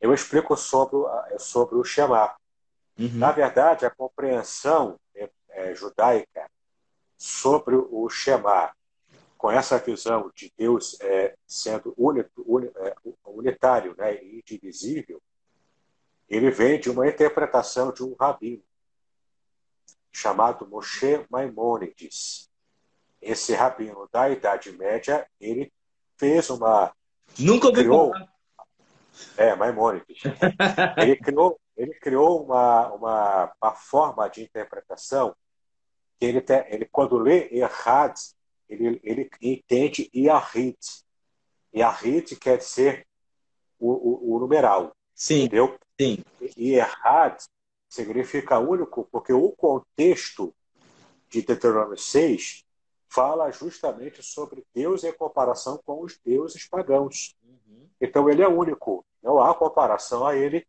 Eu 0.00 0.12
explico 0.12 0.56
sobre, 0.56 0.98
sobre 1.38 1.76
o 1.76 1.84
Shema. 1.84 2.34
Uhum. 2.98 3.10
Na 3.14 3.30
verdade, 3.30 3.84
a 3.84 3.90
compreensão 3.90 4.98
é, 5.14 5.28
é, 5.50 5.74
judaica 5.74 6.48
sobre 7.16 7.76
o 7.76 8.08
Shema, 8.08 8.74
com 9.38 9.50
essa 9.50 9.78
visão 9.78 10.30
de 10.34 10.52
Deus 10.56 10.98
é, 11.00 11.34
sendo 11.46 11.94
é, 12.18 12.94
unitário 13.24 13.94
né, 13.96 14.22
e 14.22 14.38
indivisível, 14.38 15.20
ele 16.28 16.50
vem 16.50 16.80
de 16.80 16.90
uma 16.90 17.06
interpretação 17.06 17.92
de 17.92 18.02
um 18.02 18.14
rabino 18.18 18.62
chamado 20.12 20.66
Moshe 20.66 21.24
Maimonides. 21.30 22.50
Esse 23.20 23.54
rabino 23.54 24.08
da 24.10 24.28
Idade 24.30 24.72
Média, 24.72 25.26
ele 25.40 25.72
fez 26.16 26.50
uma... 26.50 26.92
Nunca 27.38 27.68
ouvi 27.68 27.80
criou, 27.80 28.12
falar. 28.12 28.32
É, 29.36 29.54
Maimonides. 29.54 30.22
ele 30.96 31.16
criou, 31.20 31.60
ele 31.76 31.94
criou 31.94 32.44
uma, 32.44 32.92
uma, 32.92 33.52
uma 33.62 33.74
forma 33.74 34.28
de 34.28 34.42
interpretação 34.42 35.34
que 36.18 36.24
ele, 36.26 36.40
tem, 36.40 36.64
ele 36.68 36.86
quando 36.86 37.18
lê 37.18 37.48
Errad, 37.52 38.14
ele, 38.68 39.00
ele 39.02 39.30
entende 39.40 40.10
Yahid. 40.14 40.78
Yahid 41.74 42.36
quer 42.36 42.58
dizer 42.58 43.06
o, 43.78 43.90
o, 43.90 44.36
o 44.36 44.40
numeral. 44.40 44.92
Sim. 45.14 45.44
Entendeu? 45.44 45.78
Sim. 45.98 46.18
E 46.56 46.74
Errad 46.74 47.38
significa 47.88 48.58
único 48.58 49.08
porque 49.10 49.32
o 49.32 49.50
contexto 49.50 50.54
de 51.28 51.42
Deuteronômio 51.42 51.96
6 51.96 52.64
fala 53.08 53.50
justamente 53.50 54.22
sobre 54.22 54.64
Deus 54.74 55.04
em 55.04 55.12
comparação 55.12 55.80
com 55.84 56.02
os 56.02 56.18
deuses 56.18 56.68
pagãos. 56.68 57.34
Uhum. 57.42 57.88
Então 58.00 58.28
ele 58.28 58.42
é 58.42 58.48
único. 58.48 59.04
Não 59.22 59.40
há 59.40 59.54
comparação 59.54 60.26
a 60.26 60.36
ele 60.36 60.66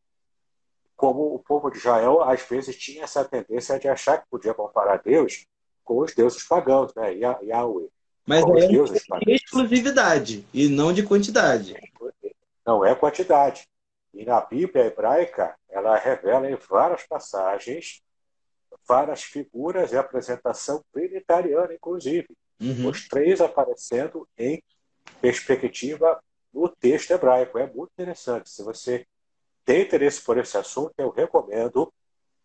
como 0.97 1.33
o 1.33 1.39
povo 1.39 1.69
de 1.69 1.77
Israel 1.77 2.21
às 2.23 2.41
vezes 2.41 2.75
tinha 2.75 3.03
essa 3.03 3.23
tendência 3.23 3.79
de 3.79 3.87
achar 3.87 4.17
que 4.17 4.29
podia 4.29 4.53
comparar 4.53 4.97
Deus 4.97 5.45
com 5.85 5.99
os 5.99 6.13
deuses 6.13 6.43
pagãos, 6.43 6.93
né? 6.95 7.13
Yahweh. 7.13 7.87
Mas 8.25 8.43
é 8.43 8.67
de 8.67 9.31
exclusividade 9.31 10.45
e 10.53 10.67
não 10.67 10.91
de 10.91 11.03
quantidade. 11.03 11.75
Não 12.65 12.83
é 12.83 12.93
quantidade. 12.93 13.65
E 14.13 14.25
na 14.25 14.41
Bíblia 14.41 14.87
hebraica, 14.87 15.55
ela 15.69 15.95
revela 15.95 16.49
em 16.49 16.55
várias 16.55 17.03
passagens 17.03 18.01
várias 18.87 19.23
figuras 19.23 19.91
e 19.91 19.97
apresentação 19.97 20.83
trinitariana, 20.91 21.73
inclusive. 21.73 22.27
Uhum. 22.59 22.89
Os 22.89 23.07
três 23.07 23.41
aparecendo 23.41 24.27
em 24.37 24.63
perspectiva 25.21 26.21
no 26.53 26.69
texto 26.69 27.11
hebraico. 27.11 27.59
É 27.59 27.67
muito 27.67 27.91
interessante. 27.93 28.49
Se 28.49 28.63
você 28.63 29.05
tem 29.67 29.81
interesse 29.81 30.21
por 30.21 30.37
esse 30.37 30.57
assunto, 30.57 30.93
eu 30.97 31.09
recomendo 31.09 31.93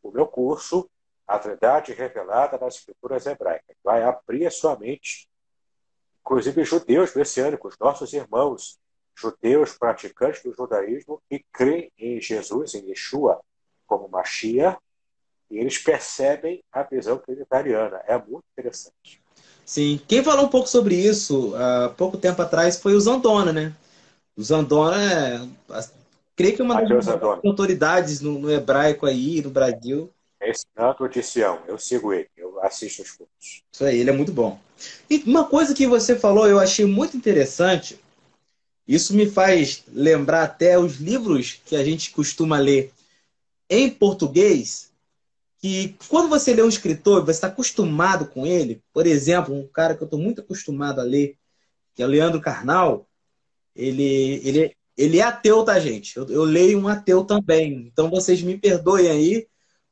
o 0.02 0.10
meu 0.10 0.26
curso, 0.26 0.90
A 1.24 1.38
Trindade 1.38 1.92
Revelada 1.92 2.58
nas 2.58 2.74
Escrituras 2.74 3.24
Hebraicas. 3.26 3.76
Vai 3.84 4.02
abrir 4.02 4.44
a 4.44 4.50
sua 4.50 4.76
mente, 4.76 5.28
inclusive 6.20 6.64
judeus 6.64 7.14
messiânicos, 7.14 7.76
nossos 7.80 8.12
irmãos, 8.12 8.76
judeus 9.14 9.78
praticantes 9.78 10.42
do 10.42 10.52
judaísmo 10.52 11.22
que 11.30 11.44
creem 11.52 11.92
em 11.96 12.20
Jesus, 12.20 12.74
em 12.74 12.88
Yeshua, 12.88 13.40
como 13.86 14.08
Mashiach, 14.08 14.80
e 15.48 15.58
eles 15.58 15.78
percebem 15.78 16.60
a 16.72 16.82
visão 16.82 17.18
trinitariana. 17.18 18.02
É 18.04 18.18
muito 18.18 18.42
interessante. 18.58 19.22
Sim, 19.64 20.00
quem 20.08 20.24
falou 20.24 20.46
um 20.46 20.50
pouco 20.50 20.66
sobre 20.66 20.96
isso 20.96 21.54
há 21.54 21.90
pouco 21.90 22.18
tempo 22.18 22.42
atrás 22.42 22.80
foi 22.80 22.94
o 22.94 23.00
Zandona, 23.00 23.52
né? 23.52 23.72
O 24.36 24.42
Zandona 24.42 24.96
é 25.00 25.38
creio 26.36 26.56
que 26.56 26.62
uma 26.62 26.80
das 26.82 27.08
autoridades 27.08 28.20
no, 28.20 28.38
no, 28.38 28.50
hebraico 28.50 29.06
aí, 29.06 29.42
no 29.42 29.50
Brasil. 29.50 30.12
Esse 30.40 30.66
canto 30.74 31.08
de 31.08 31.22
Sião, 31.22 31.60
eu 31.68 31.78
sigo 31.78 32.12
ele, 32.12 32.28
eu 32.36 32.60
assisto 32.62 33.02
os 33.02 33.12
cultos. 33.12 33.62
Isso 33.72 33.84
aí, 33.84 33.98
ele 33.98 34.10
é 34.10 34.12
muito 34.12 34.32
bom. 34.32 34.58
E 35.08 35.22
uma 35.26 35.44
coisa 35.44 35.74
que 35.74 35.86
você 35.86 36.16
falou, 36.16 36.48
eu 36.48 36.58
achei 36.58 36.84
muito 36.84 37.16
interessante, 37.16 38.00
isso 38.86 39.14
me 39.14 39.26
faz 39.26 39.84
lembrar 39.92 40.42
até 40.42 40.78
os 40.78 40.96
livros 40.96 41.60
que 41.64 41.76
a 41.76 41.84
gente 41.84 42.10
costuma 42.10 42.58
ler 42.58 42.92
em 43.70 43.88
português, 43.88 44.90
que 45.58 45.96
quando 46.08 46.28
você 46.28 46.52
lê 46.52 46.62
um 46.62 46.68
escritor, 46.68 47.24
você 47.24 47.30
está 47.30 47.46
acostumado 47.46 48.26
com 48.26 48.44
ele, 48.44 48.82
por 48.92 49.06
exemplo, 49.06 49.54
um 49.54 49.66
cara 49.66 49.94
que 49.94 50.02
eu 50.02 50.06
estou 50.06 50.18
muito 50.18 50.40
acostumado 50.40 51.00
a 51.00 51.04
ler, 51.04 51.36
que 51.94 52.02
é 52.02 52.06
o 52.06 52.08
Leandro 52.08 52.40
Carnal, 52.40 53.06
ele, 53.74 54.40
ele, 54.44 54.76
ele 55.02 55.18
é 55.18 55.22
ateu, 55.22 55.64
tá, 55.64 55.80
gente? 55.80 56.16
Eu, 56.16 56.28
eu, 56.28 56.44
leio 56.44 56.78
um 56.78 56.86
ateu 56.86 57.24
também. 57.24 57.88
Então 57.92 58.08
vocês 58.08 58.40
me 58.40 58.56
perdoem 58.56 59.08
aí. 59.08 59.48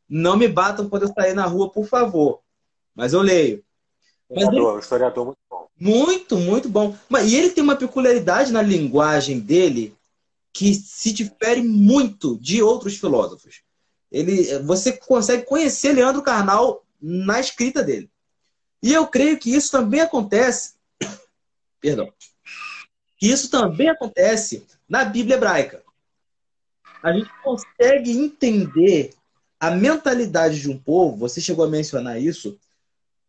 Não 0.09 0.37
me 0.37 0.47
batam 0.47 0.89
quando 0.89 1.03
eu 1.03 1.13
sair 1.13 1.35
na 1.35 1.47
rua, 1.47 1.69
por 1.69 1.85
favor. 1.85 2.41
Mas 2.95 3.13
eu 3.13 3.21
leio. 3.21 3.65
Historiador, 4.31 4.73
ele... 4.73 4.81
historiador 4.81 5.25
muito 5.27 5.39
bom. 5.51 5.69
Muito, 5.77 6.37
muito 6.37 6.69
bom. 6.69 6.97
Mas, 7.09 7.31
e 7.31 7.35
ele 7.35 7.51
tem 7.51 7.65
uma 7.65 7.75
peculiaridade 7.75 8.53
na 8.53 8.63
linguagem 8.63 9.41
dele 9.41 9.97
que 10.53 10.75
se 10.75 11.13
difere 11.13 11.63
muito 11.63 12.39
de 12.39 12.63
outros 12.63 12.97
filósofos. 12.97 13.63
Ele, 14.13 14.59
você 14.61 14.93
consegue 14.93 15.45
conhecer 15.45 15.93
Leandro 15.93 16.23
Carnal 16.23 16.85
na 17.01 17.41
escrita 17.41 17.83
dele. 17.83 18.09
E 18.81 18.93
eu 18.93 19.09
creio 19.09 19.39
que 19.39 19.53
isso 19.53 19.73
também 19.73 20.01
acontece. 20.01 20.75
Perdão. 21.81 22.13
Isso 23.21 23.51
também 23.51 23.89
acontece 23.89 24.67
na 24.91 25.05
Bíblia 25.05 25.37
hebraica. 25.37 25.85
A 27.01 27.13
gente 27.13 27.31
consegue 27.45 28.11
entender 28.11 29.15
a 29.61 29.71
mentalidade 29.71 30.61
de 30.61 30.69
um 30.69 30.77
povo, 30.77 31.17
você 31.17 31.41
chegou 31.41 31.65
a 31.65 31.69
mencionar 31.69 32.21
isso, 32.21 32.59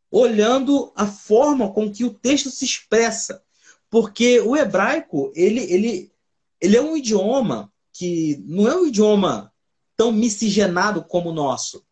olhando 0.10 0.92
a 0.96 1.06
forma 1.06 1.72
com 1.72 1.90
que 1.92 2.04
o 2.04 2.14
texto 2.14 2.50
se 2.50 2.66
expressa. 2.66 3.44
Porque 3.90 4.40
o 4.40 4.56
hebraico, 4.56 5.32
ele, 5.36 5.62
ele, 5.72 6.12
ele 6.60 6.78
é 6.78 6.82
um 6.82 6.98
idioma 6.98 7.72
que 7.94 8.44
não 8.48 8.68
é 8.68 8.76
um 8.76 8.88
idioma 8.88 9.54
tão 9.96 10.12
miscigenado 10.12 11.04
como 11.04 11.30
o 11.30 11.34
nosso. 11.34 11.86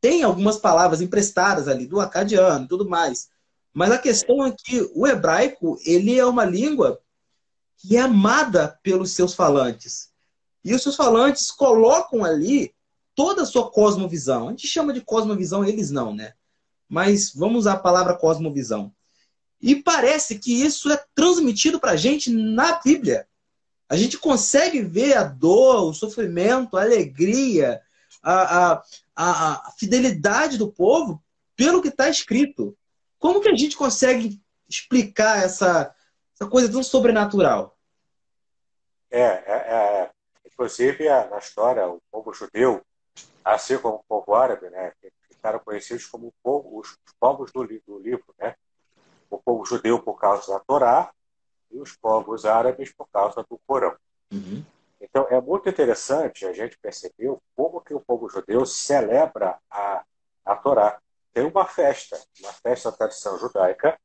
Tem 0.00 0.22
algumas 0.22 0.56
palavras 0.56 1.00
emprestadas 1.00 1.68
ali 1.68 1.86
do 1.86 2.00
acadiano 2.00 2.64
e 2.64 2.68
tudo 2.68 2.88
mais. 2.88 3.28
Mas 3.72 3.92
a 3.92 3.98
questão 3.98 4.44
é 4.44 4.52
que 4.52 4.90
o 4.94 5.06
hebraico, 5.06 5.78
ele 5.84 6.18
é 6.18 6.26
uma 6.26 6.44
língua 6.44 7.01
que 7.82 7.96
é 7.96 8.00
amada 8.00 8.78
pelos 8.82 9.10
seus 9.10 9.34
falantes. 9.34 10.10
E 10.64 10.72
os 10.72 10.82
seus 10.82 10.94
falantes 10.94 11.50
colocam 11.50 12.24
ali 12.24 12.72
toda 13.14 13.42
a 13.42 13.46
sua 13.46 13.68
cosmovisão. 13.70 14.46
A 14.46 14.50
gente 14.50 14.68
chama 14.68 14.92
de 14.92 15.00
cosmovisão, 15.00 15.64
eles 15.64 15.90
não, 15.90 16.14
né? 16.14 16.34
Mas 16.88 17.34
vamos 17.34 17.60
usar 17.60 17.72
a 17.72 17.78
palavra 17.78 18.14
cosmovisão. 18.14 18.94
E 19.60 19.74
parece 19.74 20.38
que 20.38 20.62
isso 20.62 20.92
é 20.92 21.04
transmitido 21.14 21.80
para 21.80 21.92
a 21.92 21.96
gente 21.96 22.30
na 22.30 22.80
Bíblia. 22.80 23.26
A 23.88 23.96
gente 23.96 24.16
consegue 24.16 24.80
ver 24.80 25.16
a 25.16 25.24
dor, 25.24 25.82
o 25.82 25.92
sofrimento, 25.92 26.76
a 26.76 26.82
alegria, 26.82 27.80
a, 28.22 28.72
a, 28.72 28.82
a, 29.16 29.68
a 29.68 29.72
fidelidade 29.76 30.56
do 30.56 30.70
povo 30.70 31.20
pelo 31.56 31.82
que 31.82 31.88
está 31.88 32.08
escrito. 32.08 32.76
Como 33.18 33.40
que 33.40 33.48
a 33.48 33.56
gente 33.56 33.76
consegue 33.76 34.40
explicar 34.68 35.42
essa, 35.42 35.92
essa 36.42 36.50
coisa 36.50 36.70
tão 36.70 36.82
sobrenatural? 36.82 37.76
É, 39.10 39.20
é, 39.20 39.52
é 39.52 40.10
inclusive 40.46 41.08
na 41.08 41.38
história, 41.38 41.86
o 41.88 42.00
povo 42.10 42.32
judeu, 42.32 42.82
assim 43.44 43.78
como 43.78 43.96
o 43.96 44.04
povo 44.08 44.34
árabe, 44.34 44.68
né, 44.70 44.92
ficaram 45.28 45.58
conhecidos 45.60 46.06
como 46.06 46.32
povo, 46.42 46.78
os 46.78 46.96
povos 47.18 47.50
do, 47.52 47.66
do 47.86 47.98
livro, 47.98 48.34
né? 48.38 48.54
O 49.30 49.38
povo 49.38 49.64
judeu 49.64 50.00
por 50.00 50.18
causa 50.18 50.52
da 50.52 50.60
Torá 50.60 51.10
e 51.70 51.78
os 51.78 51.96
povos 51.96 52.44
árabes 52.44 52.92
por 52.92 53.08
causa 53.08 53.44
do 53.48 53.58
Corão. 53.66 53.96
Uhum. 54.30 54.62
Então 55.00 55.26
é 55.30 55.40
muito 55.40 55.68
interessante 55.68 56.46
a 56.46 56.52
gente 56.52 56.78
perceber 56.78 57.34
como 57.56 57.80
que 57.80 57.94
o 57.94 58.00
povo 58.00 58.28
judeu 58.28 58.64
celebra 58.66 59.58
a, 59.70 60.04
a 60.44 60.56
Torá. 60.56 61.00
Tem 61.32 61.44
uma 61.44 61.66
festa, 61.66 62.20
uma 62.40 62.52
festa 62.52 62.90
da 62.90 62.96
tradição 62.98 63.38
judaica 63.38 63.98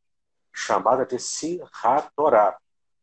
chamada 0.57 1.05
de 1.05 1.19
Simchat 1.19 2.09
Torá, 2.15 2.57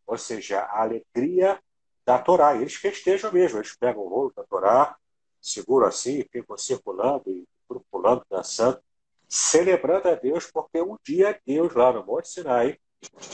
ou 0.06 0.18
seja, 0.18 0.60
a 0.60 0.82
alegria 0.82 1.60
da 2.04 2.18
Torá. 2.18 2.56
Eles 2.56 2.74
festejam 2.74 3.32
mesmo, 3.32 3.58
eles 3.58 3.76
pegam 3.76 4.02
o 4.02 4.08
rolo 4.08 4.32
da 4.34 4.42
Torá, 4.42 4.96
seguram 5.40 5.86
assim, 5.86 6.24
ficam 6.32 6.58
circulando 6.58 7.30
e 7.30 7.46
pulando, 7.90 8.26
dançando, 8.28 8.80
celebrando 9.28 10.08
a 10.08 10.14
Deus, 10.14 10.50
porque 10.50 10.80
um 10.82 10.98
dia 11.04 11.40
Deus, 11.46 11.72
lá 11.74 11.92
no 11.92 12.04
Monte 12.04 12.28
Sinai, 12.28 12.78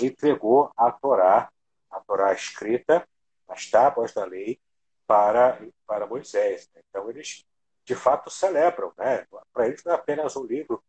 entregou 0.01 0.71
a 0.77 0.93
Torá, 0.93 1.51
a 1.91 2.01
Torá 2.01 2.33
escrita, 2.35 3.09
as 3.49 3.71
tábuas 3.71 4.13
da 4.13 4.25
lei, 4.25 4.61
para, 5.07 5.59
para 5.87 6.07
Moisés. 6.07 6.69
Então, 6.89 7.11
eles, 7.11 7.45
de 7.85 7.95
fato, 7.97 8.31
celebram. 8.31 8.93
Né? 8.97 9.27
Para 9.53 9.67
eles, 9.67 9.83
não 9.83 9.93
é 9.93 9.95
apenas 9.97 10.37
um 10.37 10.45
livro 10.45 10.83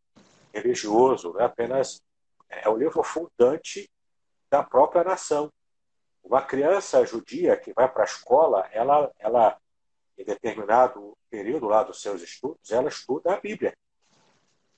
religioso, 0.54 1.34
não 1.34 1.42
é 1.42 1.46
apenas. 1.46 2.04
É 2.52 2.70
um 2.70 2.76
livro 2.76 3.02
fundante 3.04 3.90
da 4.50 4.62
própria 4.62 5.04
nação. 5.04 5.52
Uma 6.22 6.42
criança 6.42 7.06
judia 7.06 7.56
que 7.56 7.74
vai 7.74 7.90
para 7.90 8.04
a 8.04 8.06
escola, 8.06 8.68
ela, 8.72 9.12
ela, 9.18 9.58
em 10.18 10.26
determinado 10.26 11.18
período 11.30 11.68
lá 11.68 11.82
dos 11.84 12.02
seus 12.02 12.22
estudos, 12.22 12.70
ela 12.70 12.90
estuda 12.90 13.34
a 13.34 13.40
Bíblia. 13.40 13.74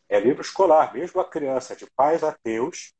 É 0.07 0.19
livro 0.19 0.41
escolar, 0.41 0.93
mesmo 0.93 1.19
a 1.19 1.29
criança 1.29 1.75
de 1.75 1.89
pais 1.95 2.23
ateus, 2.23 2.93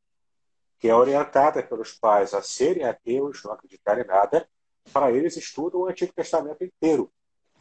que 0.80 0.90
é 0.90 0.96
orientada 0.96 1.62
pelos 1.64 1.94
pais 1.94 2.34
a 2.34 2.42
serem 2.42 2.84
ateus, 2.84 3.44
não 3.44 3.54
acreditarem 3.54 4.04
em 4.04 4.08
nada, 4.08 4.50
para 4.92 5.12
eles 5.12 5.38
estudam 5.38 5.82
o 5.82 5.88
Antigo 5.88 6.12
Testamento 6.12 6.64
inteiro, 6.64 7.10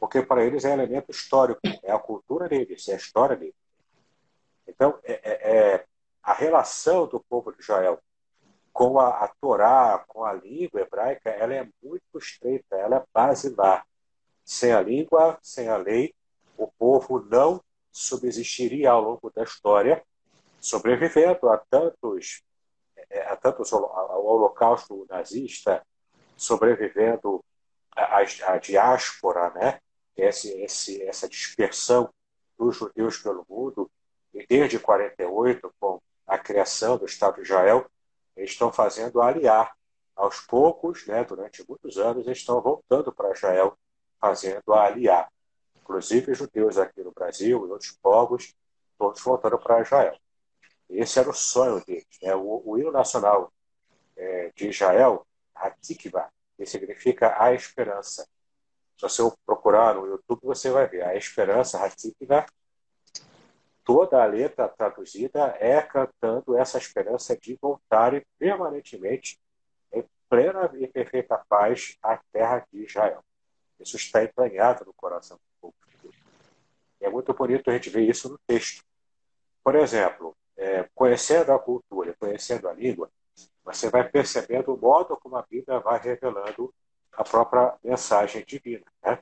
porque 0.01 0.23
para 0.23 0.45
eles 0.45 0.65
é 0.65 0.73
elemento 0.73 1.11
histórico, 1.11 1.61
é 1.83 1.93
a 1.93 1.99
cultura 1.99 2.49
deles, 2.49 2.89
é 2.89 2.95
a 2.95 2.97
história 2.97 3.37
deles. 3.37 3.55
Então, 4.67 4.99
é, 5.05 5.13
é, 5.23 5.75
é 5.75 5.87
a 6.23 6.33
relação 6.33 7.07
do 7.07 7.21
povo 7.21 7.53
de 7.53 7.61
Israel 7.61 8.01
com 8.73 8.99
a, 8.99 9.25
a 9.25 9.29
Torá, 9.41 10.05
com 10.09 10.25
a 10.25 10.33
língua 10.33 10.81
hebraica, 10.81 11.31
ela 11.31 11.55
é 11.55 11.69
muito 11.83 12.19
estreita, 12.19 12.77
ela 12.77 12.97
é 12.97 13.05
basilar. 13.13 13.87
Sem 14.45 14.73
a 14.73 14.81
língua, 14.81 15.39
sem 15.43 15.69
a 15.69 15.77
lei, 15.77 16.15
o 16.57 16.67
povo 16.67 17.21
não 17.21 17.63
subsistiria 17.91 18.91
ao 18.91 19.03
longo 19.03 19.31
da 19.31 19.43
história, 19.43 20.03
sobrevivendo 20.59 21.49
a 21.51 21.59
tantos, 21.59 22.43
é, 23.11 23.23
a 23.23 23.37
tantos 23.37 23.73
ao 23.73 24.25
holocausto 24.25 25.07
nazista, 25.11 25.85
sobrevivendo 26.37 27.45
a, 27.95 28.19
a 28.19 28.59
diáspora, 28.59 29.51
né? 29.51 29.81
Esse, 30.17 30.51
esse, 30.63 31.03
essa 31.03 31.29
dispersão 31.29 32.13
dos 32.59 32.77
judeus 32.77 33.19
pelo 33.19 33.47
mundo, 33.49 33.91
e 34.33 34.47
desde 34.47 34.79
48, 34.79 35.73
com 35.81 36.01
a 36.27 36.39
criação 36.39 36.97
do 36.97 37.05
Estado 37.05 37.37
de 37.37 37.43
Israel, 37.43 37.87
eles 38.37 38.51
estão 38.51 38.73
fazendo 38.73 39.21
aliar. 39.21 39.77
Aos 40.15 40.41
poucos, 40.41 41.07
né, 41.07 41.25
durante 41.25 41.65
muitos 41.67 41.97
anos, 41.97 42.27
eles 42.27 42.39
estão 42.39 42.61
voltando 42.61 43.11
para 43.13 43.33
Israel, 43.33 43.77
fazendo 44.21 44.73
aliar. 44.73 45.33
Inclusive, 45.75 46.35
judeus 46.35 46.79
aqui 46.79 47.03
no 47.03 47.13
Brasil 47.13 47.67
e 47.67 47.71
outros 47.71 47.93
povos, 48.03 48.55
todos 48.99 49.21
voltando 49.23 49.59
para 49.59 49.81
Israel. 49.81 50.17
Esse 50.89 51.19
era 51.19 51.29
o 51.31 51.35
sonho 51.35 51.83
deles. 51.85 52.07
Né? 52.23 52.35
O, 52.35 52.63
o 52.65 52.79
hino 52.79 52.93
nacional 52.93 53.53
é, 54.17 54.53
de 54.55 54.69
Israel, 54.69 55.27
Hatikva, 55.55 56.31
que 56.57 56.67
significa 56.67 57.35
a 57.43 57.53
esperança. 57.53 58.29
Se 58.97 59.03
você 59.03 59.23
procurar 59.45 59.95
no 59.95 60.07
YouTube, 60.07 60.41
você 60.43 60.71
vai 60.71 60.87
ver. 60.87 61.03
A 61.03 61.17
esperança, 61.17 61.83
Hatikva, 61.83 62.47
toda 63.85 64.23
a 64.23 64.27
letra 64.27 64.69
traduzida 64.69 65.57
é 65.61 65.81
cantando 65.83 66.57
essa 66.57 66.79
esperança 66.79 67.37
de 67.37 67.59
voltarem 67.61 68.25
permanentemente 68.39 69.39
em 69.93 70.05
plena 70.29 70.71
e 70.75 70.87
perfeita 70.87 71.43
paz 71.49 71.97
à 72.03 72.19
terra 72.33 72.67
de 72.73 72.85
Israel. 72.85 73.23
Isso 73.81 73.97
está 73.97 74.23
entranhado 74.23 74.85
no 74.85 74.93
coração 74.95 75.37
do 75.37 75.43
povo 75.61 75.75
é 77.03 77.11
muito 77.11 77.35
bonito 77.35 77.69
a 77.69 77.75
gente 77.75 77.91
ver 77.91 78.09
isso 78.09 78.29
no 78.29 78.39
texto. 78.47 78.85
Por 79.63 79.75
exemplo, 79.75 80.37
é, 80.57 80.89
conhecendo 80.95 81.53
a 81.53 81.59
cultura, 81.59 82.15
conhecendo 82.19 82.69
a 82.69 82.73
língua, 82.73 83.11
você 83.65 83.91
vai 83.91 84.09
percebendo 84.09 84.73
o 84.73 84.79
modo 84.79 85.17
como 85.17 85.37
a 85.37 85.43
Bíblia 85.43 85.81
vai 85.81 86.01
revelando 86.01 86.73
a 87.13 87.25
própria 87.25 87.75
mensagem 87.83 88.45
divina. 88.45 88.85
Né? 89.05 89.19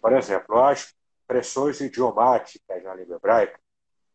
Por 0.00 0.12
exemplo, 0.14 0.58
as 0.58 0.94
expressões 1.20 1.80
idiomáticas 1.80 2.82
na 2.82 2.94
língua 2.94 3.16
hebraica, 3.16 3.59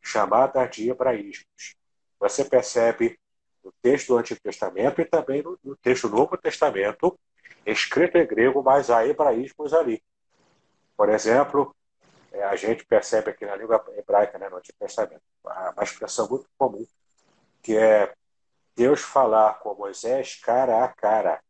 chamadas 0.05 0.69
de 0.69 0.89
hebraísmos. 0.89 1.75
Você 2.19 2.45
percebe 2.45 3.19
no 3.63 3.73
texto 3.81 4.09
do 4.09 4.17
Antigo 4.17 4.39
Testamento 4.39 5.01
e 5.01 5.05
também 5.05 5.41
no, 5.41 5.57
no 5.63 5.75
texto 5.75 6.07
do 6.07 6.15
Novo 6.15 6.37
Testamento, 6.37 7.17
escrito 7.65 8.17
em 8.17 8.27
grego, 8.27 8.61
mas 8.61 8.91
há 8.91 9.05
hebraísmos 9.05 9.73
ali. 9.73 10.01
Por 10.95 11.09
exemplo, 11.09 11.75
é, 12.31 12.43
a 12.43 12.55
gente 12.55 12.85
percebe 12.85 13.31
aqui 13.31 13.45
na 13.45 13.55
língua 13.55 13.83
hebraica, 13.97 14.37
né, 14.37 14.47
no 14.47 14.57
Antigo 14.57 14.77
Testamento, 14.77 15.23
uma 15.43 15.83
expressão 15.83 16.29
muito 16.29 16.47
comum, 16.57 16.85
que 17.63 17.75
é 17.75 18.13
Deus 18.75 19.01
falar 19.01 19.55
com 19.59 19.73
Moisés 19.73 20.35
cara 20.35 20.83
a 20.83 20.87
cara. 20.87 21.41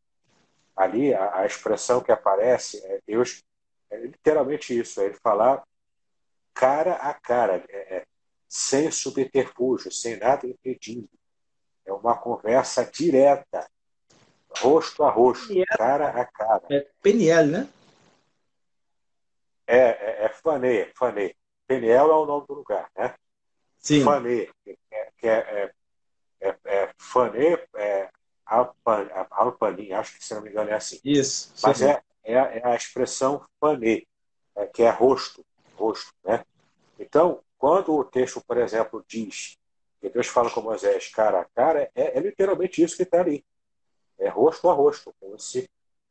Ali, 0.75 1.13
a, 1.13 1.39
a 1.39 1.45
expressão 1.45 2.01
que 2.01 2.11
aparece 2.11 2.83
é 2.85 3.01
Deus, 3.05 3.43
é 3.89 3.97
literalmente 3.97 4.77
isso, 4.77 5.01
é 5.01 5.05
ele 5.05 5.15
falar 5.15 5.63
cara 6.53 6.93
a 6.95 7.13
cara. 7.13 7.63
É, 7.69 7.97
é, 7.97 8.05
sem 8.47 8.91
subterfúgio, 8.91 9.91
sem 9.91 10.17
nada 10.17 10.47
impedindo. 10.47 11.09
É 11.85 11.93
uma 11.93 12.17
conversa 12.17 12.83
direta, 12.85 13.69
rosto 14.59 15.03
a 15.03 15.09
rosto, 15.09 15.53
cara 15.77 16.09
a 16.09 16.25
cara. 16.25 16.63
É 16.69 16.87
Peniel, 17.01 17.47
né? 17.47 17.69
É, 19.67 19.77
é, 19.77 20.25
é 20.25 20.29
Fanê, 20.29 20.91
Fanê. 20.95 21.35
Peniel 21.67 22.11
é 22.11 22.15
o 22.15 22.25
nome 22.25 22.45
do 22.47 22.53
lugar, 22.53 22.89
né? 22.95 23.15
Sim. 23.79 24.03
Fanê, 24.03 24.49
que 24.63 24.77
é, 24.91 25.09
que 25.17 25.27
é, 25.27 25.73
é, 26.41 26.49
é, 26.49 26.57
é 26.65 26.93
Fanê, 26.97 27.59
é 27.75 28.09
Alpanin, 28.45 29.91
acho 29.93 30.17
que 30.17 30.25
se 30.25 30.33
não 30.33 30.41
me 30.41 30.49
engano 30.49 30.69
é 30.69 30.75
assim. 30.75 30.99
Isso. 31.03 31.53
Mas 31.63 31.81
é, 31.81 32.01
é, 32.23 32.33
é, 32.33 32.61
a 32.63 32.75
expressão 32.75 33.43
Fanê, 33.59 34.07
é, 34.55 34.65
que 34.67 34.83
é 34.83 34.89
rosto, 34.89 35.43
rosto, 35.75 36.13
né? 36.23 36.43
Então, 36.99 37.41
quando 37.65 37.95
o 37.95 38.03
texto, 38.05 38.43
por 38.47 38.59
exemplo, 38.59 39.03
diz 39.07 39.57
que 39.99 40.07
Deus 40.07 40.27
fala 40.27 40.51
com 40.51 40.61
Moisés 40.61 41.07
cara 41.07 41.41
a 41.41 41.45
cara, 41.45 41.89
é, 41.95 42.15
é 42.15 42.21
literalmente 42.21 42.83
isso 42.83 42.95
que 42.95 43.01
está 43.01 43.21
ali. 43.21 43.43
É 44.19 44.29
rosto 44.29 44.69
a 44.69 44.73
rosto, 44.73 45.11
como 45.19 45.39
se 45.39 45.67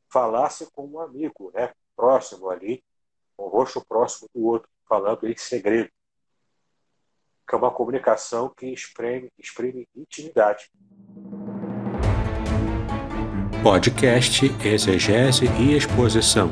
falasse 0.08 0.68
com 0.72 0.84
um 0.84 0.98
amigo, 0.98 1.52
né? 1.54 1.72
próximo 1.94 2.50
ali, 2.50 2.82
com 3.36 3.44
o 3.44 3.48
rosto 3.48 3.80
próximo 3.86 4.28
do 4.34 4.44
outro, 4.44 4.68
falando 4.88 5.28
em 5.28 5.36
segredo. 5.36 5.88
porque 7.46 7.54
é 7.54 7.58
uma 7.58 7.70
comunicação 7.70 8.48
que 8.48 8.66
exprime, 8.66 9.30
exprime 9.38 9.86
intimidade. 9.94 10.68
Podcast 13.62 14.46
Exegese 14.66 15.44
e 15.60 15.76
Exposição. 15.76 16.50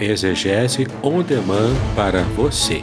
Exegese 0.00 0.86
on 1.04 1.22
demand 1.22 1.74
para 1.94 2.22
você. 2.34 2.82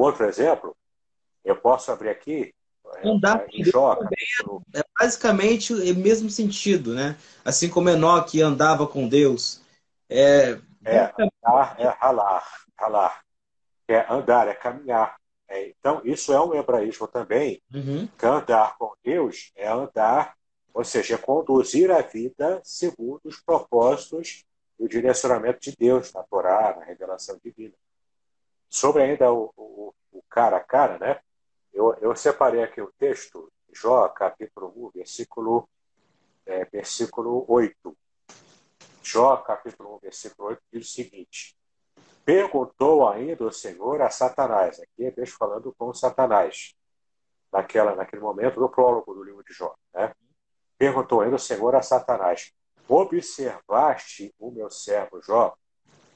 Outro 0.00 0.24
exemplo, 0.24 0.76
eu 1.44 1.56
posso 1.56 1.90
abrir 1.90 2.10
aqui. 2.10 2.54
É, 2.96 3.08
em 3.52 3.64
Jó, 3.64 3.94
é, 4.74 4.80
é 4.80 4.84
basicamente 4.98 5.72
o 5.72 5.94
mesmo 5.96 6.28
sentido, 6.28 6.92
né? 6.92 7.16
Assim 7.44 7.68
como 7.68 7.88
Enoque 7.88 8.42
andava 8.42 8.86
com 8.86 9.08
Deus. 9.08 9.62
É, 10.08 10.58
é 10.84 11.12
andar 11.18 11.76
é 11.78 11.88
ralar, 11.88 12.44
ralar. 12.76 13.20
É 13.86 14.12
andar, 14.12 14.48
é 14.48 14.54
caminhar. 14.54 15.16
É, 15.48 15.68
então, 15.68 16.00
isso 16.04 16.32
é 16.32 16.40
um 16.40 16.54
hebraísmo 16.54 17.08
também, 17.08 17.60
uhum. 17.74 18.08
que 18.16 18.24
andar 18.24 18.76
com 18.78 18.92
Deus 19.04 19.50
é 19.56 19.68
andar, 19.68 20.36
ou 20.72 20.84
seja, 20.84 21.14
é 21.14 21.18
conduzir 21.18 21.90
a 21.90 22.00
vida 22.00 22.60
segundo 22.62 23.20
os 23.24 23.40
propósitos 23.40 24.44
e 24.78 24.84
o 24.84 24.88
direcionamento 24.88 25.58
de 25.60 25.74
Deus 25.76 26.12
na 26.12 26.22
Torá, 26.22 26.76
na 26.78 26.84
revelação 26.84 27.36
divina. 27.44 27.74
Sobre 28.70 29.02
ainda 29.02 29.32
o, 29.32 29.52
o, 29.56 29.94
o 30.12 30.22
cara 30.30 30.58
a 30.58 30.60
cara, 30.60 30.96
né? 30.98 31.20
Eu, 31.72 31.92
eu 32.00 32.14
separei 32.14 32.62
aqui 32.62 32.80
o 32.80 32.92
texto, 32.96 33.52
Jó, 33.72 34.08
capítulo 34.08 34.72
1, 34.76 34.90
versículo, 34.94 35.68
é, 36.46 36.64
versículo 36.66 37.44
8. 37.48 37.96
Jó, 39.02 39.36
capítulo 39.38 39.96
1, 39.96 39.98
versículo 39.98 40.48
8, 40.50 40.62
diz 40.72 40.86
o 40.86 40.90
seguinte: 40.90 41.56
Perguntou 42.24 43.08
ainda 43.08 43.44
o 43.44 43.52
Senhor 43.52 44.00
a 44.02 44.08
Satanás, 44.08 44.78
aqui 44.78 45.04
é 45.04 45.10
Deus 45.10 45.30
falando 45.30 45.74
com 45.76 45.92
Satanás, 45.92 46.74
naquela, 47.52 47.96
naquele 47.96 48.22
momento 48.22 48.60
do 48.60 48.68
prólogo 48.68 49.14
do 49.14 49.24
livro 49.24 49.42
de 49.42 49.52
Jó. 49.52 49.74
Né? 49.92 50.14
Perguntou 50.78 51.22
ainda 51.22 51.36
o 51.36 51.40
Senhor 51.40 51.74
a 51.74 51.82
Satanás: 51.82 52.52
Observaste 52.88 54.32
o 54.38 54.52
meu 54.52 54.70
servo 54.70 55.20
Jó? 55.20 55.56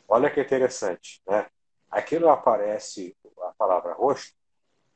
Olha 0.07 0.31
que 0.31 0.41
interessante, 0.41 1.21
né? 1.27 1.49
Aqui 1.95 2.19
não 2.19 2.29
aparece 2.29 3.17
a 3.41 3.53
palavra 3.57 3.93
rosto, 3.93 4.35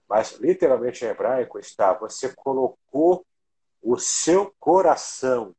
mas 0.09 0.33
literalmente 0.33 1.05
em 1.05 1.09
hebraico 1.09 1.57
está: 1.61 1.93
você 1.93 2.35
colocou 2.35 3.25
o 3.81 3.97
seu 3.97 4.53
coração 4.59 5.55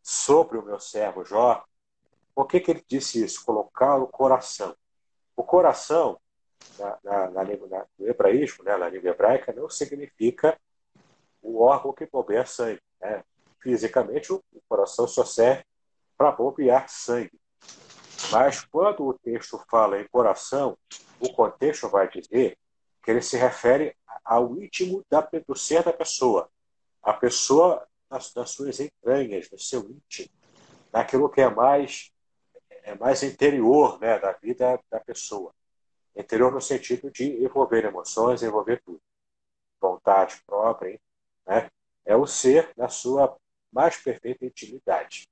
sobre 0.00 0.56
o 0.56 0.62
meu 0.62 0.78
servo 0.78 1.24
Jó. 1.24 1.64
Por 2.32 2.46
que, 2.46 2.60
que 2.60 2.70
ele 2.70 2.84
disse 2.86 3.20
isso? 3.24 3.44
Colocar 3.44 3.96
o 3.96 4.06
coração. 4.06 4.76
O 5.34 5.42
coração, 5.42 6.20
na, 6.78 6.98
na, 7.02 7.30
na 7.30 7.42
língua, 7.42 7.66
na, 7.66 7.84
no 7.98 8.06
hebraísmo, 8.06 8.62
né, 8.62 8.76
na 8.76 8.88
língua 8.88 9.10
hebraica, 9.10 9.52
não 9.52 9.68
significa 9.68 10.56
o 11.42 11.62
órgão 11.62 11.92
que 11.92 12.06
bombeia 12.06 12.46
sangue. 12.46 12.80
Né? 13.00 13.24
Fisicamente, 13.58 14.32
o, 14.32 14.40
coração 14.68 15.08
só 15.08 15.24
serve 15.24 15.64
para 16.16 16.30
bombear 16.30 16.88
sangue. 16.88 17.40
Mas 18.30 18.64
quando 18.64 19.06
o 19.06 19.14
texto 19.14 19.58
fala 19.70 20.00
em 20.00 20.08
coração, 20.08 20.76
o 21.20 21.32
contexto 21.32 21.88
vai 21.88 22.08
dizer 22.08 22.58
que 23.02 23.10
ele 23.10 23.22
se 23.22 23.36
refere 23.36 23.96
ao 24.24 24.56
íntimo 24.56 25.04
da, 25.08 25.20
do 25.46 25.54
ser 25.54 25.82
da 25.82 25.92
pessoa. 25.92 26.50
A 27.02 27.12
pessoa 27.12 27.86
das 28.10 28.50
suas 28.50 28.80
entranhas, 28.80 29.48
do 29.48 29.58
seu 29.58 29.80
íntimo, 29.88 30.28
naquilo 30.92 31.28
que 31.28 31.40
é 31.40 31.48
mais 31.48 32.10
é 32.86 32.94
mais 32.94 33.24
interior 33.24 33.98
né, 34.00 34.16
da 34.18 34.32
vida 34.32 34.80
da 34.88 35.00
pessoa. 35.00 35.52
Interior 36.14 36.52
no 36.52 36.60
sentido 36.60 37.10
de 37.10 37.44
envolver 37.44 37.84
emoções, 37.84 38.44
envolver 38.44 38.80
tudo. 38.84 39.02
Vontade 39.80 40.40
própria, 40.46 40.98
né? 41.44 41.68
é 42.04 42.16
o 42.16 42.26
ser 42.26 42.70
na 42.76 42.88
sua 42.88 43.36
mais 43.72 43.96
perfeita 43.96 44.46
intimidade. 44.46 45.28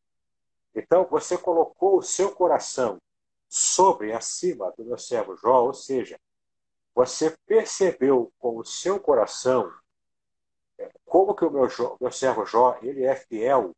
Então, 0.74 1.06
você 1.08 1.38
colocou 1.38 1.98
o 1.98 2.02
seu 2.02 2.34
coração 2.34 3.00
sobre, 3.48 4.12
acima 4.12 4.72
do 4.72 4.84
meu 4.84 4.98
servo 4.98 5.36
Jó, 5.36 5.66
ou 5.66 5.74
seja, 5.74 6.18
você 6.94 7.36
percebeu 7.46 8.32
com 8.38 8.58
o 8.58 8.64
seu 8.64 8.98
coração 8.98 9.72
é, 10.78 10.90
como 11.04 11.34
que 11.34 11.44
o 11.44 11.50
meu, 11.50 11.68
meu 12.00 12.12
servo 12.12 12.44
Jó 12.44 12.78
ele 12.82 13.04
é 13.04 13.14
fiel. 13.14 13.74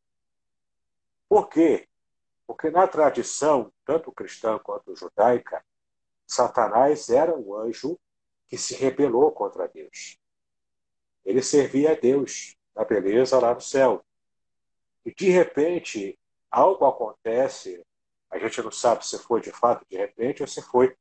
Por 1.28 1.48
quê? 1.48 1.88
Porque 2.46 2.70
na 2.70 2.86
tradição, 2.86 3.72
tanto 3.84 4.12
cristã 4.12 4.58
quanto 4.58 4.94
judaica, 4.94 5.64
Satanás 6.26 7.10
era 7.10 7.36
um 7.36 7.54
anjo 7.54 7.98
que 8.46 8.56
se 8.56 8.74
rebelou 8.74 9.30
contra 9.32 9.68
Deus. 9.68 10.18
Ele 11.24 11.42
servia 11.42 11.92
a 11.92 11.94
Deus 11.94 12.56
na 12.74 12.84
beleza 12.84 13.38
lá 13.38 13.54
no 13.54 13.60
céu. 13.60 14.04
E 15.04 15.12
de 15.12 15.28
repente, 15.28 16.18
algo 16.56 16.86
acontece, 16.86 17.84
a 18.30 18.38
gente 18.38 18.62
não 18.62 18.70
sabe 18.70 19.06
se 19.06 19.18
foi 19.18 19.42
de 19.42 19.52
fato 19.52 19.84
de 19.90 19.96
repente 19.96 20.42
ou 20.42 20.48
se 20.48 20.62
foi 20.62 20.96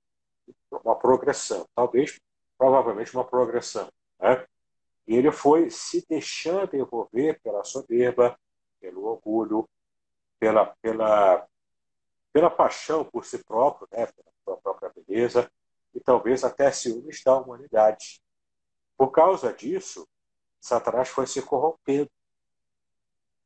uma 0.69 0.95
progressão. 0.95 1.65
Talvez 1.73 2.19
provavelmente 2.57 3.13
uma 3.15 3.23
progressão. 3.23 3.89
Né? 4.19 4.45
E 5.07 5.15
ele 5.15 5.31
foi 5.31 5.69
se 5.69 6.05
deixando 6.09 6.75
envolver 6.75 7.39
pela 7.41 7.63
soberba, 7.63 8.37
pelo 8.81 9.05
orgulho, 9.05 9.67
pela, 10.37 10.65
pela, 10.81 11.47
pela 12.33 12.49
paixão 12.49 13.05
por 13.05 13.25
si 13.25 13.41
próprio, 13.41 13.87
né? 13.93 14.07
pela 14.43 14.57
própria 14.57 14.91
beleza, 14.93 15.49
e 15.93 16.01
talvez 16.01 16.43
até 16.43 16.69
ciúmes 16.69 17.23
da 17.23 17.37
humanidade. 17.37 18.21
Por 18.97 19.09
causa 19.09 19.53
disso, 19.53 20.05
Satanás 20.59 21.07
foi 21.07 21.25
se 21.27 21.41
corrompendo. 21.41 22.09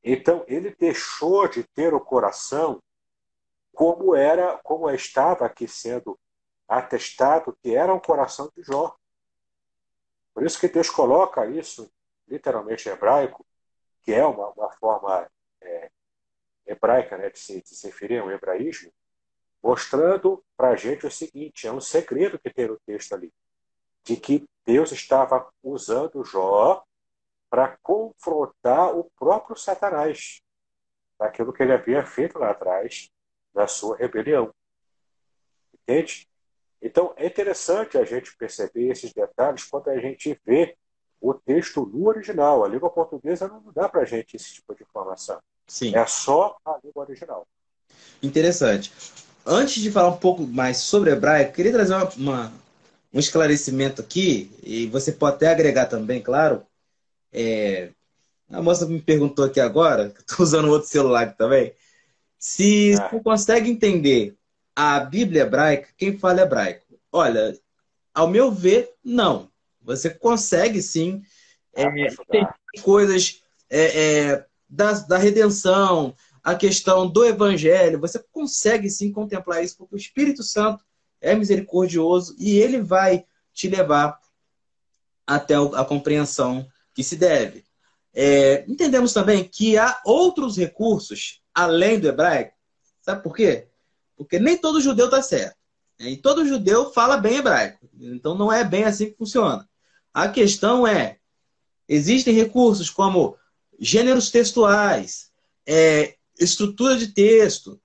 Então, 0.04 0.46
ele 0.48 0.76
deixou 0.76 1.48
de 1.48 1.64
ter 1.64 1.94
o 1.94 2.00
coração 2.00 2.82
como 3.74 4.16
era, 4.16 4.58
como 4.58 4.90
estava 4.90 5.46
aqui 5.46 5.68
sendo 5.68 6.20
atestado 6.68 7.58
que 7.62 7.76
era 7.76 7.94
o 7.94 8.02
coração 8.02 8.52
de 8.56 8.64
Jó. 8.64 8.96
Por 10.34 10.46
isso 10.46 10.60
que 10.60 10.68
Deus 10.68 10.90
coloca 10.90 11.48
isso, 11.48 11.92
literalmente 12.28 12.88
hebraico, 12.88 13.46
que 14.02 14.14
é 14.14 14.26
uma, 14.26 14.50
uma 14.50 14.72
forma 14.74 15.30
é, 15.62 15.90
hebraica 16.66 17.18
né, 17.18 17.30
de, 17.30 17.40
se, 17.40 17.62
de 17.62 17.70
se 17.70 17.88
referir 17.88 18.20
ao 18.20 18.32
hebraísmo, 18.32 18.92
mostrando 19.62 20.44
para 20.56 20.70
a 20.70 20.76
gente 20.76 21.06
o 21.06 21.12
seguinte: 21.12 21.68
é 21.68 21.72
um 21.72 21.82
segredo 21.82 22.40
que 22.40 22.54
tem 22.54 22.68
no 22.68 22.80
texto 22.86 23.14
ali, 23.14 23.34
de 24.04 24.16
que 24.16 24.48
Deus 24.66 24.92
estava 24.92 25.52
usando 25.64 26.24
Jó 26.24 26.84
para 27.50 27.78
confrontar 27.82 28.96
o 28.96 29.10
próprio 29.18 29.56
Satanás, 29.56 30.42
daquilo 31.20 31.52
que 31.52 31.64
ele 31.64 31.74
havia 31.74 32.06
feito 32.06 32.38
lá 32.38 32.52
atrás, 32.52 33.10
na 33.54 33.68
sua 33.68 33.98
rebelião. 33.98 34.54
Entende? 35.74 36.28
Então, 36.82 37.14
é 37.18 37.26
interessante 37.26 37.98
a 37.98 38.06
gente 38.06 38.36
perceber 38.38 38.90
esses 38.90 39.12
detalhes 39.12 39.66
quando 39.66 39.90
a 39.90 40.00
gente 40.00 40.40
vê 40.46 40.78
o 41.20 41.34
texto 41.34 41.86
no 41.86 42.08
original. 42.08 42.64
A 42.64 42.68
língua 42.70 42.90
portuguesa 42.90 43.48
não 43.48 43.64
dá 43.74 43.90
para 43.90 44.02
a 44.02 44.06
gente 44.06 44.36
esse 44.36 44.54
tipo 44.54 44.74
de 44.74 44.84
informação. 44.84 45.40
Sim. 45.68 45.96
É 45.96 46.06
só 46.06 46.58
a 46.64 46.80
língua 46.84 47.04
original. 47.04 47.46
Interessante. 48.24 48.94
Antes 49.46 49.82
de 49.82 49.92
falar 49.92 50.10
um 50.10 50.18
pouco 50.18 50.44
mais 50.44 50.78
sobre 50.78 51.12
hebraico, 51.12 51.54
queria 51.54 51.72
trazer 51.72 51.96
uma, 51.96 52.10
uma, 52.16 52.54
um 53.14 53.20
esclarecimento 53.20 54.02
aqui, 54.02 54.52
e 54.64 54.88
você 54.88 55.12
pode 55.12 55.36
até 55.36 55.48
agregar 55.48 55.88
também, 55.88 56.22
claro. 56.22 56.66
É, 57.32 57.92
a 58.50 58.62
moça 58.62 58.86
me 58.86 59.02
perguntou 59.02 59.46
aqui 59.46 59.60
agora, 59.60 60.14
estou 60.18 60.42
usando 60.44 60.70
outro 60.70 60.90
celular 60.90 61.24
aqui 61.24 61.38
também, 61.38 61.74
se 62.38 62.94
ah. 62.94 63.10
você 63.10 63.20
consegue 63.20 63.70
entender 63.70 64.36
a 64.76 65.00
Bíblia 65.00 65.44
hebraica, 65.44 65.90
quem 65.98 66.18
fala 66.18 66.42
hebraico? 66.42 66.86
Olha, 67.12 67.58
ao 68.14 68.28
meu 68.28 68.52
ver, 68.52 68.94
não. 69.04 69.50
Você 69.82 70.10
consegue 70.10 70.82
sim 70.82 71.22
é, 71.74 71.86
tem 72.30 72.48
coisas 72.82 73.42
é, 73.70 74.30
é, 74.30 74.46
da, 74.70 74.94
da 74.94 75.18
redenção, 75.18 76.16
a 76.44 76.56
questão 76.56 77.08
do 77.08 77.26
evangelho. 77.26 78.00
Você 78.00 78.24
consegue 78.32 78.90
sim 78.90 79.12
contemplar 79.12 79.64
isso, 79.64 79.78
porque 79.78 79.96
o 79.96 79.98
Espírito 79.98 80.44
Santo 80.44 80.84
é 81.22 81.36
misericordioso 81.36 82.36
e 82.38 82.58
ele 82.58 82.82
vai 82.82 83.26
te 83.54 83.68
levar 83.68 84.20
até 85.28 85.56
a 85.56 85.86
compreensão 85.86 86.68
que 86.94 87.04
se 87.04 87.16
deve. 87.16 87.64
É, 88.14 88.66
entendemos 88.68 89.14
também 89.14 89.44
que 89.44 89.78
há 89.78 90.02
outros 90.06 90.58
recursos 90.58 91.42
além 91.54 92.00
do 92.00 92.08
hebraico. 92.08 92.54
Sabe 93.02 93.24
por 93.24 93.36
quê? 93.36 93.68
Porque 94.18 94.40
nem 94.40 94.58
todo 94.58 94.82
judeu 94.82 95.06
está 95.06 95.22
certo. 95.22 95.58
Né? 96.00 96.12
E 96.12 96.18
todo 96.18 96.48
judeu 96.48 96.92
fala 96.92 97.18
bem 97.18 97.38
hebraico. 97.38 97.88
Então 98.00 98.36
não 98.36 98.52
é 98.52 98.64
bem 98.64 98.84
assim 98.84 99.12
que 99.12 99.18
funciona. 99.18 99.68
A 100.14 100.28
questão 100.28 100.88
é: 100.88 101.18
existem 101.88 102.34
recursos 102.34 102.90
como 102.90 103.38
gêneros 103.80 104.30
textuais, 104.30 105.32
é, 105.66 106.16
estrutura 106.40 106.98
de 106.98 107.08
texto, 107.10 107.80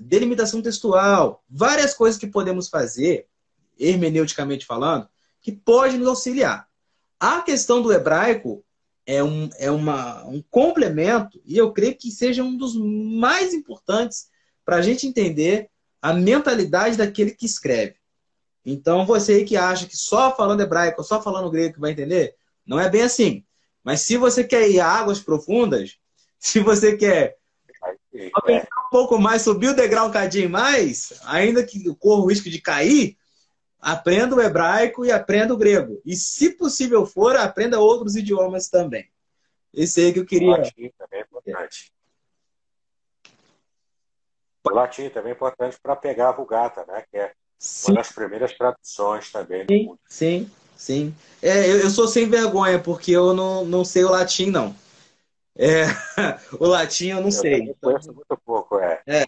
delimitação 0.00 0.62
textual, 0.62 1.42
várias 1.48 1.94
coisas 1.94 2.18
que 2.18 2.26
podemos 2.26 2.68
fazer, 2.68 3.26
hermeneuticamente 3.78 4.66
falando, 4.66 5.08
que 5.40 5.52
pode 5.52 5.98
nos 5.98 6.08
auxiliar. 6.08 6.68
A 7.22 7.40
questão 7.40 7.80
do 7.80 7.92
hebraico 7.92 8.64
é 9.06 9.22
um, 9.22 9.48
é 9.56 9.70
uma, 9.70 10.24
um 10.26 10.42
complemento, 10.50 11.40
e 11.44 11.56
eu 11.56 11.72
creio 11.72 11.94
que 11.94 12.10
seja 12.10 12.42
um 12.42 12.56
dos 12.56 12.74
mais 12.76 13.54
importantes 13.54 14.26
para 14.64 14.74
a 14.74 14.82
gente 14.82 15.06
entender 15.06 15.70
a 16.02 16.12
mentalidade 16.12 16.96
daquele 16.96 17.30
que 17.30 17.46
escreve. 17.46 17.94
Então, 18.66 19.06
você 19.06 19.34
aí 19.34 19.44
que 19.44 19.56
acha 19.56 19.86
que 19.86 19.96
só 19.96 20.34
falando 20.34 20.62
hebraico, 20.62 21.04
só 21.04 21.22
falando 21.22 21.48
grego 21.48 21.74
que 21.74 21.80
vai 21.80 21.92
entender, 21.92 22.34
não 22.66 22.80
é 22.80 22.90
bem 22.90 23.02
assim. 23.02 23.44
Mas 23.84 24.00
se 24.00 24.16
você 24.16 24.42
quer 24.42 24.68
ir 24.68 24.80
a 24.80 24.88
águas 24.88 25.20
profundas, 25.20 25.98
se 26.40 26.58
você 26.58 26.96
quer 26.96 27.36
pensar 28.44 28.66
um 28.84 28.90
pouco 28.90 29.16
mais, 29.16 29.42
subir 29.42 29.68
o 29.68 29.76
degrau 29.76 30.08
um 30.08 30.12
cadinho 30.12 30.50
mais, 30.50 31.12
ainda 31.26 31.62
que 31.62 31.84
corra 32.00 32.22
o 32.22 32.26
risco 32.26 32.50
de 32.50 32.60
cair, 32.60 33.16
aprenda 33.82 34.36
o 34.36 34.40
hebraico 34.40 35.04
e 35.04 35.10
aprenda 35.10 35.52
o 35.52 35.56
grego. 35.56 36.00
E, 36.06 36.14
se 36.14 36.50
possível 36.56 37.04
for, 37.04 37.34
aprenda 37.34 37.80
outros 37.80 38.14
idiomas 38.14 38.68
também. 38.68 39.10
Esse 39.74 40.00
aí 40.00 40.12
que 40.12 40.20
eu 40.20 40.26
queria. 40.26 40.48
O 40.48 40.50
latim 40.52 40.92
também 40.96 41.20
é 41.20 41.22
importante. 41.22 41.92
O 44.64 44.70
latim 44.70 45.08
também 45.08 45.32
é 45.32 45.34
importante 45.34 45.76
para 45.82 45.96
pegar 45.96 46.28
a 46.28 46.32
Vulgata, 46.32 46.84
né? 46.86 47.02
Que 47.10 47.18
é 47.18 47.32
sim. 47.58 47.90
uma 47.90 47.98
das 47.98 48.12
primeiras 48.12 48.56
traduções 48.56 49.32
também 49.32 49.66
sim, 49.68 49.86
mundo. 49.86 50.00
Sim, 50.08 50.50
sim. 50.76 51.14
É, 51.42 51.68
eu, 51.68 51.80
eu, 51.80 51.90
sou 51.90 52.06
sem 52.06 52.28
vergonha, 52.28 52.78
porque 52.78 53.10
eu 53.10 53.34
não, 53.34 53.64
não 53.64 53.84
sei 53.84 54.04
o 54.04 54.10
latim, 54.10 54.50
não. 54.50 54.76
É, 55.56 55.84
o 56.60 56.66
latim 56.66 57.08
eu 57.08 57.16
não 57.16 57.26
eu 57.26 57.32
sei. 57.32 57.70
Eu 57.70 57.76
conheço 57.80 58.12
muito 58.12 58.36
pouco, 58.44 58.78
é. 58.78 59.02
é. 59.06 59.24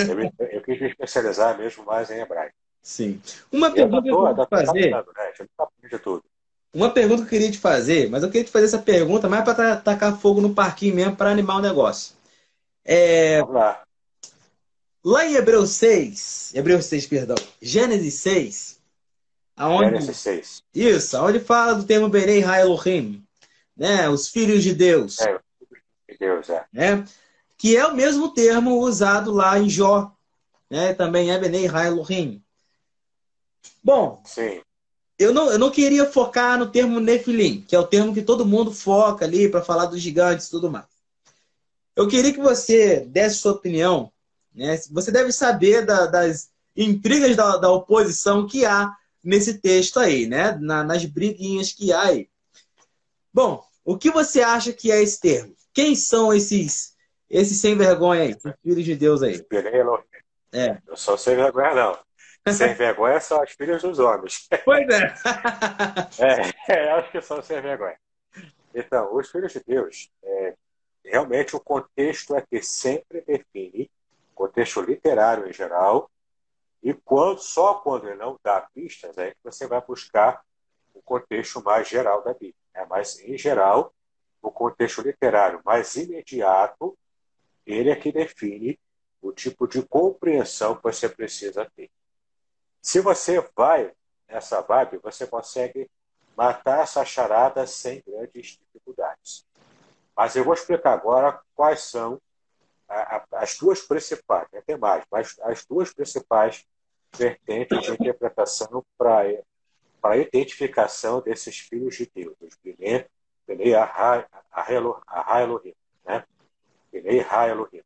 Eu, 0.00 0.48
eu, 0.50 0.62
quis 0.62 0.78
me 0.78 0.88
especializar 0.88 1.56
mesmo 1.56 1.84
mais 1.84 2.10
em 2.10 2.18
hebraico. 2.18 2.54
Sim. 2.84 3.18
Uma 3.50 3.70
pergunta 3.70 4.02
que 4.02 4.10
eu 4.10 4.22
queria 4.22 4.44
te 4.44 4.50
fazer. 4.50 4.90
Né? 4.90 5.04
Uma 6.74 6.90
pergunta 6.90 7.22
que 7.22 7.26
eu 7.26 7.30
queria 7.30 7.50
te 7.50 7.58
fazer, 7.58 8.10
mas 8.10 8.22
eu 8.22 8.28
queria 8.28 8.44
te 8.44 8.50
fazer 8.50 8.66
essa 8.66 8.78
pergunta 8.78 9.26
mais 9.26 9.42
para 9.42 9.76
tacar 9.76 10.20
fogo 10.20 10.42
no 10.42 10.54
parquinho 10.54 10.94
mesmo, 10.94 11.16
para 11.16 11.30
animar 11.30 11.56
o 11.56 11.62
negócio. 11.62 12.14
É... 12.84 13.40
Vamos 13.40 13.54
lá. 13.54 13.82
Lá 15.02 15.24
em 15.24 15.34
Hebreus 15.34 15.70
6, 15.70 16.52
Hebreus 16.54 16.84
6, 16.86 17.06
perdão, 17.06 17.36
Gênesis 17.60 18.14
6, 18.14 18.80
aonde, 19.56 19.86
Gênesis 19.86 20.16
6. 20.18 20.62
Isso, 20.74 21.18
onde 21.22 21.40
fala 21.40 21.74
do 21.74 21.84
termo 21.84 22.08
Berei 22.08 22.42
Elohim, 22.42 23.22
né, 23.76 24.08
os 24.08 24.28
filhos 24.28 24.62
de 24.62 24.74
Deus. 24.74 25.20
É, 25.20 25.38
de 26.08 26.18
Deus, 26.18 26.48
é. 26.48 26.64
Né, 26.72 27.04
que 27.56 27.76
é 27.76 27.86
o 27.86 27.94
mesmo 27.94 28.32
termo 28.32 28.78
usado 28.78 29.30
lá 29.30 29.58
em 29.58 29.68
Jó, 29.68 30.14
né, 30.70 30.92
também 30.94 31.30
é 31.30 31.38
Benei 31.38 31.66
Elohim. 31.66 32.43
Bom, 33.84 34.22
Sim. 34.24 34.62
Eu, 35.18 35.32
não, 35.32 35.50
eu 35.50 35.58
não 35.58 35.70
queria 35.70 36.10
focar 36.10 36.58
no 36.58 36.70
termo 36.70 36.98
Nefilim, 36.98 37.60
que 37.60 37.76
é 37.76 37.78
o 37.78 37.86
termo 37.86 38.12
que 38.12 38.22
todo 38.22 38.46
mundo 38.46 38.72
foca 38.72 39.24
ali 39.24 39.48
para 39.48 39.62
falar 39.62 39.86
dos 39.86 40.00
gigantes 40.00 40.48
e 40.48 40.50
tudo 40.50 40.70
mais. 40.70 40.86
Eu 41.94 42.08
queria 42.08 42.32
que 42.32 42.40
você 42.40 43.00
desse 43.00 43.36
sua 43.36 43.52
opinião. 43.52 44.12
Né? 44.52 44.76
Você 44.90 45.12
deve 45.12 45.30
saber 45.30 45.86
da, 45.86 46.06
das 46.06 46.50
intrigas 46.76 47.36
da, 47.36 47.56
da, 47.58 47.70
oposição 47.70 48.46
que 48.46 48.64
há 48.64 48.92
nesse 49.22 49.58
texto 49.58 50.00
aí, 50.00 50.26
né? 50.26 50.58
Na, 50.60 50.82
nas 50.82 51.04
briguinhas 51.04 51.72
que 51.72 51.92
há 51.92 52.02
aí. 52.02 52.28
Bom, 53.32 53.64
o 53.84 53.96
que 53.96 54.10
você 54.10 54.42
acha 54.42 54.72
que 54.72 54.90
é 54.90 55.00
esse 55.00 55.20
termo? 55.20 55.54
Quem 55.72 55.94
são 55.94 56.32
esses 56.34 56.94
esses 57.30 57.60
sem 57.60 57.76
vergonha 57.76 58.22
aí, 58.22 58.36
filhos 58.62 58.84
de 58.84 58.94
Deus 58.96 59.22
aí? 59.22 59.40
É. 60.52 60.78
Eu 60.86 60.96
sou 60.96 61.16
sem 61.16 61.34
vergonha, 61.36 61.74
não. 61.74 61.98
Sem 62.52 62.74
vergonha 62.74 63.18
são 63.20 63.40
as 63.42 63.52
filhas 63.52 63.80
dos 63.82 63.98
homens. 63.98 64.46
Pois 64.64 64.86
é. 64.88 65.14
é, 66.68 66.72
é 66.72 66.92
acho 66.92 67.10
que 67.10 67.20
são 67.22 67.40
sem 67.40 67.60
vergonha. 67.60 67.98
Então, 68.74 69.14
os 69.14 69.30
filhos 69.30 69.52
de 69.52 69.62
Deus, 69.64 70.10
é, 70.22 70.54
realmente 71.04 71.56
o 71.56 71.60
contexto 71.60 72.34
é 72.34 72.42
que 72.42 72.60
sempre 72.60 73.22
define, 73.22 73.90
contexto 74.34 74.80
literário 74.82 75.48
em 75.48 75.52
geral, 75.52 76.10
e 76.82 76.92
quando, 76.92 77.38
só 77.38 77.74
quando 77.76 78.08
ele 78.08 78.16
não 78.16 78.38
dá 78.42 78.60
pistas 78.74 79.16
é 79.16 79.30
que 79.30 79.38
você 79.42 79.66
vai 79.66 79.80
buscar 79.80 80.44
o 80.92 81.00
contexto 81.00 81.62
mais 81.62 81.88
geral 81.88 82.22
da 82.22 82.32
Bíblia. 82.32 82.54
É, 82.74 82.84
mas, 82.84 83.18
em 83.20 83.38
geral, 83.38 83.94
o 84.42 84.50
contexto 84.50 85.00
literário 85.00 85.62
mais 85.64 85.96
imediato, 85.96 86.98
ele 87.64 87.88
é 87.88 87.96
que 87.96 88.12
define 88.12 88.78
o 89.22 89.32
tipo 89.32 89.66
de 89.66 89.82
compreensão 89.82 90.76
que 90.76 90.82
você 90.82 91.08
precisa 91.08 91.70
ter. 91.74 91.90
Se 92.84 93.00
você 93.00 93.40
vai 93.56 93.90
nessa 94.28 94.60
vibe, 94.60 94.98
você 94.98 95.26
consegue 95.26 95.90
matar 96.36 96.82
essa 96.82 97.02
charada 97.02 97.66
sem 97.66 98.02
grandes 98.06 98.58
dificuldades. 98.58 99.46
Mas 100.14 100.36
eu 100.36 100.44
vou 100.44 100.52
explicar 100.52 100.92
agora 100.92 101.40
quais 101.54 101.80
são 101.80 102.20
as 103.32 103.56
duas 103.56 103.80
principais, 103.80 104.46
né? 104.52 104.62
tem 104.66 104.76
mais, 104.76 105.02
mas 105.10 105.34
as 105.40 105.64
duas 105.64 105.94
principais 105.94 106.66
vertentes 107.16 107.80
de 107.80 107.90
interpretação 107.90 108.84
para 108.98 109.32
a 110.02 110.16
identificação 110.18 111.22
desses 111.22 111.58
filhos 111.60 111.96
de 111.96 112.12
Deus, 112.14 112.36
os 112.38 112.54
Bnei, 112.62 113.06
Bnei 113.46 113.72
Elohim, 115.40 115.74
né? 116.04 116.22
Bnei 116.92 117.24
Elohim. 117.50 117.82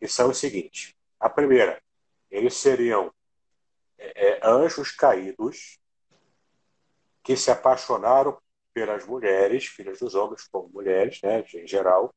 Que 0.00 0.08
são 0.08 0.30
os 0.30 0.38
seguintes. 0.38 0.94
A 1.20 1.28
primeira, 1.28 1.82
eles 2.30 2.54
seriam 2.54 3.12
é, 3.98 4.28
é, 4.28 4.40
anjos 4.42 4.90
caídos 4.90 5.78
que 7.22 7.36
se 7.36 7.50
apaixonaram 7.50 8.38
pelas 8.72 9.06
mulheres, 9.06 9.66
filhas 9.66 9.98
dos 9.98 10.14
homens 10.14 10.46
como 10.48 10.68
mulheres, 10.68 11.20
né, 11.22 11.44
em 11.54 11.66
geral, 11.66 12.14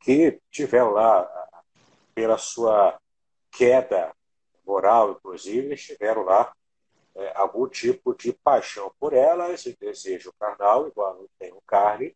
que 0.00 0.40
tiveram 0.50 0.90
lá, 0.90 1.26
pela 2.14 2.38
sua 2.38 3.00
queda 3.50 4.14
moral, 4.66 5.12
inclusive, 5.12 5.76
tiveram 5.76 6.22
lá 6.22 6.54
é, 7.14 7.32
algum 7.34 7.66
tipo 7.66 8.14
de 8.14 8.32
paixão 8.32 8.92
por 8.98 9.12
elas 9.12 9.64
desejo 9.80 10.32
carnal, 10.38 10.86
igual 10.88 11.14
não 11.14 11.28
tenho 11.38 11.60
carne. 11.66 12.14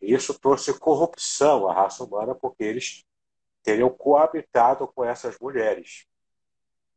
E 0.00 0.12
isso 0.12 0.38
trouxe 0.38 0.78
corrupção 0.78 1.68
à 1.68 1.74
raça 1.74 2.04
humana, 2.04 2.34
porque 2.34 2.64
eles 2.64 3.04
teriam 3.62 3.90
coabitado 3.90 4.86
com 4.88 5.04
essas 5.04 5.38
mulheres. 5.38 6.06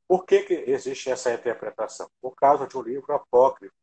Por 0.07 0.25
que, 0.25 0.43
que 0.43 0.53
existe 0.53 1.09
essa 1.09 1.33
interpretação? 1.33 2.09
Por 2.21 2.33
causa 2.35 2.65
de 2.65 2.77
um 2.77 2.81
livro 2.81 3.13
apócrifo 3.13 3.75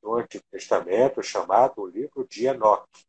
do 0.00 0.14
Antigo 0.14 0.44
Testamento 0.50 1.22
chamado 1.22 1.82
o 1.82 1.86
livro 1.86 2.26
de 2.26 2.46
Enoque. 2.46 3.04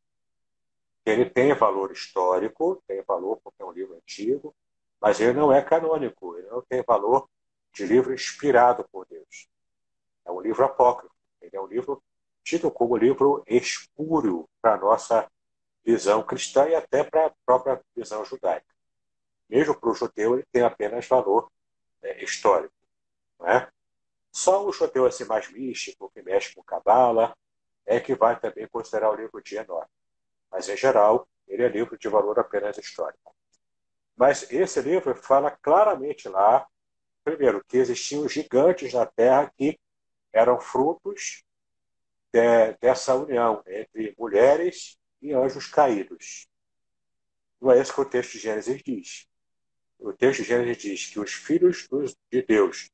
Ele 1.06 1.30
tem 1.30 1.54
valor 1.54 1.92
histórico, 1.92 2.82
tem 2.88 3.02
valor 3.04 3.40
porque 3.44 3.62
é 3.62 3.66
um 3.66 3.72
livro 3.72 3.96
antigo, 3.96 4.56
mas 5.00 5.20
ele 5.20 5.34
não 5.34 5.52
é 5.52 5.62
canônico, 5.62 6.38
ele 6.38 6.48
não 6.48 6.62
tem 6.62 6.84
valor 6.84 7.28
de 7.74 7.86
livro 7.86 8.14
inspirado 8.14 8.88
por 8.92 9.06
Deus. 9.08 9.48
É 10.26 10.32
um 10.32 10.42
livro 10.42 10.64
apócrifo, 10.66 11.14
ele 11.42 11.56
é 11.56 11.62
um 11.62 11.68
livro 11.68 12.04
tido 12.44 12.70
como 12.72 12.98
livro 12.98 13.44
espúrio 13.48 14.48
para 14.62 14.74
a 14.74 14.78
nossa 14.78 15.32
visão 15.84 16.24
cristã 16.24 16.68
e 16.68 16.76
até 16.76 17.04
para 17.04 17.28
a 17.28 17.34
própria 17.46 17.82
visão 17.96 18.24
judaica. 18.26 18.66
Mesmo 19.50 19.80
para 19.80 19.90
o 19.90 19.94
judeu, 19.96 20.36
ele 20.36 20.46
tem 20.52 20.62
apenas 20.62 21.08
valor 21.08 21.52
é, 22.04 22.24
histórico. 22.24 22.74
É? 23.44 23.68
Só 24.32 24.66
o 24.66 24.72
judeu 24.72 25.06
assim, 25.06 25.26
mais 25.26 25.52
místico, 25.52 26.10
que 26.12 26.22
mexe 26.22 26.54
com 26.56 26.64
Cabala, 26.64 27.36
é 27.86 28.00
que 28.00 28.16
vai 28.16 28.40
também 28.40 28.68
considerar 28.68 29.12
o 29.12 29.16
livro 29.16 29.42
de 29.42 29.58
Enoch. 29.58 29.88
Mas, 30.50 30.70
em 30.70 30.78
geral, 30.78 31.28
ele 31.48 31.64
é 31.64 31.68
livro 31.68 31.98
de 31.98 32.08
valor 32.08 32.40
apenas 32.40 32.78
histórico. 32.78 33.36
Mas 34.16 34.50
esse 34.52 34.82
livro 34.82 35.16
fala 35.16 35.52
claramente 35.52 36.30
lá, 36.30 36.68
primeiro, 37.24 37.64
que 37.66 37.78
existiam 37.78 38.28
gigantes 38.28 38.94
na 38.94 39.06
Terra 39.06 39.52
que 39.58 39.80
eram 40.32 40.60
frutos 40.60 41.44
de, 42.32 42.74
dessa 42.80 43.16
união 43.16 43.64
entre 43.68 44.16
mulheres 44.18 44.98
e 45.22 45.34
anjos 45.34 45.68
caídos. 45.68 46.48
Não 47.60 47.72
é 47.72 47.82
isso 47.82 47.94
que 47.94 48.02
o 48.02 48.06
texto 48.06 48.34
de 48.34 48.40
Gênesis 48.40 48.82
diz. 48.84 49.28
O 50.02 50.12
texto 50.12 50.42
de 50.42 50.48
Gênesis 50.48 50.82
diz 50.82 51.06
que 51.06 51.20
os 51.20 51.32
filhos 51.32 51.88
de 52.32 52.42
Deus 52.42 52.90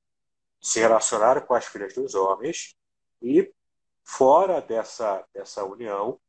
se 0.60 0.82
relacionaram 0.82 1.39
com 1.39 1.53
as 1.53 1.66
filhas 1.66 1.93
dos 1.93 2.14
homens 2.14 2.76
e, 3.22 3.49
fora 4.03 4.60
dessa, 4.60 5.26
dessa 5.34 5.64
união, 5.64 6.20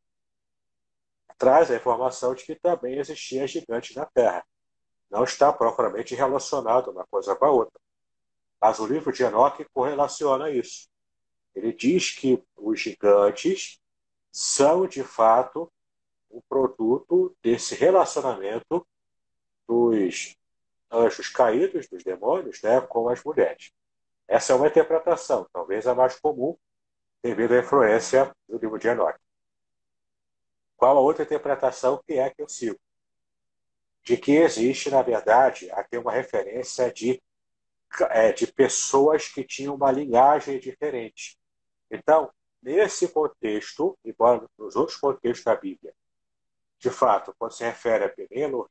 traz 1.37 1.69
a 1.73 1.75
informação 1.75 2.33
de 2.33 2.45
que 2.45 2.55
também 2.55 2.97
existia 2.97 3.45
gigantes 3.49 3.97
na 3.97 4.07
Terra. 4.07 4.47
Não 5.11 5.25
está 5.25 5.53
propriamente 5.53 6.15
relacionado 6.15 6.93
uma 6.93 7.05
coisa 7.07 7.35
com 7.35 7.45
a 7.45 7.51
outra. 7.51 7.81
Mas 8.61 8.79
o 8.79 8.87
livro 8.87 9.13
de 9.13 9.25
Enoque 9.25 9.67
correlaciona 9.75 10.49
isso. 10.49 10.89
Ele 11.57 11.73
diz 11.73 12.13
que 12.13 12.41
os 12.57 12.79
gigantes 12.79 13.81
são, 14.31 14.87
de 14.87 15.03
fato, 15.03 15.73
um 16.31 16.41
produto 16.49 17.37
desse 17.43 17.75
relacionamento 17.75 18.87
dos 19.67 20.38
anjos 20.91 21.29
caídos, 21.29 21.89
dos 21.89 22.03
demônios, 22.03 22.63
né, 22.63 22.81
com 22.81 23.09
as 23.09 23.23
mulheres. 23.23 23.73
Essa 24.27 24.53
é 24.53 24.57
uma 24.57 24.69
interpretação, 24.69 25.47
talvez 25.53 25.87
a 25.87 25.95
mais 25.95 26.19
comum, 26.21 26.57
devido 27.23 27.53
à 27.53 27.59
influência 27.59 28.35
do 28.49 28.59
livro 28.59 28.79
de 28.79 28.89
Enoch. 28.89 29.19
Qual 30.77 30.97
a 30.97 31.01
outra 31.01 31.25
interpretação 31.25 32.03
que 32.07 32.15
é 32.15 32.31
que 32.31 32.43
eu 32.43 32.49
sigo? 32.49 32.79
De 34.03 34.17
que 34.17 34.33
existe, 34.37 34.91
na 34.91 35.03
verdade, 35.03 35.71
aqui 35.73 35.97
uma 35.97 36.13
referência 36.13 36.93
de, 36.93 37.21
é, 38.11 38.33
de 38.33 38.47
pessoas 38.47 39.29
que 39.29 39.43
tinham 39.43 39.75
uma 39.75 39.91
linhagem 39.91 40.59
diferente. 40.61 41.39
Então, 41.91 42.31
nesse 42.63 43.09
contexto, 43.09 43.99
embora 44.05 44.49
nos 44.57 44.77
outros 44.77 44.97
contextos 44.97 45.45
da 45.45 45.57
Bíblia, 45.57 45.93
de 46.79 46.91
fato, 46.91 47.35
quando 47.39 47.53
se 47.53 47.65
refere 47.65 48.05
a 48.05 48.09
Penelo, 48.09 48.69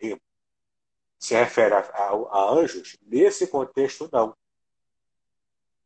se 1.20 1.34
refere 1.36 1.74
a, 1.74 1.80
a, 1.80 2.10
a 2.10 2.52
anjos, 2.54 2.98
nesse 3.02 3.48
contexto 3.48 4.10
não. 4.12 4.36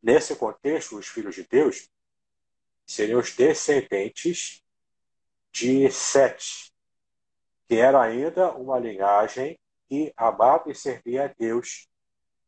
Nesse 0.02 0.36
contexto, 0.36 0.98
os 0.98 1.08
filhos 1.08 1.36
de 1.36 1.44
Deus 1.44 1.90
seriam 2.86 3.20
os 3.20 3.36
descendentes 3.36 4.64
de 5.52 5.90
Sete, 5.92 6.74
que 7.68 7.76
era 7.76 8.02
ainda 8.02 8.52
uma 8.54 8.80
linhagem 8.80 9.60
que 9.88 10.14
amava 10.18 10.72
e 10.72 10.76
servia 10.76 11.26
a 11.26 11.28
Deus, 11.28 11.88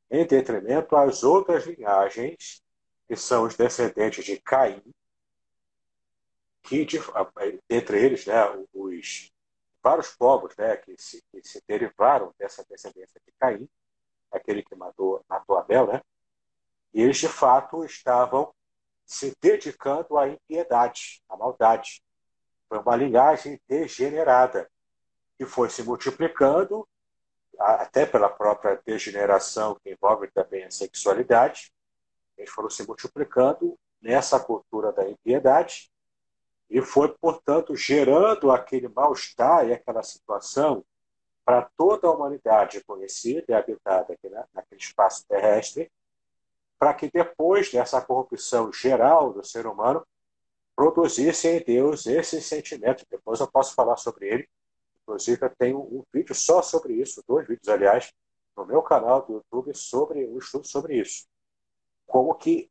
em 0.10 0.26
detrimento 0.26 0.96
às 0.96 1.24
outras 1.24 1.66
linhagens, 1.66 2.64
que 3.08 3.16
são 3.16 3.44
os 3.44 3.56
descendentes 3.56 4.26
de 4.26 4.40
Caim, 4.40 4.82
que, 6.64 6.88
entre 7.70 8.04
eles, 8.04 8.26
né, 8.26 8.42
os 8.74 9.33
vários 9.84 10.16
povos 10.16 10.56
né, 10.58 10.78
que, 10.78 10.96
se, 10.98 11.22
que 11.30 11.44
se 11.44 11.62
derivaram 11.68 12.34
dessa 12.40 12.64
descendência 12.64 13.20
de 13.26 13.34
Caim, 13.38 13.68
aquele 14.32 14.64
que 14.64 14.76
matou, 14.76 15.24
matou 15.28 15.58
Abel, 15.58 15.88
né? 15.88 16.02
E 16.94 17.02
eles, 17.02 17.18
de 17.18 17.28
fato, 17.28 17.84
estavam 17.84 18.54
se 19.06 19.36
dedicando 19.42 20.18
à 20.18 20.28
impiedade, 20.28 21.22
à 21.28 21.36
maldade. 21.36 22.02
Foi 22.70 22.80
uma 22.80 22.96
linhagem 22.96 23.60
degenerada, 23.68 24.70
que 25.38 25.46
foi 25.46 25.70
se 25.70 25.84
multiplicando, 25.84 26.88
até 27.60 28.06
pela 28.06 28.30
própria 28.30 28.82
degeneração, 28.86 29.76
que 29.84 29.92
envolve 29.92 30.32
também 30.32 30.64
a 30.64 30.72
sexualidade. 30.72 31.74
Eles 32.38 32.50
foram 32.50 32.70
se 32.70 32.86
multiplicando 32.88 33.78
nessa 34.02 34.40
cultura 34.40 34.92
da 34.92 35.08
impiedade, 35.08 35.92
e 36.74 36.82
foi, 36.82 37.08
portanto, 37.22 37.76
gerando 37.76 38.52
aquele 38.52 38.88
mal-estar 38.88 39.68
e 39.68 39.74
aquela 39.74 40.02
situação 40.02 40.84
para 41.46 41.70
toda 41.78 42.08
a 42.08 42.12
humanidade 42.12 42.84
conhecida 42.84 43.46
e 43.48 43.54
habitada 43.54 44.14
aqui, 44.14 44.28
né, 44.28 44.44
naquele 44.52 44.82
espaço 44.82 45.24
terrestre, 45.28 45.92
para 46.80 46.92
que 46.96 47.12
depois 47.12 47.72
dessa 47.72 48.02
corrupção 48.02 48.74
geral 48.74 49.32
do 49.32 49.46
ser 49.46 49.68
humano, 49.68 50.04
produzisse 50.76 51.48
em 51.48 51.64
Deus 51.64 52.08
esse 52.08 52.42
sentimento. 52.42 53.06
Depois 53.08 53.40
eu 53.40 53.48
posso 53.48 53.76
falar 53.76 53.98
sobre 53.98 54.28
ele. 54.28 54.50
Inclusive, 55.04 55.46
eu 55.46 55.56
tenho 55.56 55.78
um 55.80 56.04
vídeo 56.12 56.34
só 56.34 56.64
sobre 56.64 56.94
isso, 56.94 57.24
dois 57.28 57.48
vídeos, 57.48 57.70
aliás, 57.70 58.12
no 58.58 58.66
meu 58.66 58.82
canal 58.82 59.22
do 59.22 59.34
YouTube 59.34 59.76
sobre 59.76 60.26
um 60.26 60.40
estudo 60.40 60.68
sobre 60.68 60.96
isso. 60.96 61.28
Como 62.08 62.34
que 62.34 62.68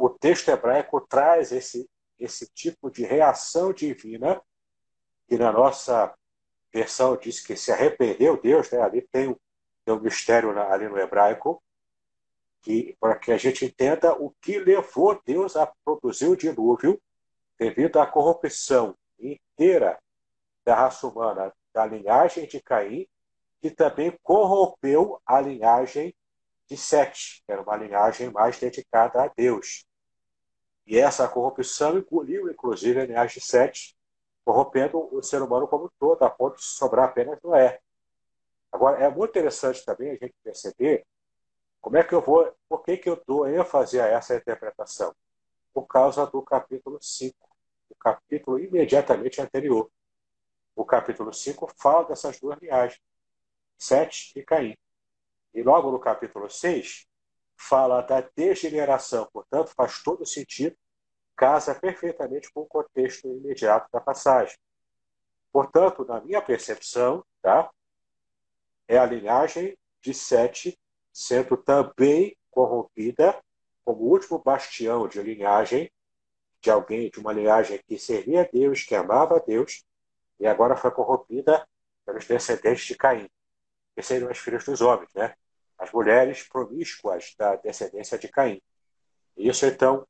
o 0.00 0.08
texto 0.08 0.48
hebraico 0.48 1.02
traz 1.02 1.52
esse, 1.52 1.86
esse 2.18 2.46
tipo 2.52 2.90
de 2.90 3.04
reação 3.04 3.72
divina, 3.72 4.40
que 5.28 5.36
na 5.36 5.52
nossa 5.52 6.14
versão 6.72 7.16
diz 7.16 7.40
que 7.40 7.56
se 7.56 7.72
arrependeu 7.72 8.40
Deus, 8.40 8.70
né? 8.70 8.80
ali 8.80 9.02
tem, 9.02 9.34
tem 9.84 9.94
um 9.94 10.00
mistério 10.00 10.56
ali 10.58 10.88
no 10.88 10.98
hebraico, 10.98 11.62
que, 12.62 12.96
para 13.00 13.16
que 13.16 13.30
a 13.30 13.38
gente 13.38 13.64
entenda 13.64 14.12
o 14.14 14.30
que 14.40 14.58
levou 14.58 15.20
Deus 15.24 15.56
a 15.56 15.72
produzir 15.84 16.26
o 16.26 16.36
dilúvio 16.36 17.00
devido 17.58 17.98
à 17.98 18.06
corrupção 18.06 18.96
inteira 19.18 19.98
da 20.64 20.74
raça 20.74 21.06
humana, 21.06 21.52
da 21.72 21.86
linhagem 21.86 22.46
de 22.46 22.60
Caim, 22.60 23.06
que 23.60 23.70
também 23.70 24.18
corrompeu 24.22 25.20
a 25.24 25.40
linhagem 25.40 26.14
de 26.68 26.76
Sete, 26.76 27.42
que 27.46 27.52
era 27.52 27.62
uma 27.62 27.76
linhagem 27.76 28.30
mais 28.30 28.58
dedicada 28.58 29.22
a 29.22 29.28
Deus. 29.28 29.85
E 30.86 30.98
essa 30.98 31.26
corrupção 31.28 31.98
engoliu, 31.98 32.50
inclusive, 32.50 33.00
a 33.00 33.06
linhagem 33.06 33.40
de 33.40 33.44
Sete, 33.44 33.96
corrompendo 34.44 35.12
o 35.12 35.22
ser 35.22 35.42
humano 35.42 35.66
como 35.66 35.86
um 35.86 35.90
todo, 35.98 36.22
a 36.22 36.30
ponto 36.30 36.56
de 36.56 36.64
sobrar 36.64 37.06
apenas 37.06 37.40
Noé. 37.42 37.80
Agora, 38.70 39.02
é 39.02 39.08
muito 39.08 39.30
interessante 39.30 39.84
também 39.84 40.10
a 40.10 40.14
gente 40.14 40.34
perceber 40.44 41.04
como 41.80 41.96
é 41.96 42.04
que 42.04 42.14
eu 42.14 42.20
vou, 42.20 42.52
por 42.68 42.82
que, 42.82 42.96
que 42.96 43.08
eu 43.08 43.22
dou 43.26 43.48
ênfase 43.48 44.00
a 44.00 44.06
essa 44.06 44.34
interpretação? 44.34 45.14
Por 45.72 45.86
causa 45.86 46.26
do 46.26 46.42
capítulo 46.42 46.98
5, 47.00 47.36
o 47.90 47.94
capítulo 47.94 48.58
imediatamente 48.58 49.40
anterior. 49.40 49.90
O 50.74 50.84
capítulo 50.84 51.32
5 51.32 51.72
fala 51.76 52.04
dessas 52.04 52.40
duas 52.40 52.58
linhagens, 52.60 53.00
Sete 53.78 54.38
e 54.38 54.42
Caim. 54.42 54.76
E 55.54 55.62
logo 55.62 55.90
no 55.90 55.98
capítulo 55.98 56.50
6, 56.50 57.06
fala 57.56 58.02
da 58.02 58.20
degeneração. 58.20 59.28
Portanto, 59.32 59.72
faz 59.74 60.02
todo 60.02 60.26
sentido 60.26 60.76
casa 61.36 61.74
perfeitamente 61.74 62.50
com 62.52 62.62
o 62.62 62.66
contexto 62.66 63.28
imediato 63.28 63.88
da 63.92 64.00
passagem. 64.00 64.56
Portanto, 65.52 66.04
na 66.04 66.20
minha 66.20 66.40
percepção, 66.40 67.24
tá, 67.42 67.70
é 68.88 68.98
a 68.98 69.06
linhagem 69.06 69.76
de 70.00 70.14
Sete 70.14 70.78
sendo 71.12 71.56
também 71.56 72.36
corrompida 72.50 73.40
como 73.84 74.02
último 74.02 74.38
bastião 74.38 75.08
de 75.08 75.22
linhagem 75.22 75.90
de 76.60 76.70
alguém, 76.70 77.10
de 77.10 77.20
uma 77.20 77.32
linhagem 77.32 77.80
que 77.86 77.98
servia 77.98 78.42
a 78.42 78.44
Deus, 78.44 78.82
que 78.82 78.94
amava 78.94 79.36
a 79.36 79.38
Deus, 79.38 79.84
e 80.40 80.46
agora 80.46 80.76
foi 80.76 80.90
corrompida 80.90 81.66
pelos 82.04 82.26
descendentes 82.26 82.84
de 82.84 82.96
Caim, 82.96 83.28
que 83.94 84.02
seriam 84.02 84.30
os 84.30 84.38
filhos 84.38 84.64
dos 84.64 84.80
homens, 84.80 85.12
né? 85.14 85.34
As 85.86 85.92
mulheres 85.92 86.42
promíscuas 86.42 87.32
da 87.38 87.54
descendência 87.54 88.18
de 88.18 88.26
Caim. 88.26 88.60
Isso, 89.36 89.64
então, 89.64 90.04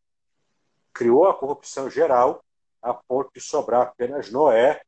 criou 0.90 1.28
a 1.28 1.34
corrupção 1.34 1.90
geral 1.90 2.42
a 2.80 2.94
ponto 2.94 3.30
de 3.34 3.42
sobrar 3.42 3.82
apenas 3.82 4.30
Noé, 4.32 4.80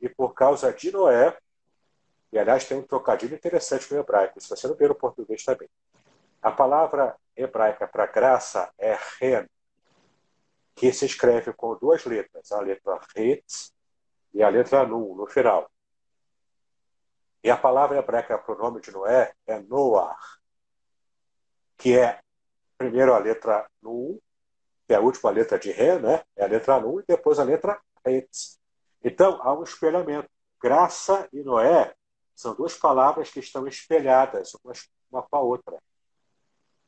e 0.00 0.08
por 0.08 0.32
causa 0.32 0.72
de 0.72 0.90
Noé, 0.90 1.36
e 2.32 2.38
aliás 2.38 2.64
tem 2.64 2.78
um 2.78 2.82
trocadilho 2.82 3.34
interessante 3.34 3.92
no 3.92 4.00
hebraico, 4.00 4.40
se 4.40 4.48
você 4.48 4.66
não 4.66 4.74
ver 4.74 4.88
no 4.88 4.94
português 4.94 5.44
também. 5.44 5.68
A 6.40 6.50
palavra 6.50 7.16
hebraica 7.36 7.86
para 7.86 8.06
graça 8.06 8.72
é 8.78 8.96
ren, 9.20 9.46
que 10.74 10.90
se 10.90 11.04
escreve 11.04 11.52
com 11.52 11.76
duas 11.76 12.02
letras, 12.06 12.50
a 12.50 12.60
letra 12.60 12.98
het 13.14 13.44
e 14.32 14.42
a 14.42 14.48
letra 14.48 14.86
nun 14.86 15.14
no 15.14 15.26
final. 15.26 15.70
E 17.42 17.50
a 17.50 17.56
palavra 17.56 17.98
hebraica 17.98 18.38
para 18.38 18.54
o 18.54 18.58
nome 18.58 18.80
de 18.80 18.90
Noé 18.90 19.32
é 19.46 19.58
Noah, 19.60 20.16
que 21.76 21.98
é 21.98 22.20
primeiro 22.76 23.14
a 23.14 23.18
letra 23.18 23.68
nun, 23.82 24.18
que 24.86 24.92
é 24.92 24.96
a 24.96 25.00
última 25.00 25.30
letra 25.30 25.58
de 25.58 25.70
Ré, 25.70 25.98
né? 25.98 26.22
É 26.36 26.44
a 26.44 26.48
letra 26.48 26.80
nun 26.80 27.00
e 27.00 27.04
depois 27.06 27.38
a 27.38 27.44
letra 27.44 27.80
het. 28.04 28.58
Então, 29.02 29.40
há 29.42 29.52
um 29.58 29.62
espelhamento. 29.62 30.28
Graça 30.62 31.26
e 31.32 31.42
Noé 31.42 31.94
são 32.34 32.54
duas 32.54 32.76
palavras 32.76 33.30
que 33.30 33.40
estão 33.40 33.66
espelhadas 33.66 34.52
uma 35.10 35.22
com 35.22 35.36
a 35.36 35.40
outra. 35.40 35.78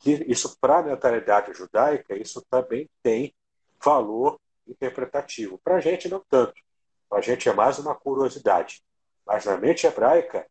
Isso, 0.05 0.59
para 0.61 0.79
a 0.79 0.83
mentalidade 0.83 1.55
judaica, 1.55 2.15
isso 2.17 2.45
também 2.51 2.91
tem 3.03 3.35
valor 3.83 4.39
interpretativo. 4.67 5.59
Para 5.59 5.77
a 5.77 5.81
gente, 5.81 6.09
não 6.09 6.21
tanto. 6.29 6.55
Para 7.09 7.19
a 7.19 7.23
gente 7.23 7.49
é 7.49 7.53
mais 7.53 7.79
uma 7.79 7.95
curiosidade. 7.95 8.83
Mas 9.33 9.47
na 9.47 9.57
mente 9.57 9.87
hebraica, 9.87 10.47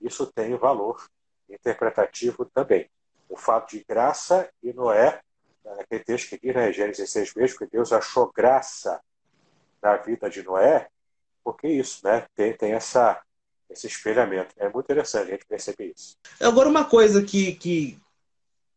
isso 0.00 0.26
tem 0.26 0.56
valor 0.56 1.08
interpretativo 1.48 2.44
também. 2.52 2.90
O 3.28 3.36
fato 3.36 3.70
de 3.70 3.84
graça 3.88 4.50
e 4.60 4.72
Noé, 4.72 5.20
naquele 5.64 6.02
texto 6.02 6.30
que 6.30 6.40
diz 6.40 6.52
na 6.52 6.72
Gênesis 6.72 7.08
6 7.10 7.34
mesmo, 7.34 7.58
que 7.58 7.66
Deus 7.66 7.92
achou 7.92 8.32
graça 8.34 9.00
na 9.80 9.96
vida 9.98 10.28
de 10.28 10.42
Noé, 10.42 10.88
porque 11.44 11.68
isso, 11.68 12.00
né? 12.02 12.26
Tem, 12.34 12.52
tem 12.56 12.72
essa, 12.72 13.22
esse 13.70 13.86
espelhamento. 13.86 14.52
É 14.56 14.68
muito 14.68 14.86
interessante 14.86 15.28
a 15.28 15.30
gente 15.30 15.46
perceber 15.46 15.92
isso. 15.96 16.16
Agora, 16.40 16.68
uma 16.68 16.84
coisa 16.84 17.22
que, 17.22 17.54
que 17.54 17.96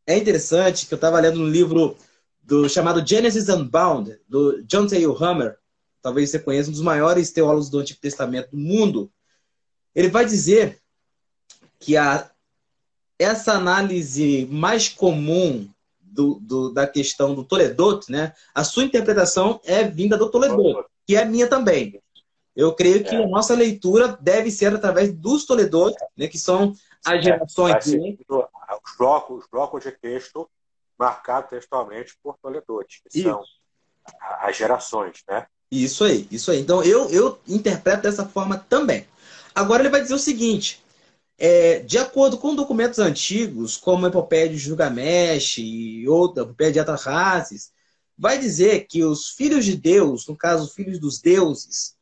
é 0.05 0.15
interessante, 0.15 0.85
que 0.85 0.93
eu 0.93 0.97
estava 0.97 1.19
lendo 1.19 1.39
no 1.39 1.47
livro 1.47 1.97
do 2.43 2.69
chamado 2.69 3.05
Genesis 3.05 3.49
Unbound, 3.49 4.21
do 4.27 4.61
John 4.65 4.85
Taylor 4.85 5.23
Hammer, 5.23 5.57
talvez 5.99 6.29
você 6.29 6.37
conheça, 6.37 6.69
um 6.69 6.73
dos 6.73 6.81
maiores 6.81 7.31
teólogos 7.31 7.71
do 7.71 7.79
Antigo 7.79 7.99
Testamento 7.99 8.51
do 8.51 8.57
mundo, 8.57 9.11
ele 9.97 10.09
vai 10.09 10.25
dizer 10.25 10.79
que 11.79 11.97
a, 11.97 12.29
essa 13.17 13.53
análise 13.53 14.47
mais 14.51 14.87
comum 14.87 15.67
do, 15.99 16.35
do, 16.39 16.71
da 16.71 16.85
questão 16.85 17.33
do 17.33 17.43
Toledot, 17.43 18.11
né, 18.11 18.31
a 18.53 18.63
sua 18.63 18.83
interpretação 18.83 19.59
é 19.65 19.83
vinda 19.83 20.15
do 20.15 20.29
Toledot, 20.29 20.85
que 21.03 21.15
é 21.15 21.25
minha 21.25 21.47
também. 21.47 21.99
Eu 22.55 22.75
creio 22.75 23.03
que 23.03 23.15
é. 23.15 23.23
a 23.23 23.27
nossa 23.27 23.55
leitura 23.55 24.15
deve 24.21 24.51
ser 24.51 24.75
através 24.75 25.11
dos 25.11 25.45
Toledot, 25.45 25.95
né, 26.15 26.27
que 26.27 26.37
são 26.37 26.73
as 27.03 27.17
é, 27.17 27.21
gerações. 27.23 27.91
É, 27.91 27.97
os, 27.97 28.97
blocos, 28.99 29.39
os 29.39 29.49
blocos 29.49 29.83
de 29.83 29.91
texto 29.91 30.47
marcado 30.95 31.47
textualmente 31.49 32.15
por 32.21 32.37
Toledote, 32.37 33.01
que 33.09 33.17
isso. 33.17 33.29
são 33.29 33.43
as 34.41 34.55
gerações, 34.55 35.23
né? 35.27 35.47
Isso 35.71 36.03
aí, 36.03 36.27
isso 36.31 36.51
aí. 36.51 36.59
Então 36.59 36.83
eu, 36.83 37.09
eu 37.09 37.39
interpreto 37.47 38.03
dessa 38.03 38.27
forma 38.27 38.57
também. 38.69 39.07
Agora 39.57 39.81
ele 39.81 39.89
vai 39.89 40.03
dizer 40.03 40.13
o 40.13 40.19
seguinte: 40.19 40.83
é, 41.35 41.79
de 41.79 41.97
acordo 41.97 42.37
com 42.37 42.53
documentos 42.53 42.99
antigos, 42.99 43.75
como 43.75 44.05
a 44.05 44.09
Epopeia 44.09 44.47
de 44.47 44.55
Gilgamesh 44.55 45.57
e 45.57 46.07
outra, 46.07 46.43
a 46.43 46.45
Epopeia 46.45 46.71
de 46.71 46.79
Atrahasis, 46.79 47.71
vai 48.15 48.37
dizer 48.37 48.85
que 48.85 49.03
os 49.03 49.29
filhos 49.29 49.65
de 49.65 49.75
Deus, 49.75 50.27
no 50.27 50.35
caso, 50.37 50.71
filhos 50.71 50.99
dos 50.99 51.19
deuses, 51.19 51.95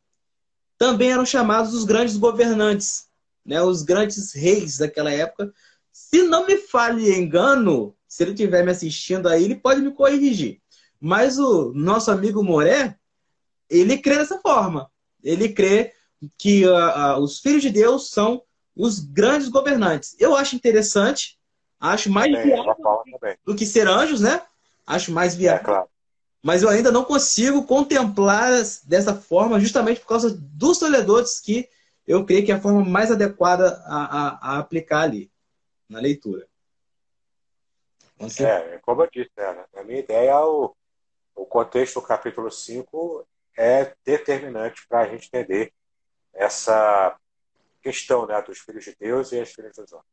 também 0.77 1.13
eram 1.13 1.25
chamados 1.25 1.73
os 1.73 1.85
grandes 1.85 2.17
governantes, 2.17 3.07
né, 3.45 3.61
os 3.61 3.83
grandes 3.83 4.33
reis 4.33 4.77
daquela 4.77 5.11
época. 5.11 5.53
Se 5.93 6.23
não 6.23 6.45
me 6.45 6.57
falhe 6.57 7.15
engano, 7.15 7.95
se 8.05 8.21
ele 8.21 8.31
estiver 8.31 8.65
me 8.65 8.71
assistindo 8.71 9.29
aí, 9.29 9.45
ele 9.45 9.55
pode 9.55 9.79
me 9.79 9.93
corrigir. 9.93 10.59
Mas 10.99 11.39
o 11.39 11.71
nosso 11.73 12.11
amigo 12.11 12.43
Moré, 12.43 12.97
ele 13.69 13.97
crê 13.97 14.17
dessa 14.17 14.41
forma. 14.41 14.91
Ele 15.23 15.47
crê 15.47 15.93
que 16.37 16.65
uh, 16.65 17.17
uh, 17.17 17.19
os 17.19 17.39
filhos 17.39 17.61
de 17.61 17.69
Deus 17.69 18.09
são 18.09 18.41
os 18.75 18.99
grandes 18.99 19.47
governantes. 19.47 20.15
Eu 20.19 20.35
acho 20.35 20.55
interessante, 20.55 21.37
acho 21.79 22.09
mais 22.11 22.31
também, 22.31 22.53
viável 22.53 22.75
do 23.45 23.55
que 23.55 23.65
ser 23.65 23.87
anjos, 23.87 24.21
né? 24.21 24.41
Acho 24.85 25.11
mais 25.11 25.35
viável. 25.35 25.61
É, 25.61 25.63
claro. 25.63 25.89
Mas 26.43 26.61
eu 26.61 26.69
ainda 26.69 26.91
não 26.91 27.03
consigo 27.03 27.63
contemplar 27.65 28.51
dessa 28.85 29.15
forma, 29.15 29.59
justamente 29.59 29.99
por 29.99 30.07
causa 30.07 30.29
dos 30.37 30.77
toledores 30.77 31.39
que 31.39 31.67
eu 32.05 32.23
creio 32.23 32.45
que 32.45 32.51
é 32.51 32.55
a 32.55 32.61
forma 32.61 32.83
mais 32.85 33.11
adequada 33.11 33.81
a, 33.85 33.95
a, 33.97 34.27
a 34.41 34.59
aplicar 34.59 35.01
ali, 35.01 35.31
na 35.89 35.99
leitura. 35.99 36.47
Você... 38.17 38.45
É, 38.45 38.79
como 38.83 39.01
eu 39.01 39.09
disse, 39.11 39.31
né? 39.35 39.65
a 39.75 39.83
minha 39.83 39.99
ideia, 39.99 40.39
o, 40.39 40.75
o 41.35 41.45
contexto 41.45 41.99
do 41.99 42.05
capítulo 42.05 42.51
5 42.51 43.27
é 43.57 43.93
determinante 44.05 44.85
para 44.87 44.99
a 44.99 45.07
gente 45.07 45.27
entender 45.27 45.73
essa 46.35 47.15
questão 47.81 48.25
né, 48.25 48.41
dos 48.41 48.59
filhos 48.59 48.83
de 48.83 48.95
Deus 48.99 49.31
e 49.31 49.39
as 49.39 49.51
filhas 49.51 49.75
dos 49.75 49.91
homens. 49.91 50.05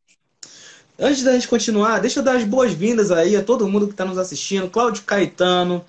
Antes 0.98 1.22
da 1.22 1.32
gente 1.32 1.48
continuar, 1.48 2.00
deixa 2.00 2.20
eu 2.20 2.24
dar 2.24 2.36
as 2.36 2.44
boas-vindas 2.44 3.10
aí 3.10 3.34
a 3.34 3.42
todo 3.42 3.68
mundo 3.68 3.86
que 3.86 3.92
está 3.92 4.04
nos 4.04 4.18
assistindo. 4.18 4.70
Cláudio 4.70 5.04
Caetano, 5.04 5.84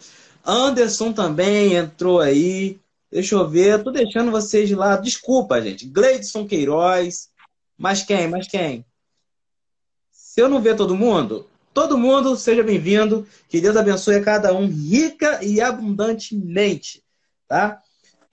Anderson 0.45 1.11
também 1.11 1.75
entrou 1.75 2.19
aí. 2.19 2.79
Deixa 3.11 3.35
eu 3.35 3.47
ver, 3.47 3.77
estou 3.77 3.93
deixando 3.93 4.31
vocês 4.31 4.67
de 4.67 4.75
lado. 4.75 5.03
Desculpa, 5.03 5.61
gente. 5.61 5.85
Gleidson 5.85 6.47
Queiroz. 6.47 7.29
Mas 7.77 8.01
quem? 8.01 8.27
Mas 8.27 8.47
quem? 8.47 8.85
Se 10.11 10.41
eu 10.41 10.49
não 10.49 10.61
ver 10.61 10.75
todo 10.75 10.95
mundo, 10.95 11.47
Todo 11.73 11.97
mundo, 11.97 12.35
seja 12.35 12.61
bem-vindo. 12.61 13.27
Que 13.49 13.59
Deus 13.59 13.75
abençoe 13.75 14.15
a 14.15 14.23
cada 14.23 14.53
um 14.53 14.67
rica 14.67 15.43
e 15.43 15.59
abundantemente, 15.59 17.03
tá? 17.47 17.81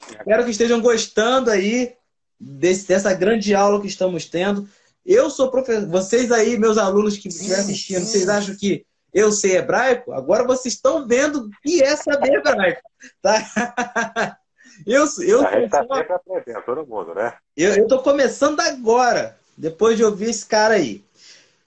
Espero 0.09 0.45
que 0.45 0.51
estejam 0.51 0.81
gostando 0.81 1.51
aí 1.51 1.95
desse, 2.39 2.89
dessa 2.89 3.13
grande 3.13 3.55
aula 3.55 3.81
que 3.81 3.87
estamos 3.87 4.27
tendo. 4.27 4.69
Eu 5.05 5.31
sou 5.31 5.51
professor. 5.51 5.87
Vocês 5.89 6.33
aí, 6.33 6.59
meus 6.59 6.79
alunos 6.79 7.17
que 7.17 7.29
estiverem 7.29 7.63
assistindo, 7.63 8.05
vocês 8.05 8.29
acham 8.29 8.57
que 8.57 8.85
eu 9.13 9.33
sei 9.33 9.57
hebraico? 9.57 10.13
Agora 10.13 10.47
vocês 10.47 10.75
estão 10.75 11.07
vendo 11.07 11.51
que 11.63 11.83
é 11.83 11.97
saber 11.97 12.35
hebraico, 12.35 12.83
tá? 13.21 14.37
Eu, 14.87 15.05
eu, 15.27 15.47
a 15.47 15.53
gente 15.53 15.65
está 15.67 15.83
sempre 15.83 16.13
aprendendo, 16.15 16.63
todo 16.65 16.87
mundo, 16.87 17.15
né? 17.15 17.35
Eu 17.55 17.83
estou 17.83 18.03
começando 18.03 18.61
agora, 18.61 19.39
depois 19.55 19.99
de 19.99 20.05
ouvir 20.05 20.31
esse 20.31 20.47
cara 20.47 20.75
aí. 20.75 21.05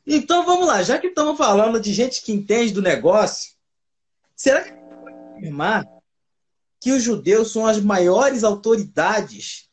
Então 0.06 0.44
vamos 0.46 0.66
lá, 0.66 0.82
já 0.82 0.98
que 0.98 1.08
estamos 1.08 1.38
falando 1.38 1.80
de 1.80 1.94
gente 1.94 2.24
que 2.24 2.34
entende 2.34 2.74
do 2.74 2.82
negócio, 2.82 3.52
será 4.36 4.62
que 4.62 4.72
pode 4.72 5.16
afirmar 5.38 5.86
que 6.84 6.92
os 6.92 7.02
judeus 7.02 7.54
são 7.54 7.66
as 7.66 7.80
maiores 7.80 8.44
autoridades 8.44 9.72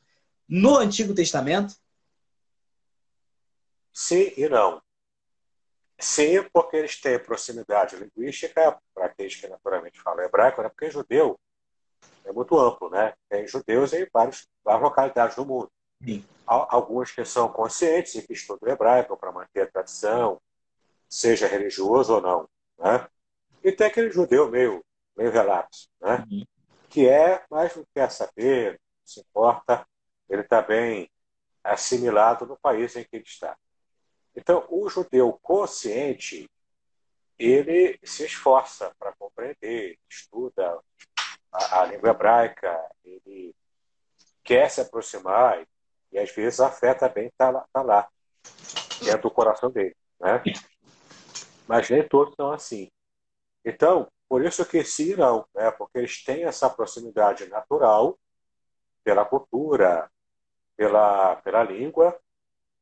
no 0.49 0.77
Antigo 0.77 1.13
Testamento? 1.13 1.75
Sim 3.93 4.33
e 4.37 4.49
não. 4.49 4.81
Sim, 5.99 6.45
porque 6.53 6.77
eles 6.77 7.01
têm 7.01 7.19
proximidade 7.19 7.97
linguística, 7.97 8.81
para 8.95 9.07
aqueles 9.07 9.35
que 9.35 9.49
naturalmente 9.49 10.01
falam 10.01 10.25
hebraico, 10.25 10.63
né? 10.63 10.69
porque 10.69 10.89
judeu 10.89 11.37
é 12.25 12.33
muito 12.33 12.57
amplo, 12.57 12.89
né? 12.89 13.13
Tem 13.29 13.45
judeus 13.45 13.93
em 13.93 14.07
vários, 14.13 14.49
várias 14.63 14.83
localidades 14.83 15.35
do 15.35 15.45
mundo. 15.45 15.71
Sim. 16.05 16.25
Alguns 16.47 17.11
que 17.11 17.25
são 17.25 17.49
conscientes 17.49 18.15
e 18.15 18.23
que 18.23 18.35
estudam 18.35 18.73
hebraico 18.73 19.17
para 19.17 19.33
manter 19.33 19.63
a 19.63 19.67
tradição, 19.67 20.41
seja 21.09 21.49
religioso 21.49 22.15
ou 22.15 22.21
não. 22.21 22.49
Né? 22.79 23.09
E 23.65 23.73
tem 23.73 23.89
aquele 23.89 24.13
judeu 24.13 24.49
meio, 24.49 24.85
meio 25.17 25.33
relapso, 25.33 25.89
né? 26.01 26.25
Uhum. 26.31 26.45
Que 26.91 27.09
é, 27.09 27.45
mas 27.49 27.76
não 27.76 27.86
quer 27.95 28.11
saber, 28.11 28.72
não 28.72 29.07
se 29.07 29.20
importa, 29.20 29.86
ele 30.28 30.43
está 30.43 30.61
bem 30.61 31.09
assimilado 31.62 32.45
no 32.45 32.59
país 32.59 32.97
em 32.97 33.05
que 33.05 33.16
ele 33.16 33.24
está. 33.24 33.57
Então, 34.34 34.66
o 34.68 34.88
judeu 34.88 35.38
consciente, 35.41 36.51
ele 37.38 37.99
se 38.03 38.24
esforça 38.24 38.93
para 38.99 39.12
compreender, 39.12 39.99
estuda 40.09 40.78
a, 41.53 41.80
a 41.80 41.86
língua 41.86 42.11
hebraica, 42.11 42.91
ele 43.05 43.55
quer 44.43 44.68
se 44.68 44.80
aproximar 44.80 45.64
e 46.12 46.18
às 46.18 46.30
vezes 46.32 46.59
a 46.61 46.70
fé 46.70 46.93
também 46.93 47.28
está 47.28 47.51
lá, 47.51 47.66
tá 47.72 47.82
lá, 47.82 48.09
dentro 49.01 49.22
do 49.22 49.30
coração 49.30 49.70
dele. 49.70 49.97
Né? 50.18 50.43
Mas 51.68 51.88
nem 51.88 52.07
todos 52.07 52.34
são 52.34 52.53
assim. 52.53 52.91
Então, 53.64 54.11
por 54.31 54.45
isso 54.45 54.64
que 54.64 54.85
sim 54.85 55.16
não, 55.16 55.45
né? 55.53 55.72
porque 55.72 55.99
eles 55.99 56.22
têm 56.22 56.45
essa 56.45 56.70
proximidade 56.70 57.49
natural 57.49 58.16
pela 59.03 59.24
cultura, 59.24 60.09
pela, 60.76 61.35
pela 61.35 61.64
língua, 61.64 62.16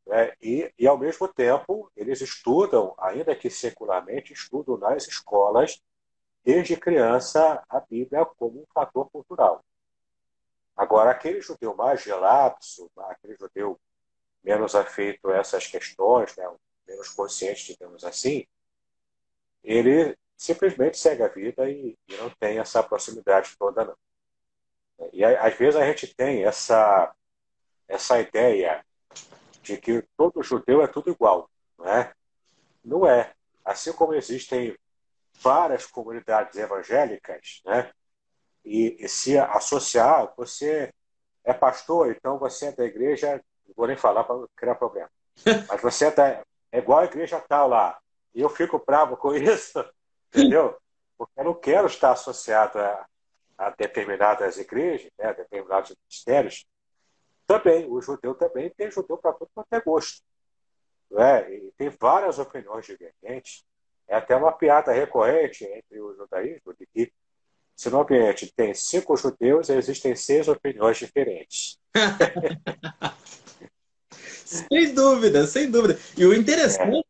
né? 0.06 0.34
e, 0.42 0.70
e, 0.78 0.86
ao 0.86 0.98
mesmo 0.98 1.26
tempo, 1.26 1.90
eles 1.96 2.20
estudam, 2.20 2.94
ainda 2.98 3.34
que 3.34 3.48
secularmente, 3.48 4.30
estudam 4.30 4.76
nas 4.76 5.08
escolas, 5.08 5.82
desde 6.44 6.76
criança, 6.76 7.64
a 7.66 7.80
Bíblia 7.80 8.26
como 8.26 8.60
um 8.60 8.66
fator 8.74 9.08
cultural. 9.08 9.64
Agora, 10.76 11.12
aquele 11.12 11.40
judeu 11.40 11.74
mais 11.74 12.04
relapso, 12.04 12.90
aquele 12.94 13.34
judeu 13.36 13.80
menos 14.44 14.74
afeito 14.74 15.30
a 15.30 15.38
essas 15.38 15.66
questões, 15.66 16.36
né? 16.36 16.46
menos 16.86 17.08
consciente, 17.08 17.72
digamos 17.72 18.04
assim, 18.04 18.46
ele 19.64 20.14
simplesmente 20.38 20.96
segue 20.96 21.24
a 21.24 21.28
vida 21.28 21.68
e, 21.68 21.98
e 22.08 22.16
não 22.16 22.30
tem 22.30 22.60
essa 22.60 22.82
proximidade 22.82 23.56
toda, 23.58 23.84
não. 23.84 23.96
E 25.12 25.24
às 25.24 25.54
vezes 25.54 25.76
a 25.76 25.84
gente 25.84 26.14
tem 26.14 26.44
essa, 26.44 27.12
essa 27.88 28.20
ideia 28.20 28.84
de 29.62 29.76
que 29.76 30.02
todo 30.16 30.42
judeu 30.42 30.82
é 30.82 30.86
tudo 30.86 31.10
igual, 31.10 31.50
não 31.76 31.88
é? 31.88 32.12
Não 32.84 33.06
é. 33.06 33.32
Assim 33.64 33.92
como 33.92 34.14
existem 34.14 34.76
várias 35.40 35.86
comunidades 35.86 36.56
evangélicas, 36.56 37.60
né? 37.64 37.90
E, 38.64 38.96
e 39.04 39.08
se 39.08 39.38
associar, 39.38 40.32
você 40.36 40.92
é 41.44 41.52
pastor, 41.52 42.10
então 42.10 42.38
você 42.38 42.66
é 42.66 42.72
da 42.72 42.84
igreja, 42.84 43.42
não 43.66 43.74
vou 43.76 43.86
nem 43.86 43.96
falar 43.96 44.24
para 44.24 44.36
criar 44.56 44.74
problema, 44.74 45.10
mas 45.68 45.80
você 45.80 46.06
é, 46.06 46.10
da, 46.10 46.28
é 46.72 46.78
igual 46.78 47.00
a 47.00 47.04
igreja 47.04 47.40
tal 47.48 47.68
lá. 47.68 47.98
E 48.34 48.40
eu 48.40 48.48
fico 48.48 48.82
bravo 48.84 49.16
com 49.16 49.34
isso, 49.34 49.84
entendeu? 50.28 50.76
Porque 51.16 51.40
eu 51.40 51.44
não 51.44 51.54
quero 51.54 51.86
estar 51.86 52.12
associado 52.12 52.78
a, 52.78 53.06
a 53.58 53.70
determinadas 53.70 54.58
igrejas, 54.58 55.10
né, 55.18 55.26
a 55.26 55.32
determinados 55.32 55.90
ministérios. 55.90 56.66
Também, 57.46 57.90
o 57.90 58.00
judeu 58.00 58.34
também 58.34 58.70
tem 58.70 58.90
judeu 58.90 59.16
para 59.16 59.32
todo 59.32 59.50
quanto 59.54 59.72
é 59.72 59.80
gosto. 59.80 60.22
Né? 61.10 61.54
E 61.54 61.72
tem 61.76 61.88
várias 61.88 62.38
opiniões 62.38 62.86
divergentes. 62.86 63.64
É 64.06 64.16
até 64.16 64.36
uma 64.36 64.52
piada 64.52 64.92
recorrente 64.92 65.64
entre 65.64 66.00
o 66.00 66.14
judaísmo 66.14 66.74
de 66.74 66.86
que 66.86 67.12
se 67.78 67.88
no 67.90 68.00
ambiente 68.00 68.52
tem 68.56 68.74
cinco 68.74 69.16
judeus, 69.16 69.70
existem 69.70 70.16
seis 70.16 70.48
opiniões 70.48 70.98
diferentes. 70.98 71.78
sem 74.44 74.92
dúvida, 74.92 75.46
sem 75.46 75.70
dúvida. 75.70 75.96
E 76.16 76.26
o 76.26 76.34
interessante 76.34 77.06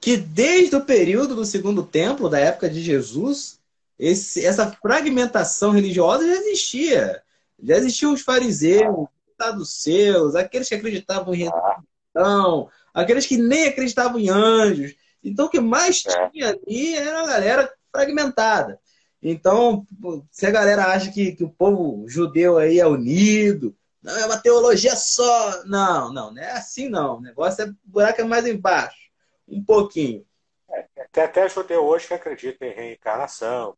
que 0.00 0.16
desde 0.16 0.74
o 0.74 0.84
período 0.84 1.34
do 1.34 1.44
segundo 1.44 1.84
templo, 1.84 2.28
da 2.28 2.38
época 2.38 2.70
de 2.70 2.80
Jesus, 2.80 3.60
esse, 3.98 4.44
essa 4.44 4.72
fragmentação 4.72 5.72
religiosa 5.72 6.26
já 6.26 6.34
existia. 6.36 7.22
Já 7.62 7.76
existiam 7.76 8.14
os 8.14 8.22
fariseus, 8.22 8.96
os 8.96 9.36
saduceus, 9.38 10.34
aqueles 10.34 10.68
que 10.68 10.74
acreditavam 10.74 11.34
em 11.34 11.44
ressurreição, 11.44 12.70
aqueles 12.94 13.26
que 13.26 13.36
nem 13.36 13.68
acreditavam 13.68 14.18
em 14.18 14.30
anjos. 14.30 14.94
Então, 15.22 15.46
o 15.46 15.50
que 15.50 15.60
mais 15.60 16.02
é. 16.06 16.30
tinha 16.30 16.48
ali 16.48 16.94
era 16.94 17.22
a 17.22 17.26
galera 17.26 17.74
fragmentada. 17.92 18.80
Então, 19.22 19.86
se 20.30 20.46
a 20.46 20.50
galera 20.50 20.86
acha 20.86 21.12
que, 21.12 21.32
que 21.32 21.44
o 21.44 21.50
povo 21.50 22.08
judeu 22.08 22.56
aí 22.56 22.80
é 22.80 22.86
unido, 22.86 23.76
não 24.02 24.16
é 24.16 24.24
uma 24.24 24.38
teologia 24.38 24.96
só. 24.96 25.62
Não, 25.66 26.10
não, 26.10 26.32
não 26.32 26.42
é 26.42 26.52
assim 26.52 26.88
não. 26.88 27.18
O 27.18 27.20
negócio 27.20 27.64
é 27.64 27.66
o 27.66 27.76
buraco 27.84 28.22
é 28.22 28.24
mais 28.24 28.46
embaixo 28.46 29.09
um 29.50 29.64
pouquinho. 29.64 30.24
É, 30.70 30.86
tem 31.10 31.24
até 31.24 31.48
judeu 31.48 31.84
hoje 31.84 32.06
que 32.06 32.14
acredita 32.14 32.64
em 32.64 32.74
reencarnação, 32.74 33.76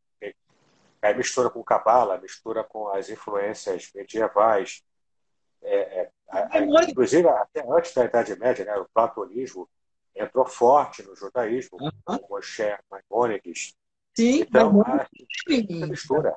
aí 1.00 1.16
mistura 1.16 1.50
com 1.50 1.64
cabala, 1.64 2.20
mistura 2.20 2.62
com 2.62 2.88
as 2.88 3.10
influências 3.10 3.90
medievais. 3.94 4.82
É, 5.62 6.08
é, 6.32 6.60
inclusive, 6.88 7.28
até 7.28 7.64
antes 7.68 7.92
da 7.92 8.04
Idade 8.04 8.38
Média, 8.38 8.64
né, 8.64 8.76
o 8.76 8.88
platonismo 8.94 9.68
entrou 10.14 10.46
forte 10.46 11.02
no 11.02 11.16
judaísmo, 11.16 11.78
uh 11.80 11.90
-huh. 12.06 12.20
com 12.20 12.34
Moshe 12.34 12.62
Maimônides. 12.90 13.74
Sim, 14.14 14.40
então, 14.42 14.82
a, 14.82 15.02
a 15.02 15.86
mistura. 15.86 16.36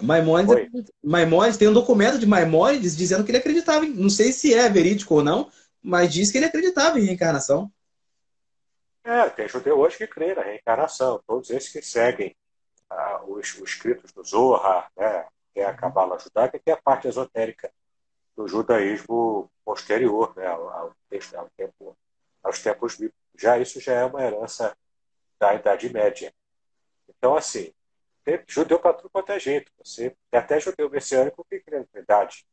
Maimônides, 0.00 0.90
Maimônides 1.02 1.56
tem 1.56 1.68
um 1.68 1.72
documento 1.72 2.18
de 2.18 2.26
Maimônides 2.26 2.96
dizendo 2.96 3.24
que 3.24 3.30
ele 3.30 3.38
acreditava, 3.38 3.84
em, 3.84 3.90
não 3.90 4.08
sei 4.08 4.32
se 4.32 4.54
é 4.54 4.68
verídico 4.68 5.16
ou 5.16 5.24
não, 5.24 5.50
mas 5.86 6.12
diz 6.12 6.32
que 6.32 6.38
ele 6.38 6.46
acreditava 6.46 6.98
em 6.98 7.04
reencarnação. 7.04 7.70
É, 9.04 9.30
tem 9.30 9.48
judeu 9.48 9.78
hoje 9.78 9.96
que 9.96 10.06
crê 10.08 10.34
na 10.34 10.42
reencarnação. 10.42 11.22
Todos 11.24 11.48
esses 11.50 11.70
que 11.70 11.80
seguem 11.80 12.34
ah, 12.90 13.22
os, 13.24 13.54
os, 13.54 13.70
escritos 13.70 14.10
do 14.10 14.24
Zohar, 14.24 14.90
né, 14.96 15.28
que 15.54 15.60
é 15.60 15.64
a 15.64 15.72
Cabala 15.72 16.18
judaica, 16.18 16.58
que 16.58 16.70
é 16.72 16.74
a 16.74 16.82
parte 16.82 17.06
esotérica 17.06 17.72
do 18.34 18.48
judaísmo 18.48 19.48
posterior 19.64 20.34
né, 20.36 20.44
ao, 20.48 20.68
ao, 20.68 20.96
ao 21.36 21.50
tempo, 21.56 21.96
aos 22.42 22.60
tempos 22.60 22.94
bíblicos. 22.96 23.20
Já 23.38 23.56
isso 23.56 23.80
já 23.80 23.92
é 23.92 24.04
uma 24.04 24.24
herança 24.24 24.76
da 25.38 25.54
Idade 25.54 25.88
Média. 25.92 26.34
Então, 27.08 27.36
assim, 27.36 27.72
tem 28.24 28.42
judeu 28.48 28.80
para 28.80 28.94
tudo 28.94 29.08
quanto 29.08 29.30
é 29.30 29.38
jeito. 29.38 29.70
Você 29.78 30.16
tem 30.32 30.40
até 30.40 30.58
judeu 30.58 30.90
messiânico 30.90 31.46
que 31.48 31.60
crê 31.60 31.78
na 31.78 31.86
verdade, 31.92 32.44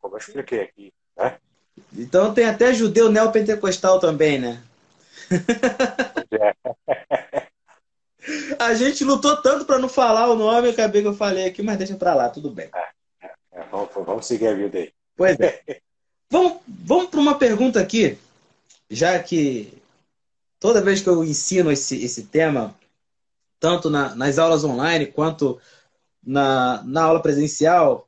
como 0.00 0.16
eu 0.16 0.18
expliquei 0.18 0.62
aqui. 0.62 0.92
Né? 1.16 1.38
Então 1.96 2.32
tem 2.34 2.44
até 2.44 2.72
judeu 2.72 3.10
neopentecostal 3.10 3.98
também, 3.98 4.38
né? 4.38 4.62
É. 6.32 6.54
A 8.58 8.74
gente 8.74 9.02
lutou 9.02 9.40
tanto 9.40 9.64
para 9.64 9.78
não 9.78 9.88
falar 9.88 10.28
o 10.28 10.36
nome, 10.36 10.68
eu 10.68 10.72
acabei 10.72 11.00
que 11.02 11.08
eu 11.08 11.14
falei 11.14 11.46
aqui, 11.46 11.62
mas 11.62 11.78
deixa 11.78 11.96
para 11.96 12.14
lá, 12.14 12.28
tudo 12.28 12.50
bem. 12.50 12.68
É, 13.22 13.30
é, 13.52 13.64
vamos, 13.70 13.88
vamos, 13.94 14.26
seguir 14.26 14.48
a 14.48 14.54
vida 14.54 14.78
aí. 14.78 14.92
Pois 15.16 15.38
é. 15.40 15.62
vamos 16.30 16.60
vamos 16.68 17.06
para 17.06 17.20
uma 17.20 17.38
pergunta 17.38 17.80
aqui, 17.80 18.18
já 18.90 19.18
que 19.22 19.72
toda 20.58 20.82
vez 20.82 21.00
que 21.00 21.08
eu 21.08 21.24
ensino 21.24 21.72
esse, 21.72 22.04
esse 22.04 22.24
tema, 22.24 22.74
tanto 23.58 23.88
na, 23.88 24.14
nas 24.14 24.38
aulas 24.38 24.64
online 24.64 25.06
quanto 25.06 25.58
na, 26.22 26.82
na 26.84 27.04
aula 27.04 27.22
presencial, 27.22 28.06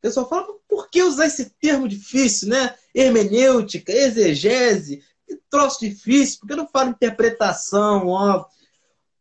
o 0.00 0.02
pessoal 0.02 0.28
fala, 0.28 0.48
por 0.66 0.88
que 0.88 1.02
usar 1.02 1.26
esse 1.26 1.50
termo 1.60 1.86
difícil, 1.86 2.48
né? 2.48 2.74
Hermenêutica, 2.94 3.92
exegese, 3.92 5.04
que 5.28 5.36
troço 5.50 5.80
difícil, 5.80 6.38
porque 6.40 6.54
eu 6.54 6.56
não 6.56 6.66
falo 6.66 6.88
interpretação, 6.88 8.08
ó. 8.08 8.46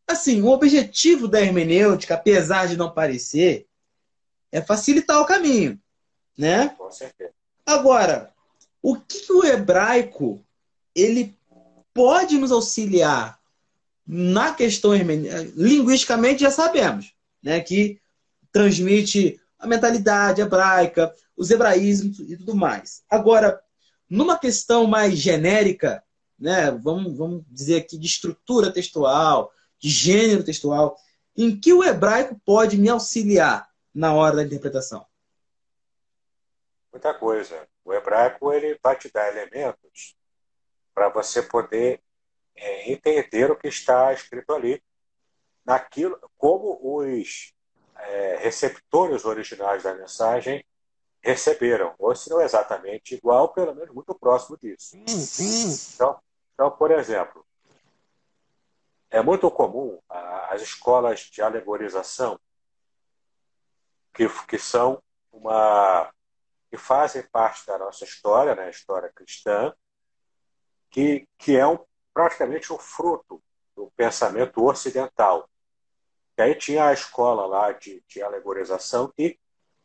Assim, 0.08 0.42
o 0.42 0.48
objetivo 0.48 1.28
da 1.28 1.42
hermenêutica, 1.42 2.16
apesar 2.16 2.66
de 2.68 2.78
não 2.78 2.90
parecer, 2.90 3.68
é 4.54 4.62
facilitar 4.62 5.20
o 5.20 5.26
caminho, 5.26 5.78
né? 6.38 6.70
Com 6.78 6.90
certeza. 6.90 7.34
Agora, 7.66 8.34
o 8.82 8.96
que 8.96 9.32
o 9.34 9.44
hebraico 9.44 10.42
ele 10.96 11.38
pode 11.94 12.38
nos 12.38 12.54
auxiliar 12.54 13.38
na 14.08 14.54
questão 14.54 14.96
hermenêutica? 14.96 15.54
Linguisticamente 15.58 16.42
já 16.42 16.52
sabemos, 16.52 17.14
né, 17.44 17.60
que 17.60 18.00
transmite 18.52 19.40
a 19.60 19.68
mentalidade 19.68 20.42
hebraica, 20.42 21.14
os 21.36 21.52
hebraísmos 21.52 22.20
e 22.20 22.38
tudo 22.38 22.56
mais. 22.56 23.04
Agora, 23.10 23.62
numa 24.10 24.40
questão 24.40 24.88
mais 24.88 25.18
genérica, 25.18 26.02
né, 26.40 26.72
vamos, 26.72 27.18
vamos 27.18 27.44
dizer 27.50 27.78
aqui 27.78 27.98
de 27.98 28.08
estrutura 28.08 28.72
textual, 28.72 29.52
de 29.78 29.90
gênero 29.90 30.44
textual, 30.44 30.98
em 31.36 31.60
que 31.60 31.74
o 31.74 31.84
hebraico 31.84 32.40
pode 32.46 32.78
me 32.78 32.90
auxiliar 32.90 33.70
na 33.94 34.14
hora 34.14 34.38
da 34.38 34.44
interpretação? 34.44 35.06
Muita 36.92 37.14
coisa. 37.14 37.68
O 37.84 37.94
hebraico 37.94 38.52
ele 38.54 38.80
vai 38.82 38.98
te 38.98 39.12
dar 39.12 39.28
elementos 39.30 40.16
para 40.94 41.10
você 41.10 41.42
poder 41.44 42.02
é, 42.56 42.92
entender 42.92 43.52
o 43.52 43.56
que 43.56 43.68
está 43.68 44.12
escrito 44.14 44.54
ali, 44.54 44.82
naquilo, 45.66 46.20
como 46.38 46.80
os 46.82 47.54
é, 48.00 48.38
receptores 48.38 49.26
originais 49.26 49.84
da 49.84 49.94
mensagem 49.94 50.66
receberam, 51.22 51.94
ou 52.00 52.16
se 52.16 52.30
não 52.30 52.42
exatamente 52.42 53.16
igual, 53.16 53.50
pelo 53.54 53.76
menos 53.76 53.94
muito 53.94 54.16
próximo 54.16 54.58
disso. 54.58 54.96
Então, 55.96 56.20
então 56.54 56.72
por 56.72 56.92
exemplo, 56.92 57.46
é 59.10 59.22
muito 59.22 59.50
comum 59.52 60.00
as 60.08 60.62
escolas 60.62 61.22
de 61.22 61.42
alegorização 61.42 62.40
que, 64.14 64.28
que 64.48 64.58
são 64.58 65.02
uma 65.32 66.12
que 66.70 66.78
fazem 66.78 67.24
parte 67.24 67.66
da 67.66 67.80
nossa 67.80 68.04
história, 68.04 68.54
né, 68.54 68.70
história 68.70 69.12
cristã, 69.14 69.74
que, 70.92 71.28
que 71.38 71.58
é 71.58 71.66
um, 71.66 71.80
praticamente 72.14 72.72
um 72.72 72.78
fruto 72.78 73.42
do 73.76 73.92
pensamento 73.96 74.64
ocidental. 74.64 75.50
E 76.40 76.42
aí 76.42 76.56
tinha 76.56 76.88
a 76.88 76.94
escola 76.94 77.46
lá 77.46 77.74
de, 77.74 78.02
de 78.08 78.22
alegorização 78.22 79.12
que 79.14 79.38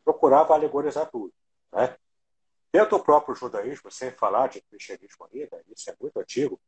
procurava 0.05 0.55
alegorizar 0.55 1.11
tudo. 1.11 1.35
Né? 1.73 1.97
Dentro 2.73 2.97
do 2.97 3.03
próprio 3.03 3.35
judaísmo, 3.35 3.91
sem 3.91 4.13
falar 4.13 4.49
de 4.51 4.61
cristianismo 4.61 5.27
ainda, 5.33 5.61
isso 5.69 5.91
é 5.91 5.97
muito 6.01 6.17
antigo, 6.17 6.61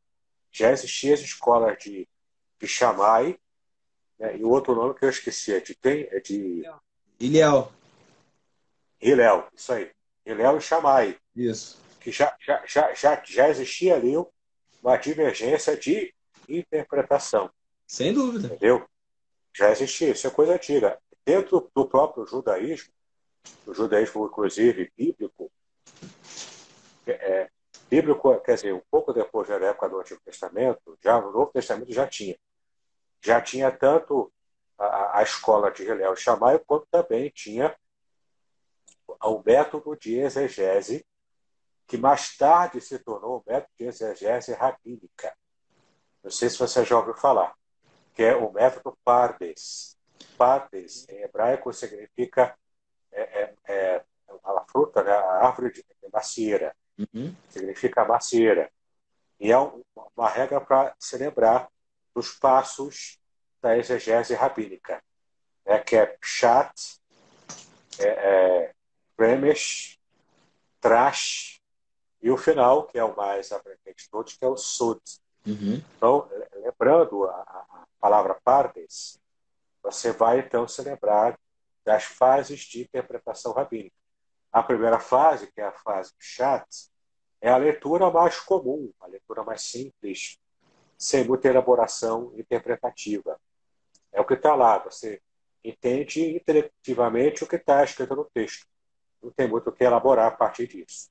já 0.50 0.72
existiam 0.72 1.14
as 1.14 1.20
escolas 1.20 1.78
de, 1.78 2.08
de 2.58 2.66
Shammai, 2.66 3.38
né? 4.18 4.36
e 4.36 4.42
o 4.42 4.48
outro 4.48 4.74
nome 4.74 4.94
que 4.94 5.04
eu 5.04 5.08
esqueci 5.08 5.54
é 5.54 5.60
de 5.60 5.76
quem? 5.76 6.08
É 6.10 6.18
de. 6.18 6.64
Ilhéu. 7.20 7.70
Hilel, 9.00 9.46
isso 9.54 9.72
aí. 9.72 9.92
Hilel 10.24 10.56
e 10.56 10.60
Shammai. 10.60 11.16
Isso. 11.36 11.80
Que 12.00 12.10
já, 12.10 12.36
já, 12.44 12.60
já, 12.66 12.92
já, 12.92 13.22
já 13.24 13.48
existia 13.48 13.94
ali 13.94 14.16
uma 14.82 14.96
divergência 14.96 15.76
de 15.76 16.12
interpretação. 16.48 17.48
Sem 17.86 18.12
dúvida. 18.12 18.48
Entendeu? 18.48 18.84
Já 19.56 19.70
existia, 19.70 20.10
isso 20.10 20.26
é 20.26 20.30
coisa 20.30 20.52
antiga. 20.52 21.00
Dentro 21.24 21.70
do 21.74 21.88
próprio 21.88 22.26
judaísmo, 22.26 22.92
o 23.66 23.72
judaísmo, 23.72 24.26
inclusive, 24.26 24.92
bíblico, 24.94 25.50
é, 27.06 27.48
bíblico, 27.88 28.38
quer 28.40 28.56
dizer, 28.56 28.74
um 28.74 28.82
pouco 28.90 29.14
depois 29.14 29.48
da 29.48 29.54
época 29.54 29.88
do 29.88 29.98
Antigo 29.98 30.20
Testamento, 30.22 30.98
já 31.02 31.18
no 31.22 31.32
Novo 31.32 31.50
Testamento 31.52 31.90
já 31.90 32.06
tinha. 32.06 32.36
Já 33.24 33.40
tinha 33.40 33.70
tanto 33.70 34.30
a, 34.78 35.20
a 35.20 35.22
escola 35.22 35.70
de 35.70 35.84
Hilel 35.84 36.12
e 36.12 36.16
Shammai, 36.18 36.58
quanto 36.58 36.86
também 36.90 37.30
tinha 37.30 37.74
o 39.08 39.42
método 39.42 39.96
de 39.96 40.18
exegese, 40.18 41.02
que 41.86 41.96
mais 41.96 42.36
tarde 42.36 42.78
se 42.82 42.98
tornou 42.98 43.38
o 43.38 43.50
método 43.50 43.72
de 43.78 43.86
exegese 43.86 44.52
rabínica. 44.52 45.34
Não 46.22 46.30
sei 46.30 46.50
se 46.50 46.58
você 46.58 46.84
já 46.84 46.98
ouviu 46.98 47.14
falar, 47.14 47.56
que 48.16 48.22
é 48.22 48.34
o 48.34 48.50
método 48.50 48.96
Pardes. 49.04 49.94
Pardes, 50.38 51.06
em 51.10 51.22
hebraico, 51.22 51.72
significa 51.72 52.56
é, 53.12 53.20
é, 53.20 53.54
é 53.68 54.04
a 54.42 54.64
fruta, 54.66 55.02
né? 55.04 55.12
a 55.12 55.46
árvore 55.46 55.72
de 55.72 55.84
macieira. 56.10 56.74
Uhum. 56.98 57.34
Significa 57.50 58.06
macieira. 58.06 58.72
E 59.38 59.52
é 59.52 59.58
uma 59.58 60.28
regra 60.30 60.60
para 60.60 60.94
se 60.98 61.18
lembrar 61.18 61.68
dos 62.14 62.32
passos 62.32 63.20
da 63.60 63.76
exegese 63.76 64.34
rabínica, 64.34 65.02
né? 65.66 65.78
que 65.80 65.94
é 65.94 66.06
Pshat, 66.06 66.98
é, 67.98 68.06
é, 68.06 68.74
Remesh, 69.18 69.98
Trash 70.80 71.60
e 72.22 72.30
o 72.30 72.36
final, 72.38 72.86
que 72.86 72.98
é 72.98 73.04
o 73.04 73.14
mais 73.14 73.52
abrangente 73.52 74.04
de 74.04 74.10
todos, 74.10 74.36
que 74.36 74.44
é 74.44 74.48
o 74.48 74.56
Sud. 74.56 75.00
Uhum. 75.46 75.82
Então, 75.96 76.28
lembrando 76.54 77.24
a, 77.24 77.34
a, 77.34 77.75
palavra 78.06 78.38
pardes, 78.44 79.20
você 79.82 80.12
vai 80.12 80.38
então 80.38 80.68
se 80.68 80.80
lembrar 80.80 81.36
das 81.84 82.04
fases 82.04 82.60
de 82.60 82.82
interpretação 82.82 83.52
rabínica. 83.52 83.96
A 84.52 84.62
primeira 84.62 85.00
fase, 85.00 85.50
que 85.50 85.60
é 85.60 85.64
a 85.64 85.72
fase 85.72 86.12
chat, 86.20 86.64
é 87.40 87.50
a 87.50 87.56
leitura 87.56 88.08
mais 88.08 88.38
comum, 88.38 88.92
a 89.00 89.08
leitura 89.08 89.42
mais 89.42 89.62
simples, 89.62 90.38
sem 90.96 91.24
muita 91.24 91.48
elaboração 91.48 92.32
interpretativa. 92.36 93.40
É 94.12 94.20
o 94.20 94.24
que 94.24 94.34
está 94.34 94.54
lá, 94.54 94.78
você 94.78 95.20
entende 95.64 96.36
intelectivamente 96.36 97.42
o 97.42 97.46
que 97.48 97.56
está 97.56 97.82
escrito 97.82 98.14
no 98.14 98.24
texto. 98.24 98.68
Não 99.20 99.32
tem 99.32 99.48
muito 99.48 99.70
o 99.70 99.72
que 99.72 99.82
elaborar 99.82 100.28
a 100.28 100.36
partir 100.36 100.68
disso. 100.68 101.10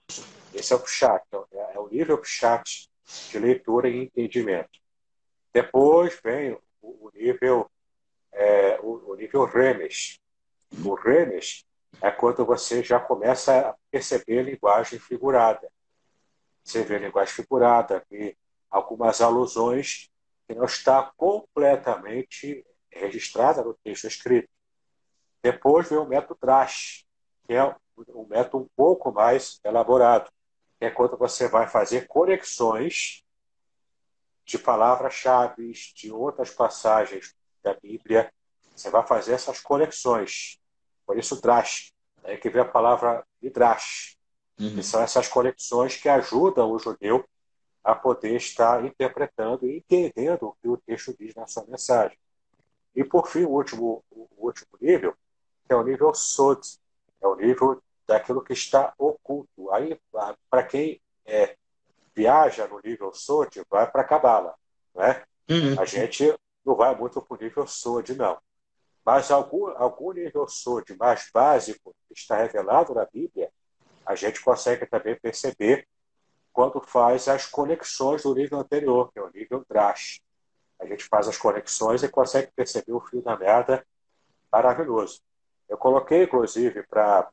Esse 0.54 0.72
é 0.72 0.78
o 0.78 0.88
chat, 0.88 1.26
é 1.74 1.78
o 1.78 1.90
nível 1.90 2.24
chat 2.24 2.90
de 3.30 3.38
leitura 3.38 3.90
e 3.90 4.02
entendimento. 4.02 4.80
Depois 5.52 6.18
vem 6.24 6.58
o, 6.86 7.12
nível 7.14 7.70
é, 8.32 8.80
o, 8.82 9.12
o, 9.12 9.16
nível 9.16 9.46
Remes. 9.46 10.20
O 10.84 10.94
Remes 10.94 11.66
é 12.02 12.12
quando 12.12 12.46
você 12.46 12.84
já 12.84 13.00
começa 13.00 13.70
a 13.70 13.76
perceber 13.90 14.44
linguagem 14.44 15.00
figurada. 15.00 15.72
Você 16.64 16.84
vê 16.84 16.98
linguagem 16.98 17.34
figurada, 17.34 18.04
vê 18.10 18.36
algumas 18.70 19.22
alusões 19.22 20.10
que 20.48 20.56
não 20.56 20.66
está 20.66 21.12
completamente 21.16 22.66
registrada 22.92 23.64
no 23.64 23.74
texto 23.74 24.06
escrito. 24.06 24.50
Depois 25.42 25.90
vem 25.90 25.98
o 25.98 26.06
método 26.06 26.40
Drash, 26.42 27.06
que 27.46 27.54
é 27.54 27.64
um 28.10 28.26
método 28.28 28.64
um 28.64 28.70
pouco 28.76 29.12
mais 29.12 29.60
elaborado 29.64 30.30
é 30.80 30.90
quando 30.90 31.18
você 31.18 31.48
vai 31.48 31.68
fazer 31.68 32.08
conexões 32.08 33.24
de 34.46 34.60
palavras-chave, 34.60 35.74
de 35.96 36.12
outras 36.12 36.52
passagens 36.52 37.36
da 37.64 37.74
Bíblia. 37.74 38.32
Você 38.76 38.90
vai 38.90 39.06
fazer 39.06 39.34
essas 39.34 39.60
conexões. 39.60 40.60
Por 41.06 41.18
isso, 41.18 41.42
drash, 41.42 41.92
é 42.24 42.38
que 42.38 42.50
vem 42.50 42.62
a 42.62 42.66
palavra 42.66 43.26
midrash, 43.42 44.18
uhum. 44.60 44.76
que 44.76 44.84
são 44.84 45.02
essas 45.02 45.28
conexões 45.28 45.98
que 45.98 46.10
ajudam 46.10 46.72
o 46.72 46.80
judeu 46.80 47.26
a 47.84 47.94
poder 47.94 48.36
estar 48.36 48.84
interpretando 48.84 49.68
e 49.68 49.78
entendendo 49.78 50.48
o 50.48 50.56
que 50.62 50.68
o 50.68 50.78
texto 50.78 51.16
diz 51.18 51.36
na 51.36 51.48
sua 51.48 51.66
mensagem. 51.68 52.18
E, 52.96 53.04
por 53.04 53.28
fim, 53.28 53.44
o 53.44 53.50
último, 53.50 54.04
o 54.10 54.28
último 54.38 54.70
nível, 54.82 55.14
que 55.68 55.74
é 55.74 55.76
o 55.76 55.84
nível 55.84 56.14
Sod, 56.14 56.62
é 57.22 57.28
o 57.28 57.36
nível 57.36 57.82
daquilo 58.08 58.44
que 58.44 58.54
está 58.54 58.94
oculto. 58.98 59.72
Aí, 59.72 60.00
para 60.50 60.64
quem 60.64 61.02
é, 61.26 61.56
viaja 62.16 62.68
no 62.68 62.80
nível 62.84 63.14
SOD, 63.14 63.64
vai 63.70 63.90
para 63.90 64.02
a 64.02 64.06
Cabala. 64.06 64.56
Né? 64.94 65.24
Uhum. 65.50 65.80
A 65.80 65.86
gente 65.86 66.34
não 66.66 66.76
vai 66.76 66.96
muito 66.96 67.22
para 67.22 67.38
o 67.38 67.42
nível 67.42 67.68
SOD, 67.68 68.16
não. 68.16 68.38
Mas 69.06 69.30
algum, 69.30 69.68
algum 69.78 70.12
nível 70.14 70.48
SOD 70.48 70.96
mais 70.98 71.30
básico 71.32 71.96
que 72.08 72.20
está 72.20 72.38
revelado 72.38 72.94
na 72.94 73.06
Bíblia, 73.06 73.52
a 74.06 74.16
gente 74.16 74.42
consegue 74.42 74.86
também 74.86 75.16
perceber 75.16 75.88
quando 76.52 76.80
faz 76.80 77.28
as 77.28 77.46
conexões 77.46 78.24
do 78.24 78.34
nível 78.34 78.60
anterior, 78.60 79.12
que 79.12 79.20
é 79.20 79.22
o 79.22 79.30
nível 79.30 79.64
Drash. 79.70 80.22
A 80.80 80.86
gente 80.86 81.04
faz 81.04 81.28
as 81.28 81.38
conexões 81.38 82.02
e 82.02 82.10
consegue 82.10 82.52
perceber 82.56 82.94
o 82.94 83.02
fio 83.02 83.22
da 83.22 83.38
merda 83.38 83.86
maravilhoso. 84.52 85.22
Eu 85.68 85.78
coloquei, 85.78 86.24
inclusive, 86.24 86.84
para 86.84 87.30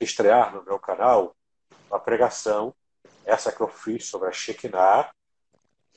estrear 0.00 0.54
no 0.54 0.62
meu 0.62 0.78
canal 0.78 1.34
uma 1.90 1.98
pregação, 1.98 2.74
essa 3.24 3.52
que 3.52 3.60
eu 3.60 3.68
fiz 3.68 4.06
sobre 4.06 4.28
a 4.28 4.32
Shekinah. 4.32 5.10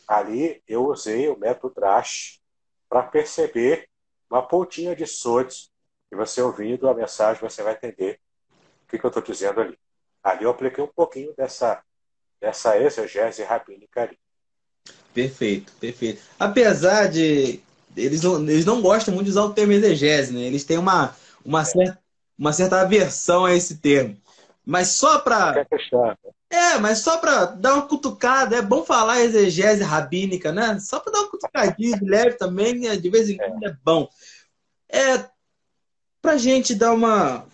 Ali 0.08 0.62
eu 0.68 0.86
usei 0.86 1.28
o 1.30 1.38
método 1.38 1.76
Drash 1.76 2.40
para 2.90 3.04
perceber 3.04 3.88
uma 4.30 4.42
pontinha 4.42 4.96
de 4.96 5.06
Sodes 5.06 5.70
e 6.12 6.16
você 6.16 6.42
ouvindo 6.42 6.88
a 6.88 6.94
mensagem 6.94 7.42
você 7.42 7.62
vai 7.62 7.74
entender 7.74 8.20
o 8.86 8.90
que, 8.90 8.98
que 8.98 9.06
eu 9.06 9.10
estou 9.10 9.24
dizendo 9.24 9.62
ali. 9.62 9.78
Ali 10.24 10.44
eu 10.44 10.50
apliquei 10.50 10.84
um 10.84 10.92
pouquinho 10.96 11.34
dessa, 11.36 11.84
dessa 12.40 12.78
exegese 12.78 13.44
rabínica 13.44 14.04
ali. 14.04 14.18
Perfeito, 15.14 15.74
perfeito. 15.80 16.22
Apesar 16.40 17.10
de 17.10 17.62
eles 17.96 18.22
não, 18.22 18.42
eles 18.42 18.66
não 18.66 18.82
gostam 18.82 19.14
muito 19.14 19.26
de 19.26 19.32
usar 19.32 19.44
o 19.44 19.54
termo 19.54 19.74
exegese, 19.74 20.34
né? 20.34 20.42
Eles 20.42 20.64
têm 20.64 20.78
uma, 20.78 21.16
uma 21.44 21.62
é. 21.62 21.66
certa 21.66 22.08
uma 22.38 22.54
certa 22.54 22.82
aversão 22.82 23.46
a 23.46 23.56
esse 23.56 23.78
termo. 23.78 24.16
Mas 24.64 24.90
só 24.90 25.20
para. 25.20 25.62
É, 25.62 25.66
mas 26.80 27.00
só 27.00 27.18
para 27.18 27.46
dar 27.46 27.74
uma 27.74 27.88
cutucada, 27.88 28.56
é 28.56 28.62
bom 28.62 28.84
falar 28.84 29.22
exegese 29.22 29.84
rabínica, 29.84 30.52
né? 30.52 30.80
Só 30.80 31.00
para 31.00 31.12
dar 31.12 31.20
uma 31.20 31.32
cutucadinha 31.32 31.98
de 31.98 32.06
leve 32.06 32.38
também, 32.38 32.76
né? 32.76 32.96
de 32.96 33.10
vez 33.10 33.30
em 33.30 33.38
quando 33.38 33.64
é, 33.64 33.70
é 33.70 33.78
bom. 33.84 34.10
É, 34.90 35.26
para 36.22 36.38
gente 36.38 36.74
dar 36.74 36.94
uma, 36.94 37.46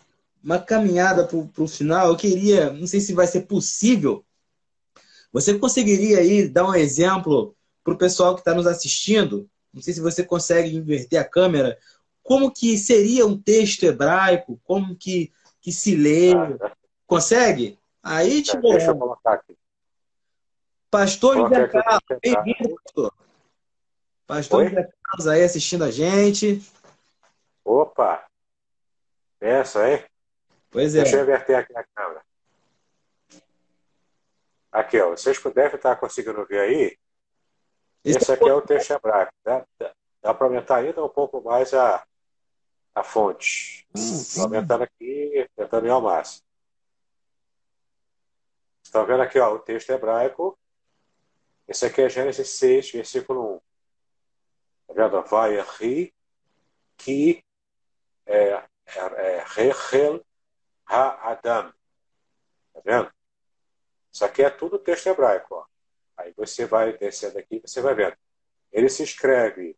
uma 0.44 0.60
caminhada 0.60 1.26
para 1.26 1.64
o 1.64 1.68
final, 1.68 2.10
eu 2.10 2.16
queria, 2.16 2.72
não 2.72 2.86
sei 2.86 3.00
se 3.00 3.14
vai 3.14 3.26
ser 3.26 3.42
possível, 3.42 4.24
você 5.32 5.58
conseguiria 5.58 6.20
aí 6.20 6.48
dar 6.48 6.68
um 6.68 6.76
exemplo 6.76 7.56
para 7.84 7.94
o 7.94 7.98
pessoal 7.98 8.36
que 8.36 8.42
está 8.42 8.54
nos 8.54 8.68
assistindo? 8.68 9.50
Não 9.74 9.82
sei 9.82 9.94
se 9.94 10.00
você 10.00 10.24
consegue 10.24 10.76
inverter 10.76 11.20
a 11.20 11.26
câmera 11.26 11.78
como 12.24 12.50
que 12.50 12.78
seria 12.78 13.26
um 13.26 13.38
texto 13.38 13.84
hebraico, 13.84 14.60
como 14.64 14.96
que, 14.96 15.32
que 15.62 15.72
se 15.72 15.96
lê. 15.96 16.32
Consegue? 17.06 17.78
Aí, 18.04 18.44
tipo. 18.44 18.62
Deixa 18.62 18.92
eu 18.92 18.98
colocar 18.98 19.34
aqui. 19.34 19.58
Pastor 20.92 21.38
José 21.38 21.68
Carlos, 21.70 22.20
bem-vindo, 22.22 22.76
pastor. 22.84 23.14
Pastor 24.28 24.60
Oi? 24.60 24.70
José 24.70 24.90
Carlos 25.02 25.28
aí 25.28 25.44
assistindo 25.44 25.84
a 25.86 25.90
gente. 25.90 26.62
Opa! 27.64 28.28
Pensa 29.40 29.84
aí. 29.84 30.06
Pois 30.70 30.94
é. 30.96 31.02
Deixa 31.02 31.18
eu 31.18 31.24
inverter 31.24 31.58
aqui 31.58 31.74
na 31.74 31.84
câmera. 31.84 32.22
Aqui, 34.72 35.00
ó. 35.00 35.12
Vocês 35.12 35.42
devem 35.42 35.76
estar 35.76 35.96
conseguindo 35.96 36.46
ver 36.46 36.60
aí. 36.60 36.98
Esse, 38.04 38.18
Esse 38.18 38.32
aqui 38.34 38.50
é 38.50 38.54
o 38.54 38.62
texto 38.62 38.92
hebraico. 38.92 39.32
Dá, 39.44 39.66
dá, 40.22 40.34
para 40.34 40.46
aumentar 40.46 40.78
ainda 40.78 41.04
um 41.04 41.10
pouco 41.10 41.42
mais 41.42 41.74
a, 41.74 42.04
a 42.94 43.04
fonte. 43.04 43.88
Estou 43.96 44.44
aumentando 44.44 44.84
aqui, 44.84 45.50
tentando 45.56 45.88
ir 45.88 45.90
ao 45.90 46.02
máximo. 46.02 46.44
Estão 48.94 49.08
vendo 49.08 49.24
aqui 49.24 49.40
ó, 49.40 49.56
o 49.56 49.58
texto 49.58 49.90
hebraico? 49.90 50.56
Esse 51.68 51.88
aqui 51.88 52.04
é 52.04 52.10
Gênesis 52.10 52.48
6, 52.48 52.92
versículo 52.92 53.56
1. 53.56 53.62
Está 54.82 54.94
vendo? 54.94 55.24
Vai 55.24 55.60
ri 55.60 56.14
Ki 56.96 57.44
é, 58.28 58.50
é, 58.50 58.68
é 58.96 59.44
Rechel 59.48 60.24
Ha-Adam. 60.86 61.74
Tá 62.72 62.82
vendo? 62.86 63.12
Isso 64.12 64.24
aqui 64.24 64.44
é 64.44 64.52
tudo 64.52 64.78
texto 64.78 65.08
hebraico. 65.08 65.56
Ó. 65.56 65.66
Aí 66.16 66.32
você 66.38 66.68
vai 66.68 66.96
descendo 66.96 67.40
aqui, 67.40 67.60
você 67.66 67.82
vai 67.82 67.96
vendo. 67.96 68.16
Ele 68.72 68.90
se 68.90 69.02
escreve 69.02 69.76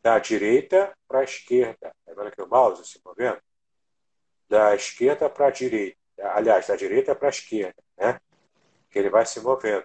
da 0.00 0.20
direita 0.20 0.96
para 1.08 1.18
a 1.18 1.24
esquerda. 1.24 1.92
Tá 2.06 2.14
vendo 2.14 2.28
aqui 2.28 2.40
o 2.40 2.46
mouse 2.46 2.86
se 2.86 3.00
movendo? 3.04 3.42
Da 4.48 4.76
esquerda 4.76 5.28
para 5.28 5.48
a 5.48 5.50
direita. 5.50 5.98
Aliás, 6.20 6.68
da 6.68 6.76
direita 6.76 7.16
para 7.16 7.26
a 7.26 7.30
esquerda, 7.30 7.82
né? 7.96 8.20
Que 8.90 8.98
ele 8.98 9.10
vai 9.10 9.26
se 9.26 9.40
movendo. 9.40 9.84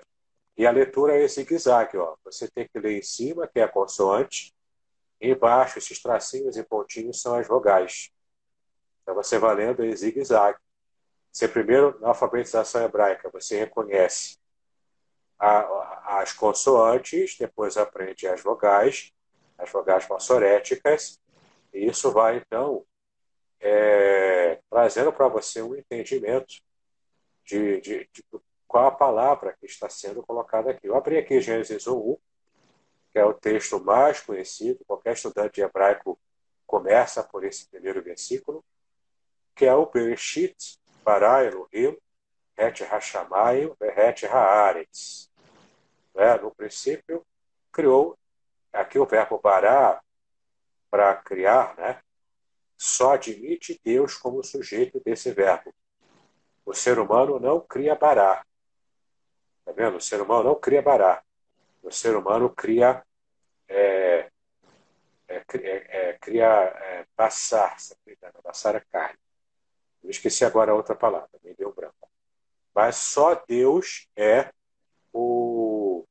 E 0.58 0.66
a 0.68 0.72
leitura 0.72 1.22
é 1.22 1.28
zigue-zague, 1.28 1.98
ó. 1.98 2.16
Você 2.24 2.48
tem 2.50 2.68
que 2.68 2.80
ler 2.80 2.98
em 2.98 3.02
cima, 3.02 3.48
que 3.48 3.60
é 3.60 3.64
a 3.64 3.68
consoante, 3.68 4.54
e 5.20 5.32
embaixo, 5.32 5.80
esses 5.80 6.02
tracinhos 6.02 6.58
e 6.58 6.64
pontinhos 6.64 7.22
são 7.22 7.36
as 7.36 7.48
vogais. 7.48 8.12
Então 9.02 9.16
você 9.16 9.40
vai 9.40 9.56
lendo 9.56 9.84
em 9.84 9.96
zigue-zague. 9.96 10.60
Você 11.32 11.48
primeiro, 11.48 12.00
na 12.00 12.10
alfabetização 12.10 12.84
hebraica, 12.84 13.30
você 13.32 13.60
reconhece 13.60 14.38
a, 15.40 16.22
as 16.22 16.32
consoantes, 16.32 17.36
depois 17.38 17.76
aprende 17.76 18.28
as 18.28 18.42
vogais, 18.42 19.12
as 19.58 19.72
vogais 19.72 20.08
massoréticas, 20.08 21.20
e 21.74 21.86
isso 21.88 22.12
vai, 22.12 22.38
então, 22.38 22.86
é, 23.60 24.62
trazendo 24.70 25.12
para 25.12 25.28
você 25.28 25.62
um 25.62 25.76
entendimento 25.76 26.62
de, 27.46 27.82
de, 27.82 28.10
de, 28.14 28.26
qual 28.74 28.88
a 28.88 28.92
palavra 28.92 29.56
que 29.60 29.68
está 29.68 29.88
sendo 29.88 30.24
colocada 30.24 30.72
aqui. 30.72 30.88
Eu 30.88 30.96
abri 30.96 31.16
aqui 31.16 31.40
Gênesis 31.40 31.86
1, 31.86 32.18
que 33.12 33.20
é 33.20 33.24
o 33.24 33.32
texto 33.32 33.80
mais 33.80 34.20
conhecido, 34.20 34.84
qualquer 34.88 35.14
estudante 35.14 35.54
de 35.54 35.62
hebraico 35.62 36.20
começa 36.66 37.24
por 37.24 37.44
esse 37.44 37.70
primeiro 37.70 38.02
versículo, 38.02 38.66
que 39.56 39.68
é 39.68 39.76
o 39.76 39.86
Bereshit 39.86 40.80
bara 41.06 41.46
Elohim 41.46 41.96
et 42.58 42.84
hashamayim 42.84 43.72
et 43.80 44.26
haaretz. 44.26 45.30
É, 46.16 46.40
no 46.40 46.50
princípio, 46.50 47.24
criou, 47.72 48.18
aqui 48.72 48.98
o 48.98 49.06
verbo 49.06 49.38
bará, 49.38 50.02
para 50.90 51.16
criar, 51.18 51.76
né? 51.78 52.02
só 52.76 53.14
admite 53.14 53.80
Deus 53.84 54.16
como 54.16 54.44
sujeito 54.44 55.00
desse 55.06 55.32
verbo. 55.32 55.72
O 56.66 56.74
ser 56.74 56.98
humano 56.98 57.40
não 57.40 57.62
cria 57.62 57.94
bará. 57.94 58.44
Tá 59.66 59.72
vendo? 59.72 59.98
O 59.98 60.02
ser 60.02 60.22
humano 60.22 60.44
não 60.44 60.56
cria 60.56 60.82
bará. 60.82 61.24
O 61.82 61.92
ser 61.92 62.16
humano 62.16 62.50
cria 62.50 63.04
é, 63.68 64.30
é, 65.28 65.44
é, 65.54 66.10
é 66.10 66.14
cria 66.20 66.46
é, 66.46 67.06
passar, 67.16 67.76
passar 68.44 68.76
a 68.76 68.82
carne. 68.82 69.18
Eu 70.04 70.10
esqueci 70.10 70.44
agora 70.44 70.72
a 70.72 70.76
outra 70.76 70.96
palavra, 70.96 71.30
me 71.44 71.54
deu 71.54 71.74
branco. 71.74 72.10
Mas 72.76 72.98
só 72.98 73.36
Deus 73.48 74.08
é 74.16 74.52
o, 75.14 76.06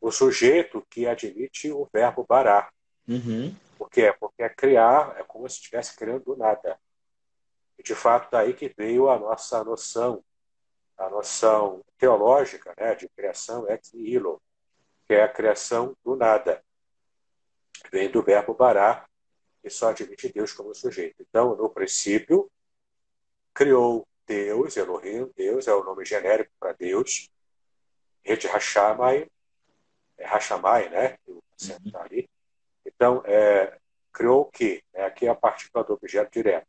o 0.00 0.10
sujeito 0.10 0.86
que 0.88 1.06
admite 1.06 1.70
o 1.70 1.88
verbo 1.92 2.24
bará. 2.26 2.70
Uhum. 3.06 3.54
Por 3.76 3.90
quê? 3.90 4.14
Porque 4.18 4.48
criar 4.50 5.16
é 5.18 5.24
como 5.24 5.48
se 5.48 5.56
estivesse 5.56 5.96
criando 5.96 6.24
do 6.24 6.36
nada. 6.36 6.78
E 7.78 7.82
de 7.82 7.94
fato, 7.94 8.30
daí 8.30 8.54
que 8.54 8.72
veio 8.76 9.10
a 9.10 9.18
nossa 9.18 9.62
noção 9.64 10.24
a 11.02 11.10
noção 11.10 11.84
teológica 11.98 12.72
né, 12.78 12.94
de 12.94 13.08
criação 13.08 13.68
ex 13.68 13.92
nihilo, 13.92 14.40
que 15.06 15.14
é 15.14 15.22
a 15.22 15.28
criação 15.28 15.96
do 16.04 16.14
nada. 16.14 16.62
Vem 17.90 18.10
do 18.10 18.22
verbo 18.22 18.54
bará, 18.54 19.06
que 19.60 19.68
só 19.68 19.90
admite 19.90 20.32
Deus 20.32 20.52
como 20.52 20.74
sujeito. 20.74 21.16
Então, 21.20 21.56
no 21.56 21.68
princípio, 21.68 22.50
criou 23.52 24.06
Deus, 24.26 24.76
Elohim, 24.76 25.30
Deus 25.36 25.66
é 25.66 25.74
o 25.74 25.82
nome 25.82 26.04
genérico 26.04 26.52
para 26.58 26.72
Deus, 26.72 27.28
Et 28.24 28.46
Hashamai, 28.46 29.28
é 30.16 30.24
Hashamai, 30.24 30.88
né? 30.88 31.18
Tá 31.90 32.02
ali. 32.02 32.28
Então, 32.86 33.22
é, 33.26 33.76
criou 34.12 34.42
o 34.42 34.44
quê? 34.44 34.82
É, 34.94 35.04
aqui 35.04 35.26
é 35.26 35.30
a 35.30 35.34
partícula 35.34 35.82
do 35.82 35.94
objeto 35.94 36.30
direto. 36.30 36.68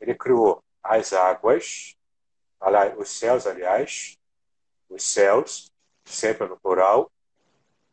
Ele 0.00 0.14
criou 0.14 0.62
as 0.80 1.12
águas, 1.12 1.97
os 2.96 3.08
céus, 3.10 3.46
aliás, 3.46 4.18
os 4.88 5.02
céus, 5.02 5.70
sempre 6.04 6.46
no 6.46 6.58
plural, 6.58 7.10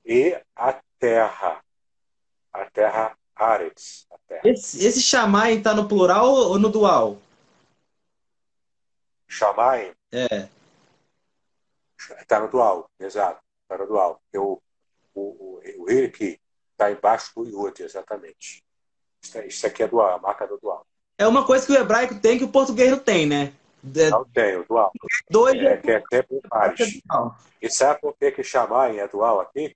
e 0.05 0.39
a 0.55 0.80
terra, 0.99 1.63
a 2.53 2.66
terra 2.66 3.18
Ares. 3.36 4.07
A 4.09 4.18
terra. 4.28 4.41
Esse, 4.45 4.86
esse 4.86 5.01
está 5.01 5.74
no 5.74 5.88
plural 5.88 6.28
ou 6.28 6.57
no 6.57 6.70
dual? 6.70 7.18
Shammai? 9.28 9.93
É. 10.11 10.47
Está 12.22 12.39
no 12.39 12.47
dual, 12.47 12.89
exato. 12.99 13.41
Está 13.63 13.78
no 13.78 13.88
dual. 13.88 14.22
O, 14.36 14.61
o, 15.13 15.22
o, 15.22 15.61
o 15.80 15.91
Hirik 15.91 16.39
está 16.72 16.91
embaixo 16.91 17.32
do 17.36 17.45
Yud, 17.45 17.82
exatamente. 17.84 18.63
Isso, 19.22 19.39
isso 19.39 19.68
aqui 19.68 19.84
é 19.84 19.88
dual, 19.88 20.16
a 20.16 20.20
marca 20.20 20.47
do 20.47 20.57
dual. 20.57 20.86
É 21.18 21.28
uma 21.28 21.45
coisa 21.45 21.66
que 21.66 21.72
o 21.72 21.76
hebraico 21.76 22.20
tem 22.20 22.38
que 22.38 22.43
o 22.43 22.51
português 22.51 22.91
não 22.91 22.99
tem, 22.99 23.26
né? 23.26 23.53
Não 24.09 24.25
tem, 24.25 24.57
o 24.57 24.65
dual. 24.65 24.91
Dois 25.29 25.61
é, 25.61 25.77
que 25.77 25.91
é 25.91 26.03
sempre 26.11 26.41
pares. 26.49 27.01
E 27.61 27.69
sabe 27.69 28.01
por 28.01 28.17
que, 28.17 28.31
que 28.31 28.43
Shammai 28.43 28.99
é 28.99 29.07
dual 29.07 29.39
aqui? 29.39 29.75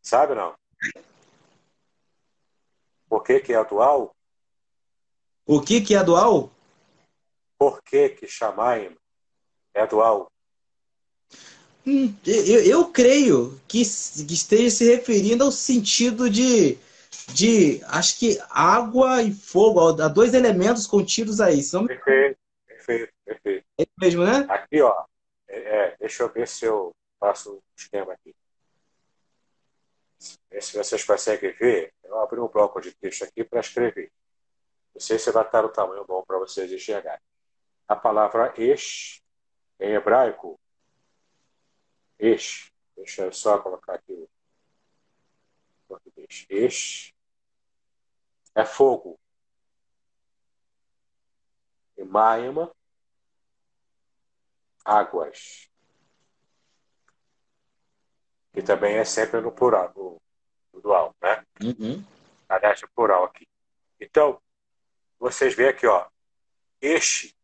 Sabe 0.00 0.34
não? 0.34 0.54
Por 3.08 3.22
que, 3.24 3.40
que 3.40 3.52
é 3.52 3.64
dual? 3.64 4.14
O 5.46 5.60
que, 5.60 5.80
que 5.80 5.94
é 5.94 6.04
dual? 6.04 6.50
Por 7.58 7.82
que, 7.82 8.10
que 8.10 8.26
Shammai 8.26 8.96
é 9.72 9.86
dual? 9.86 10.30
Hum, 11.86 12.14
eu, 12.24 12.64
eu 12.64 12.90
creio 12.90 13.60
que, 13.68 13.82
que 13.82 14.34
esteja 14.34 14.70
se 14.70 14.84
referindo 14.84 15.44
ao 15.44 15.50
sentido 15.50 16.30
de 16.30 16.78
de, 17.32 17.82
acho 17.84 18.18
que 18.18 18.38
água 18.50 19.22
e 19.22 19.32
fogo, 19.32 19.80
há 20.00 20.08
dois 20.08 20.34
elementos 20.34 20.86
contidos 20.86 21.40
aí. 21.40 21.62
São... 21.62 21.86
Perfeito, 21.86 22.38
perfeito, 22.66 23.12
perfeito. 23.24 23.66
É 23.78 23.84
mesmo, 23.98 24.24
né? 24.24 24.46
Aqui, 24.48 24.80
ó, 24.80 25.04
é, 25.48 25.58
é, 25.58 25.96
deixa 25.98 26.22
eu 26.22 26.28
ver 26.28 26.46
se 26.46 26.64
eu 26.64 26.94
faço 27.18 27.54
o 27.54 27.62
esquema 27.76 28.12
aqui. 28.12 28.34
Se 30.60 30.76
vocês 30.76 31.04
conseguem 31.04 31.52
ver, 31.52 31.92
eu 32.04 32.20
abri 32.20 32.40
um 32.40 32.48
bloco 32.48 32.80
de 32.80 32.92
texto 32.92 33.24
aqui 33.24 33.44
para 33.44 33.60
escrever. 33.60 34.10
Não 34.94 35.00
sei 35.00 35.18
se 35.18 35.30
vai 35.30 35.44
estar 35.44 35.64
o 35.64 35.68
tamanho 35.68 36.04
bom 36.06 36.22
para 36.24 36.38
vocês 36.38 36.70
enxergarem. 36.70 37.20
A 37.88 37.96
palavra 37.96 38.54
esh, 38.56 39.20
em 39.80 39.92
hebraico, 39.92 40.58
esh, 42.18 42.70
deixa 42.96 43.22
eu 43.22 43.32
só 43.32 43.58
colocar 43.58 43.94
aqui 43.94 44.12
o 44.12 44.28
português. 45.94 46.46
Esh 46.48 47.14
é 48.54 48.64
fogo. 48.64 49.18
E 51.96 52.04
Maima, 52.04 52.74
águas. 54.84 55.68
Que 58.52 58.62
também 58.62 58.96
é 58.96 59.04
sempre 59.04 59.40
no 59.40 59.52
plural, 59.52 59.92
no, 59.94 60.20
no 60.72 60.80
dual, 60.80 61.14
né? 61.20 61.44
Uhum. 61.62 62.04
Aliás, 62.48 62.80
no 62.82 62.88
plural 62.90 63.24
aqui. 63.24 63.46
Então, 64.00 64.40
vocês 65.18 65.54
veem 65.54 65.68
aqui, 65.68 65.86
ó. 65.86 66.08
Este 66.80 67.36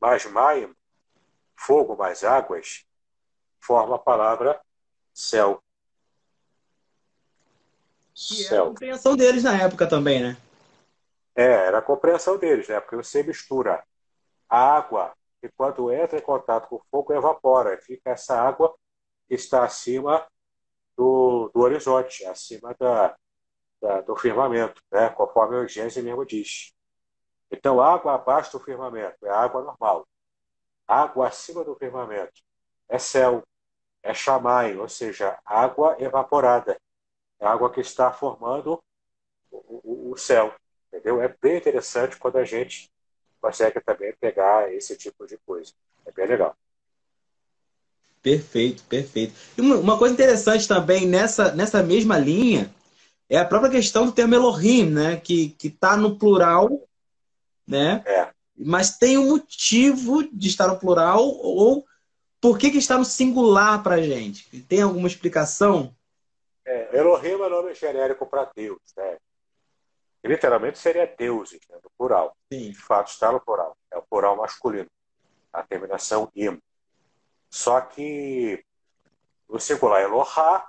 mais 0.00 0.24
Maima, 0.26 0.74
fogo 1.56 1.96
mais 1.96 2.22
águas, 2.22 2.86
forma 3.60 3.96
a 3.96 3.98
palavra 3.98 4.62
céu. 5.12 5.62
Que 8.26 8.46
era 8.46 8.62
a 8.62 8.66
compreensão 8.66 9.16
deles 9.16 9.44
na 9.44 9.62
época 9.62 9.86
também, 9.86 10.20
né? 10.20 10.36
É, 11.36 11.44
era 11.44 11.78
a 11.78 11.82
compreensão 11.82 12.36
deles, 12.36 12.66
né? 12.68 12.80
Porque 12.80 12.96
você 12.96 13.22
mistura 13.22 13.84
a 14.48 14.76
água 14.76 15.14
e 15.40 15.48
quando 15.50 15.92
entra 15.92 16.18
em 16.18 16.22
contato 16.22 16.68
com 16.68 16.76
o 16.76 16.82
fogo 16.90 17.12
evapora. 17.12 17.74
E 17.74 17.80
fica 17.80 18.10
essa 18.10 18.40
água 18.40 18.74
que 19.28 19.34
está 19.34 19.62
acima 19.62 20.26
do, 20.96 21.48
do 21.54 21.60
horizonte, 21.60 22.24
acima 22.24 22.74
da, 22.78 23.16
da, 23.80 24.00
do 24.00 24.16
firmamento, 24.16 24.82
né? 24.90 25.10
conforme 25.10 25.56
o 25.56 25.68
Gênesis 25.68 26.02
mesmo 26.02 26.26
diz. 26.26 26.72
Então, 27.52 27.80
água 27.80 28.14
abaixo 28.16 28.58
do 28.58 28.64
firmamento 28.64 29.24
é 29.24 29.30
água 29.30 29.62
normal. 29.62 30.08
Água 30.88 31.28
acima 31.28 31.62
do 31.62 31.76
firmamento 31.76 32.42
é 32.88 32.98
céu, 32.98 33.44
é 34.02 34.12
chamai, 34.12 34.76
ou 34.76 34.88
seja, 34.88 35.38
água 35.44 35.96
evaporada. 36.00 36.76
É 37.40 37.46
água 37.46 37.72
que 37.72 37.80
está 37.80 38.12
formando 38.12 38.80
o, 39.50 39.80
o, 39.82 40.12
o 40.12 40.16
céu. 40.16 40.54
Entendeu? 40.88 41.20
É 41.20 41.34
bem 41.40 41.58
interessante 41.58 42.16
quando 42.16 42.36
a 42.36 42.44
gente 42.44 42.90
consegue 43.40 43.80
também 43.80 44.12
pegar 44.20 44.72
esse 44.72 44.96
tipo 44.96 45.26
de 45.26 45.36
coisa. 45.38 45.72
É 46.06 46.12
bem 46.12 46.26
legal. 46.26 46.56
Perfeito, 48.22 48.82
perfeito. 48.84 49.34
E 49.56 49.60
uma, 49.60 49.96
coisa 49.96 50.14
interessante 50.14 50.66
também 50.66 51.06
nessa, 51.06 51.54
nessa 51.54 51.82
mesma 51.82 52.18
linha 52.18 52.74
é 53.28 53.38
a 53.38 53.44
própria 53.44 53.70
questão 53.70 54.06
do 54.06 54.12
termo 54.12 54.34
Elohim, 54.34 54.90
né? 54.90 55.16
Que 55.16 55.56
está 55.62 55.96
no 55.96 56.18
plural, 56.18 56.68
né? 57.66 58.02
É. 58.06 58.28
Mas 58.56 58.98
tem 58.98 59.16
um 59.16 59.28
motivo 59.28 60.28
de 60.32 60.48
estar 60.48 60.66
no 60.66 60.78
plural 60.78 61.22
ou 61.22 61.86
por 62.40 62.58
que, 62.58 62.70
que 62.70 62.78
está 62.78 62.98
no 62.98 63.04
singular 63.04 63.82
para 63.82 64.02
gente? 64.02 64.62
Tem 64.62 64.82
alguma 64.82 65.06
explicação? 65.06 65.94
Elohim 66.98 67.42
é 67.42 67.48
nome 67.48 67.74
genérico 67.74 68.26
para 68.26 68.50
Deus, 68.54 68.80
né? 68.96 69.18
Literalmente 70.24 70.78
seria 70.78 71.06
deuses, 71.06 71.60
né, 71.68 71.78
no 71.82 71.90
plural. 71.96 72.36
Sim. 72.52 72.70
De 72.70 72.76
fato, 72.76 73.08
está 73.08 73.30
no 73.30 73.40
plural. 73.40 73.76
É 73.90 73.96
o 73.96 74.02
plural 74.02 74.36
masculino. 74.36 74.90
A 75.52 75.62
terminação 75.62 76.30
im. 76.34 76.60
Só 77.48 77.80
que 77.80 78.62
no 79.48 79.60
singular 79.60 80.02
Elohá, 80.02 80.68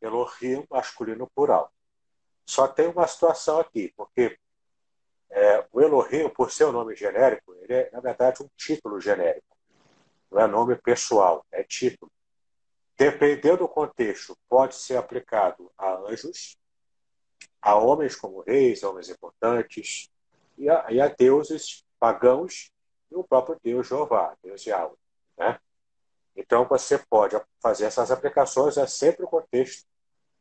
Elohim 0.00 0.64
masculino 0.70 1.28
plural. 1.34 1.70
Só 2.46 2.68
tem 2.68 2.86
uma 2.86 3.06
situação 3.06 3.58
aqui, 3.58 3.92
porque 3.96 4.38
é, 5.28 5.66
o 5.72 5.80
Elohim, 5.80 6.28
por 6.28 6.52
ser 6.52 6.66
um 6.66 6.72
nome 6.72 6.94
genérico, 6.94 7.54
ele 7.56 7.74
é, 7.74 7.90
na 7.92 8.00
verdade, 8.00 8.42
um 8.42 8.48
título 8.56 9.00
genérico. 9.00 9.56
Não 10.30 10.40
é 10.40 10.46
nome 10.46 10.76
pessoal, 10.76 11.44
é 11.50 11.64
título. 11.64 12.10
Dependendo 12.96 13.58
do 13.58 13.68
contexto, 13.68 14.36
pode 14.48 14.74
ser 14.74 14.96
aplicado 14.96 15.70
a 15.76 15.96
anjos, 16.08 16.56
a 17.60 17.74
homens 17.74 18.16
como 18.16 18.40
reis, 18.40 18.82
homens 18.82 19.10
importantes, 19.10 20.10
e 20.56 20.70
a, 20.70 20.86
e 20.90 21.00
a 21.00 21.08
deuses 21.08 21.84
pagãos 21.98 22.70
e 23.10 23.14
o 23.14 23.24
próprio 23.24 23.58
Deus 23.62 23.86
Jeová, 23.86 24.34
Deus 24.42 24.64
Yahweh. 24.64 24.96
Né? 25.36 25.58
Então, 26.34 26.66
você 26.66 26.98
pode 26.98 27.36
fazer 27.60 27.84
essas 27.84 28.10
aplicações, 28.10 28.76
é 28.76 28.86
sempre 28.86 29.24
o 29.24 29.28
contexto 29.28 29.86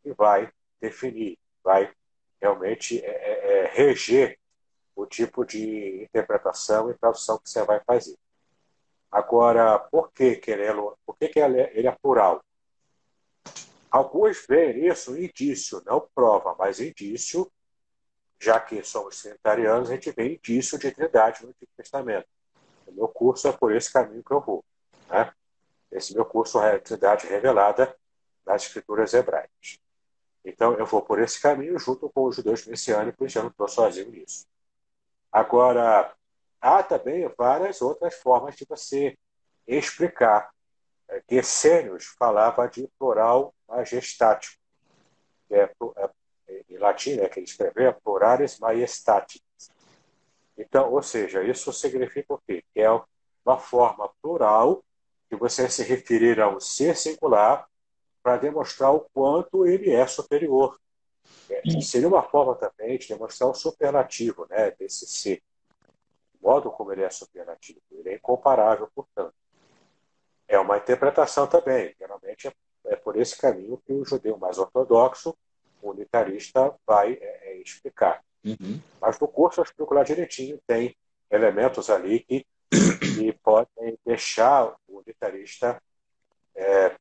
que 0.02 0.14
vai 0.14 0.52
definir, 0.80 1.38
vai 1.64 1.94
realmente 2.42 3.04
é, 3.04 3.10
é, 3.10 3.64
é, 3.64 3.68
reger 3.68 4.40
o 4.96 5.06
tipo 5.06 5.46
de 5.46 6.04
interpretação 6.04 6.90
e 6.90 6.94
tradução 6.94 7.38
que 7.38 7.50
você 7.50 7.64
vai 7.64 7.82
fazer. 7.84 8.18
Agora, 9.16 9.80
por 9.80 10.12
que, 10.12 10.36
que, 10.36 10.52
ele, 10.52 10.64
é, 10.64 10.74
por 10.74 11.16
que, 11.18 11.30
que 11.30 11.40
ele, 11.40 11.62
é, 11.62 11.72
ele 11.74 11.88
é 11.88 11.92
plural? 11.94 12.44
Alguns 13.90 14.46
veem 14.46 14.88
isso 14.88 15.18
indício, 15.18 15.82
não 15.86 16.06
prova, 16.14 16.54
mas 16.60 16.82
indício, 16.82 17.50
já 18.38 18.60
que 18.60 18.84
somos 18.84 19.22
trinitarianos, 19.22 19.90
a 19.90 19.94
gente 19.94 20.12
vê 20.12 20.34
indício 20.34 20.78
de 20.78 20.92
trindade 20.92 21.44
no 21.44 21.52
Antigo 21.52 21.72
Testamento. 21.78 22.28
O 22.86 22.92
meu 22.92 23.08
curso 23.08 23.48
é 23.48 23.54
por 23.54 23.74
esse 23.74 23.90
caminho 23.90 24.22
que 24.22 24.34
eu 24.34 24.42
vou. 24.42 24.66
Né? 25.08 25.32
Esse 25.94 26.14
meu 26.14 26.26
curso 26.26 26.60
é 26.60 26.76
a 26.76 26.80
trindade 26.82 27.26
revelada 27.26 27.96
nas 28.46 28.64
escrituras 28.64 29.14
hebraicas. 29.14 29.80
Então, 30.44 30.74
eu 30.74 30.86
vou 30.86 31.02
por 31.02 31.22
esse 31.22 31.42
caminho 31.42 31.80
junto 31.80 32.10
com 32.10 32.26
os 32.26 32.36
judeus 32.36 32.66
messiânicos, 32.66 33.34
eu 33.34 33.44
não 33.44 33.50
estou 33.50 33.70
sozinho 33.70 34.12
nisso. 34.12 34.46
Agora, 35.32 36.14
há 36.66 36.82
também 36.82 37.32
várias 37.38 37.80
outras 37.80 38.16
formas 38.16 38.56
de 38.56 38.66
você 38.68 39.16
explicar 39.68 40.50
que 41.28 41.36
Essênios 41.36 42.06
falava 42.18 42.68
de 42.68 42.90
plural 42.98 43.54
majestático, 43.68 44.58
que 45.48 45.54
é, 45.54 45.72
é, 45.98 46.64
em 46.68 46.78
latim, 46.80 47.18
né, 47.18 47.30
que 47.30 47.40
ele 47.40 47.46
escreveu, 47.46 47.94
pluralis 48.04 48.58
majestatis. 48.58 49.42
Então, 50.58 50.92
ou 50.92 51.04
seja, 51.04 51.44
isso 51.44 51.72
significa 51.72 52.34
o 52.34 52.42
quê? 52.48 52.64
Que 52.74 52.82
é 52.82 52.90
uma 53.46 53.60
forma 53.60 54.10
plural 54.20 54.84
de 55.30 55.38
você 55.38 55.70
se 55.70 55.84
referir 55.84 56.42
a 56.42 56.50
um 56.50 56.60
ser 56.60 56.98
singular 56.98 57.68
para 58.24 58.38
demonstrar 58.38 58.92
o 58.92 59.02
quanto 59.14 59.68
ele 59.68 59.92
é 59.92 60.08
superior. 60.08 60.80
É, 61.48 61.62
seria 61.82 62.08
uma 62.08 62.24
forma 62.24 62.56
também 62.56 62.98
de 62.98 63.08
demonstrar 63.08 63.52
o 63.52 63.54
superlativo 63.54 64.48
né, 64.50 64.72
desse 64.72 65.06
ser. 65.06 65.44
Modo 66.46 66.70
como 66.72 66.92
ele 66.94 67.04
é 67.04 67.10
superlativo. 67.10 67.82
Ele 67.92 68.10
é 68.10 68.16
incomparável, 68.16 68.88
portanto. 68.94 69.34
É 70.48 70.60
uma 70.60 70.78
interpretação 70.78 71.48
também. 71.48 71.96
Geralmente 71.98 72.48
é, 72.48 72.54
é 72.86 72.96
por 72.96 73.18
esse 73.18 73.36
caminho 73.36 73.82
que 73.84 73.92
o 73.92 74.06
judeu 74.06 74.38
mais 74.38 74.60
ortodoxo, 74.60 75.36
unitarista, 75.82 76.74
vai 76.86 77.14
é, 77.14 77.50
é, 77.50 77.58
explicar. 77.58 78.24
Uhum. 78.46 78.80
Mas 79.02 79.20
no 79.20 79.28
curso 79.28 79.60
eu 79.60 79.64
explico 79.64 79.94
lá 79.96 80.04
direitinho, 80.04 80.60
tem 80.68 80.96
elementos 81.32 81.90
ali 81.90 82.20
que, 82.20 82.46
que 83.00 83.34
podem 83.44 83.98
deixar 84.06 84.76
o 84.88 85.00
unitarista, 85.00 85.82
é, 86.56 86.96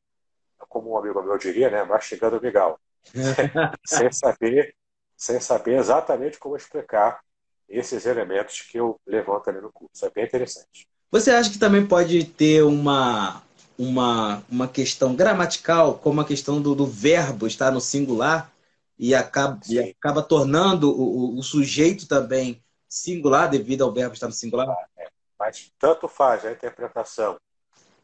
como 0.67 0.91
um 0.91 0.97
amigo 0.97 1.21
meu 1.21 1.37
diria, 1.37 1.69
né, 1.69 1.83
mastigando 1.83 2.37
o 2.37 2.41
migal, 2.41 2.79
sem, 3.85 4.11
saber, 4.11 4.75
sem 5.15 5.39
saber 5.39 5.77
exatamente 5.77 6.39
como 6.39 6.57
explicar 6.57 7.21
esses 7.67 8.05
elementos 8.05 8.61
que 8.61 8.77
eu 8.77 8.99
levanto 9.05 9.49
ali 9.49 9.61
no 9.61 9.71
curso. 9.71 10.05
É 10.05 10.09
bem 10.09 10.25
interessante. 10.25 10.87
Você 11.11 11.31
acha 11.31 11.49
que 11.49 11.59
também 11.59 11.85
pode 11.85 12.23
ter 12.25 12.63
uma, 12.63 13.41
uma, 13.77 14.43
uma 14.49 14.67
questão 14.67 15.15
gramatical, 15.15 15.97
como 15.97 16.21
a 16.21 16.25
questão 16.25 16.61
do, 16.61 16.75
do 16.75 16.85
verbo 16.85 17.47
estar 17.47 17.71
no 17.71 17.81
singular 17.81 18.51
e 18.97 19.13
acaba, 19.13 19.59
e 19.69 19.79
acaba 19.79 20.21
tornando 20.21 20.89
o, 20.89 21.37
o, 21.37 21.43
sujeito 21.43 22.07
também 22.07 22.63
singular 22.87 23.49
devido 23.49 23.83
ao 23.83 23.91
verbo 23.91 24.13
estar 24.13 24.27
no 24.27 24.33
singular? 24.33 24.67
É, 24.97 25.09
mas 25.37 25.71
tanto 25.77 26.07
faz 26.07 26.45
a 26.45 26.51
interpretação 26.51 27.37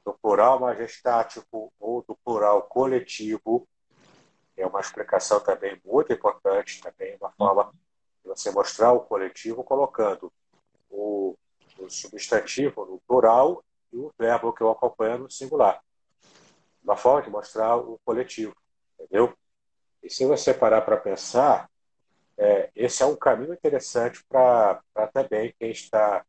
do 0.05 0.13
plural 0.13 0.59
majestático 0.59 1.71
ou 1.79 2.03
do 2.07 2.15
plural 2.23 2.63
coletivo, 2.63 3.67
é 4.57 4.65
uma 4.65 4.79
explicação 4.79 5.39
também 5.39 5.79
muito 5.85 6.11
importante, 6.11 6.81
também 6.81 7.15
uma 7.19 7.31
forma 7.31 7.71
você 8.23 8.51
mostrar 8.51 8.93
o 8.93 9.01
coletivo 9.01 9.63
colocando 9.63 10.31
o 10.89 11.35
o 11.81 11.89
substantivo 11.89 12.85
no 12.85 12.99
plural 12.99 13.63
e 13.91 13.97
o 13.97 14.13
verbo 14.17 14.53
que 14.53 14.61
eu 14.61 14.69
acompanho 14.69 15.19
no 15.19 15.31
singular. 15.31 15.81
Uma 16.83 16.95
forma 16.95 17.21
de 17.21 17.29
mostrar 17.29 17.75
o 17.75 17.99
coletivo, 18.05 18.55
entendeu? 18.99 19.35
E 20.01 20.09
se 20.09 20.25
você 20.25 20.53
parar 20.53 20.81
para 20.81 20.97
pensar, 20.97 21.69
é, 22.37 22.71
esse 22.75 23.03
é 23.03 23.05
um 23.05 23.15
caminho 23.15 23.53
interessante 23.53 24.23
para 24.25 24.81
também 25.13 25.53
quem 25.59 25.71
está 25.71 26.25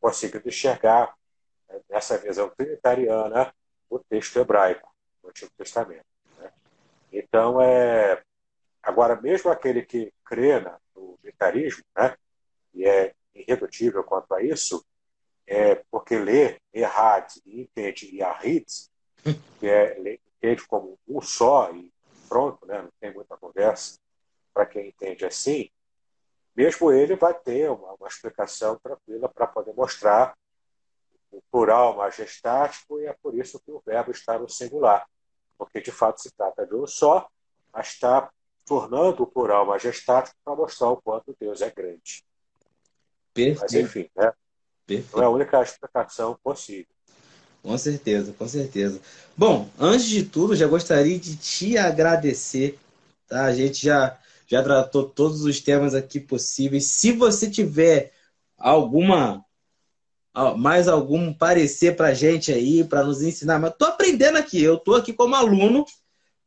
conseguindo 0.00 0.48
enxergar 0.48 1.14
né, 1.68 1.80
nessa 1.88 2.18
visão 2.18 2.48
trinitariana 2.50 3.52
o 3.88 3.98
texto 3.98 4.38
hebraico 4.38 4.92
no 5.22 5.30
Antigo 5.30 5.50
Testamento. 5.56 6.06
Né? 6.38 6.52
Então, 7.12 7.60
é, 7.60 8.22
agora, 8.82 9.20
mesmo 9.20 9.50
aquele 9.50 9.82
que 9.82 10.12
crê 10.24 10.60
no 11.00 11.18
unitarismo, 11.22 11.84
né, 11.96 12.16
e 12.74 12.86
é 12.86 13.14
irredutível 13.34 14.04
quanto 14.04 14.32
a 14.34 14.42
isso, 14.42 14.84
é 15.46 15.76
porque 15.90 16.16
lê 16.18 16.60
Errad 16.72 17.28
e 17.44 17.62
entende 17.62 18.16
Yahid, 18.16 18.66
que 19.58 19.68
é 19.68 20.20
entende 20.36 20.66
como 20.66 20.98
um 21.08 21.20
só 21.20 21.70
e 21.72 21.92
pronto, 22.28 22.64
né? 22.66 22.82
não 22.82 22.92
tem 23.00 23.12
muita 23.12 23.36
conversa 23.36 23.98
para 24.54 24.64
quem 24.64 24.88
entende 24.88 25.24
assim, 25.26 25.70
mesmo 26.54 26.92
ele 26.92 27.16
vai 27.16 27.34
ter 27.34 27.70
uma, 27.70 27.92
uma 27.94 28.08
explicação 28.08 28.78
tranquila 28.78 29.28
para 29.28 29.46
poder 29.46 29.74
mostrar 29.74 30.36
o 31.30 31.42
plural 31.50 31.96
majestático 31.96 33.00
e 33.00 33.06
é 33.06 33.12
por 33.22 33.34
isso 33.34 33.60
que 33.60 33.70
o 33.70 33.82
verbo 33.84 34.10
está 34.10 34.38
no 34.38 34.48
singular, 34.48 35.06
porque 35.58 35.80
de 35.80 35.90
fato 35.90 36.20
se 36.20 36.30
trata 36.32 36.66
de 36.66 36.74
um 36.74 36.86
só, 36.86 37.28
mas 37.72 37.88
está 37.88 38.30
tornando 38.70 39.24
o 39.24 39.26
plural 39.26 39.66
majestático 39.66 40.36
para 40.44 40.54
mostrar 40.54 40.90
o 40.90 41.02
quanto 41.02 41.34
Deus 41.40 41.60
é 41.60 41.68
grande. 41.72 42.22
Perfeito. 43.34 43.62
Mas 43.62 43.72
enfim, 43.74 44.08
né? 44.16 44.32
Perfeito. 44.86 45.16
Não 45.16 45.24
é 45.24 45.26
a 45.26 45.30
única 45.30 45.60
explicação 45.60 46.38
possível. 46.40 46.86
Com 47.64 47.76
certeza, 47.76 48.32
com 48.32 48.46
certeza. 48.46 49.00
Bom, 49.36 49.68
antes 49.76 50.06
de 50.06 50.22
tudo, 50.22 50.54
já 50.54 50.68
gostaria 50.68 51.18
de 51.18 51.34
te 51.34 51.76
agradecer. 51.76 52.78
Tá? 53.26 53.46
A 53.46 53.52
gente 53.52 53.84
já, 53.84 54.16
já 54.46 54.62
tratou 54.62 55.02
todos 55.02 55.42
os 55.42 55.58
temas 55.58 55.92
aqui 55.92 56.20
possíveis. 56.20 56.84
Se 56.84 57.10
você 57.10 57.50
tiver 57.50 58.12
alguma 58.56 59.44
mais 60.56 60.86
algum 60.86 61.34
parecer 61.34 61.96
para 61.96 62.14
gente 62.14 62.52
aí, 62.52 62.84
para 62.84 63.02
nos 63.02 63.20
ensinar, 63.20 63.58
mas 63.58 63.74
tô 63.76 63.84
aprendendo 63.84 64.38
aqui. 64.38 64.62
Eu 64.62 64.78
tô 64.78 64.94
aqui 64.94 65.12
como 65.12 65.34
aluno, 65.34 65.84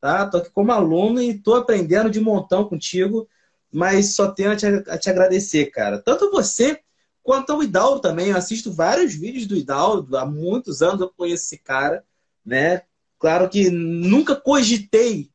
tá? 0.04 0.28
Tô 0.28 0.38
aqui 0.38 0.50
como 0.50 0.72
aluno 0.72 1.22
e 1.22 1.38
tô 1.38 1.56
aprendendo 1.56 2.10
de 2.10 2.20
montão 2.20 2.66
contigo 2.66 3.28
mas 3.74 4.14
só 4.14 4.32
tenho 4.32 4.52
a 4.52 4.56
te, 4.56 4.68
a 4.68 4.98
te 5.00 5.10
agradecer, 5.10 5.66
cara. 5.72 5.98
Tanto 5.98 6.30
você 6.30 6.80
quanto 7.24 7.52
ao 7.52 7.64
Hidalgo 7.64 8.00
também. 8.00 8.28
Eu 8.28 8.38
assisto 8.38 8.72
vários 8.72 9.16
vídeos 9.16 9.48
do 9.48 9.56
Hidalgo, 9.56 10.16
há 10.16 10.26
muitos 10.26 10.84
anos 10.84 11.02
eu 11.02 11.10
conheço 11.10 11.46
esse 11.46 11.58
cara, 11.58 12.06
né? 12.46 12.84
Claro 13.18 13.50
que 13.50 13.72
nunca 13.72 14.36
cogitei 14.36 15.32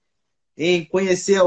em 0.57 0.85
conhecer 0.85 1.41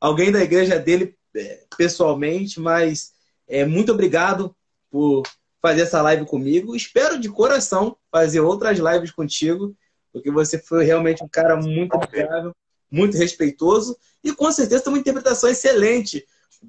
alguém 0.00 0.30
da 0.30 0.42
igreja 0.42 0.78
dele 0.78 1.16
é, 1.34 1.64
pessoalmente, 1.76 2.60
mas 2.60 3.12
é, 3.48 3.64
muito 3.64 3.90
obrigado 3.90 4.54
por 4.90 5.24
fazer 5.60 5.80
essa 5.80 6.00
live 6.00 6.26
comigo. 6.26 6.76
Espero 6.76 7.18
de 7.18 7.28
coração 7.28 7.96
fazer 8.12 8.40
outras 8.40 8.78
lives 8.78 9.10
contigo, 9.10 9.74
porque 10.14 10.30
você 10.30 10.56
foi 10.58 10.84
realmente 10.84 11.24
um 11.24 11.28
cara 11.28 11.56
muito 11.56 11.92
amigável, 11.96 12.54
muito 12.88 13.16
respeitoso, 13.18 13.98
e 14.22 14.32
com 14.32 14.50
certeza 14.52 14.84
tem 14.84 14.92
uma 14.92 14.98
interpretação 15.00 15.50
excelente 15.50 16.24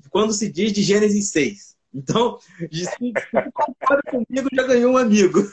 quando 0.10 0.34
se 0.34 0.52
diz 0.52 0.74
de 0.74 0.82
Gênesis 0.82 1.30
6. 1.30 1.76
Então, 1.94 2.40
se 2.72 3.14
concorda 3.54 4.02
comigo, 4.10 4.50
já 4.52 4.64
ganhou 4.64 4.94
um 4.94 4.98
amigo. 4.98 5.48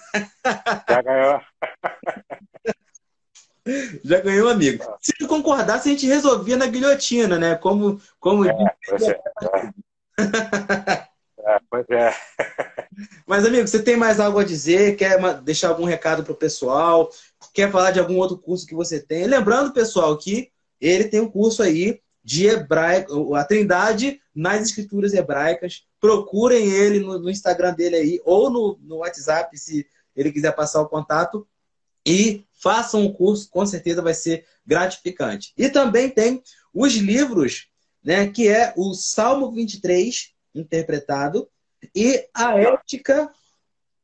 Já 0.88 1.02
ganhou. 1.02 1.40
Já 4.04 4.20
ganhou 4.20 4.48
um 4.48 4.50
amigo. 4.50 4.84
Se 5.00 5.12
não 5.20 5.28
concordasse, 5.28 5.88
a 5.88 5.92
gente 5.92 6.04
resolvia 6.04 6.56
na 6.56 6.66
guilhotina, 6.66 7.38
né? 7.38 7.54
Como, 7.54 8.00
como 8.18 8.44
é, 8.44 8.52
pois 8.88 9.02
é. 9.04 9.20
É, 11.52 11.60
pois 11.70 11.86
é. 11.90 12.14
Mas, 13.26 13.44
amigo, 13.44 13.66
você 13.66 13.82
tem 13.82 13.96
mais 13.96 14.20
algo 14.20 14.38
a 14.38 14.44
dizer? 14.44 14.96
Quer 14.96 15.18
deixar 15.42 15.68
algum 15.68 15.84
recado 15.84 16.22
para 16.22 16.32
o 16.32 16.36
pessoal? 16.36 17.10
Quer 17.52 17.70
falar 17.70 17.90
de 17.90 18.00
algum 18.00 18.16
outro 18.16 18.38
curso 18.38 18.66
que 18.66 18.74
você 18.74 19.00
tem? 19.00 19.26
Lembrando, 19.26 19.72
pessoal, 19.72 20.16
que 20.16 20.50
ele 20.80 21.04
tem 21.04 21.20
um 21.20 21.30
curso 21.30 21.62
aí 21.62 22.00
de 22.24 22.46
hebraico, 22.46 23.34
a 23.34 23.44
Trindade 23.44 24.20
nas 24.34 24.62
escrituras 24.62 25.12
hebraicas. 25.12 25.84
Procurem 26.00 26.70
ele 26.70 27.00
no, 27.00 27.18
no 27.18 27.30
Instagram 27.30 27.74
dele 27.74 27.96
aí, 27.96 28.20
ou 28.24 28.50
no, 28.50 28.78
no 28.82 28.96
WhatsApp, 28.98 29.56
se 29.58 29.86
ele 30.14 30.32
quiser 30.32 30.52
passar 30.52 30.80
o 30.80 30.88
contato. 30.88 31.46
E 32.06 32.44
façam 32.52 33.04
o 33.04 33.14
curso, 33.14 33.48
com 33.48 33.64
certeza 33.64 34.02
vai 34.02 34.14
ser 34.14 34.44
gratificante. 34.66 35.52
E 35.56 35.68
também 35.68 36.08
tem 36.08 36.42
os 36.74 36.94
livros, 36.94 37.68
né, 38.02 38.28
que 38.28 38.48
é 38.48 38.72
o 38.76 38.94
Salmo 38.94 39.52
23, 39.52 40.32
interpretado, 40.54 41.48
e 41.94 42.28
a 42.34 42.58
ética, 42.58 43.30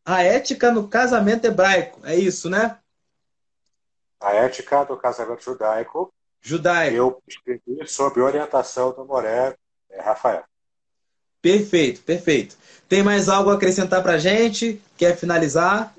a 0.05 0.23
ética 0.23 0.71
no 0.73 0.89
casamento 0.89 1.47
hebraico. 1.47 2.01
É 2.05 2.17
isso, 2.17 2.51
né? 2.51 2.79
A 4.21 4.35
ética 4.35 4.85
do 4.85 4.97
casamento 4.97 5.43
judaico. 5.43 6.13
Judaico. 6.41 6.97
Eu 6.97 7.23
escrevi 7.27 7.85
sob 7.87 8.21
orientação 8.21 8.93
do 8.93 9.05
Moré 9.05 9.57
é, 9.91 10.01
Rafael. 10.01 10.45
Perfeito, 11.41 12.03
perfeito. 12.03 12.57
Tem 12.89 13.01
mais 13.03 13.29
algo 13.29 13.51
a 13.51 13.55
acrescentar 13.55 14.03
para 14.03 14.15
a 14.15 14.19
gente? 14.19 14.83
Quer 14.97 15.17
finalizar? 15.17 15.95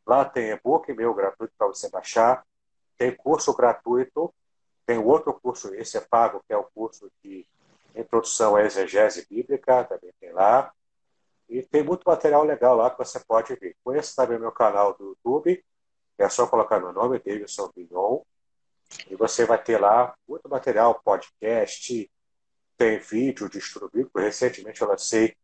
Lá 0.05 0.23
tem 0.23 0.51
e-book 0.51 0.93
meu 0.93 1.13
gratuito 1.13 1.53
para 1.57 1.67
você 1.67 1.89
baixar, 1.89 2.45
tem 2.97 3.13
curso 3.15 3.53
gratuito, 3.55 4.33
tem 4.85 4.97
outro 4.99 5.33
curso, 5.33 5.73
esse 5.73 5.97
é 5.97 6.01
pago, 6.01 6.41
que 6.47 6.53
é 6.53 6.57
o 6.57 6.63
curso 6.63 7.11
de 7.23 7.45
Introdução 7.95 8.55
à 8.55 8.63
Exegese 8.63 9.25
Bíblica, 9.29 9.83
também 9.85 10.11
tem 10.19 10.31
lá. 10.31 10.71
E 11.49 11.63
tem 11.63 11.83
muito 11.83 12.03
material 12.05 12.43
legal 12.43 12.75
lá 12.75 12.89
que 12.89 12.97
você 12.97 13.19
pode 13.19 13.55
ver. 13.55 13.75
Conheça 13.83 14.15
também 14.15 14.39
meu 14.39 14.51
canal 14.51 14.93
do 14.93 15.09
YouTube, 15.09 15.63
é 16.17 16.29
só 16.29 16.47
colocar 16.47 16.79
meu 16.79 16.93
nome, 16.93 17.19
Davidson 17.19 17.71
Bignon, 17.75 18.21
e 19.09 19.15
você 19.15 19.45
vai 19.45 19.61
ter 19.61 19.79
lá 19.79 20.15
muito 20.27 20.47
material, 20.49 21.01
podcast, 21.03 22.09
tem 22.77 22.99
vídeo 22.99 23.49
de 23.49 23.59
estudo 23.59 23.89
bíblico. 23.89 24.19
Recentemente 24.19 24.81
eu 24.81 24.87
lancei 24.87 25.35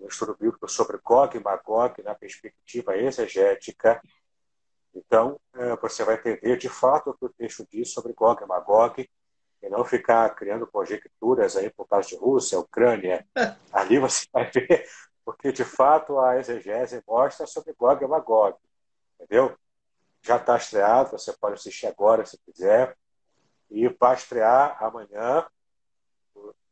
um 0.00 0.08
estudo 0.08 0.34
bíblico 0.34 0.68
sobre 0.68 0.98
Gog 0.98 1.36
e 1.36 1.42
Magog 1.42 2.02
na 2.02 2.14
perspectiva 2.14 2.96
exegética. 2.96 4.00
Então, 4.94 5.38
é, 5.54 5.76
você 5.76 6.04
vai 6.04 6.14
entender 6.16 6.56
de 6.56 6.68
fato 6.68 7.10
o 7.10 7.14
que 7.14 7.24
o 7.26 7.28
texto 7.28 7.66
diz 7.70 7.92
sobre 7.92 8.12
Gog 8.12 8.42
e 8.42 8.46
Magog 8.46 9.08
e 9.62 9.68
não 9.68 9.84
ficar 9.84 10.28
criando 10.34 10.66
conjecturas 10.66 11.56
aí 11.56 11.70
por 11.70 11.86
causa 11.86 12.08
de 12.08 12.16
Rússia, 12.16 12.58
Ucrânia. 12.58 13.26
Ali 13.72 13.98
você 13.98 14.26
vai 14.32 14.50
ver, 14.50 14.88
porque 15.24 15.52
de 15.52 15.64
fato 15.64 16.18
a 16.18 16.38
exegese 16.38 17.02
mostra 17.06 17.46
sobre 17.46 17.74
Gog 17.74 18.02
e 18.02 18.08
Magog, 18.08 18.56
entendeu? 19.14 19.56
Já 20.22 20.36
está 20.36 20.56
estreado, 20.56 21.10
você 21.10 21.32
pode 21.34 21.54
assistir 21.54 21.86
agora 21.86 22.24
se 22.24 22.38
quiser. 22.38 22.96
E 23.70 23.88
vai 23.88 24.16
estrear 24.16 24.82
amanhã, 24.82 25.46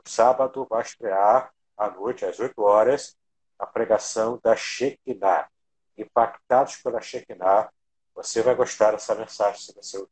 sábado, 0.05 0.67
vai 0.69 0.83
estrear 0.83 1.53
à 1.77 1.91
noite, 1.91 2.25
às 2.25 2.41
8 2.41 2.61
horas, 2.61 3.17
a 3.59 3.67
pregação 3.67 4.39
da 4.43 4.55
Shekinah. 4.55 5.49
Impactados 5.97 6.77
pela 6.77 7.01
Shekinah, 7.01 7.69
você 8.15 8.41
vai 8.41 8.55
gostar 8.55 8.93
dessa 8.93 9.15
mensagem 9.15 9.61
se 9.61 9.75
você 9.75 9.99
ouvir. 9.99 10.11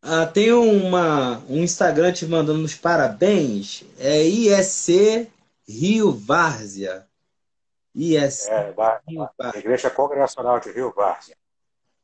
Ah, 0.00 0.24
tem 0.26 0.52
uma, 0.52 1.38
um 1.48 1.64
Instagram 1.64 2.12
te 2.12 2.24
mandando 2.26 2.64
os 2.64 2.74
parabéns. 2.74 3.82
É 3.98 4.22
IEC 4.22 5.28
Rio 5.68 6.12
Várzea. 6.12 7.08
IEC 7.92 8.48
é, 8.48 8.66
Rio 8.66 8.74
Várzea. 8.74 9.58
Igreja 9.58 9.90
Congregacional 9.90 10.60
de 10.60 10.70
Rio 10.70 10.92
Várzea. 10.94 11.36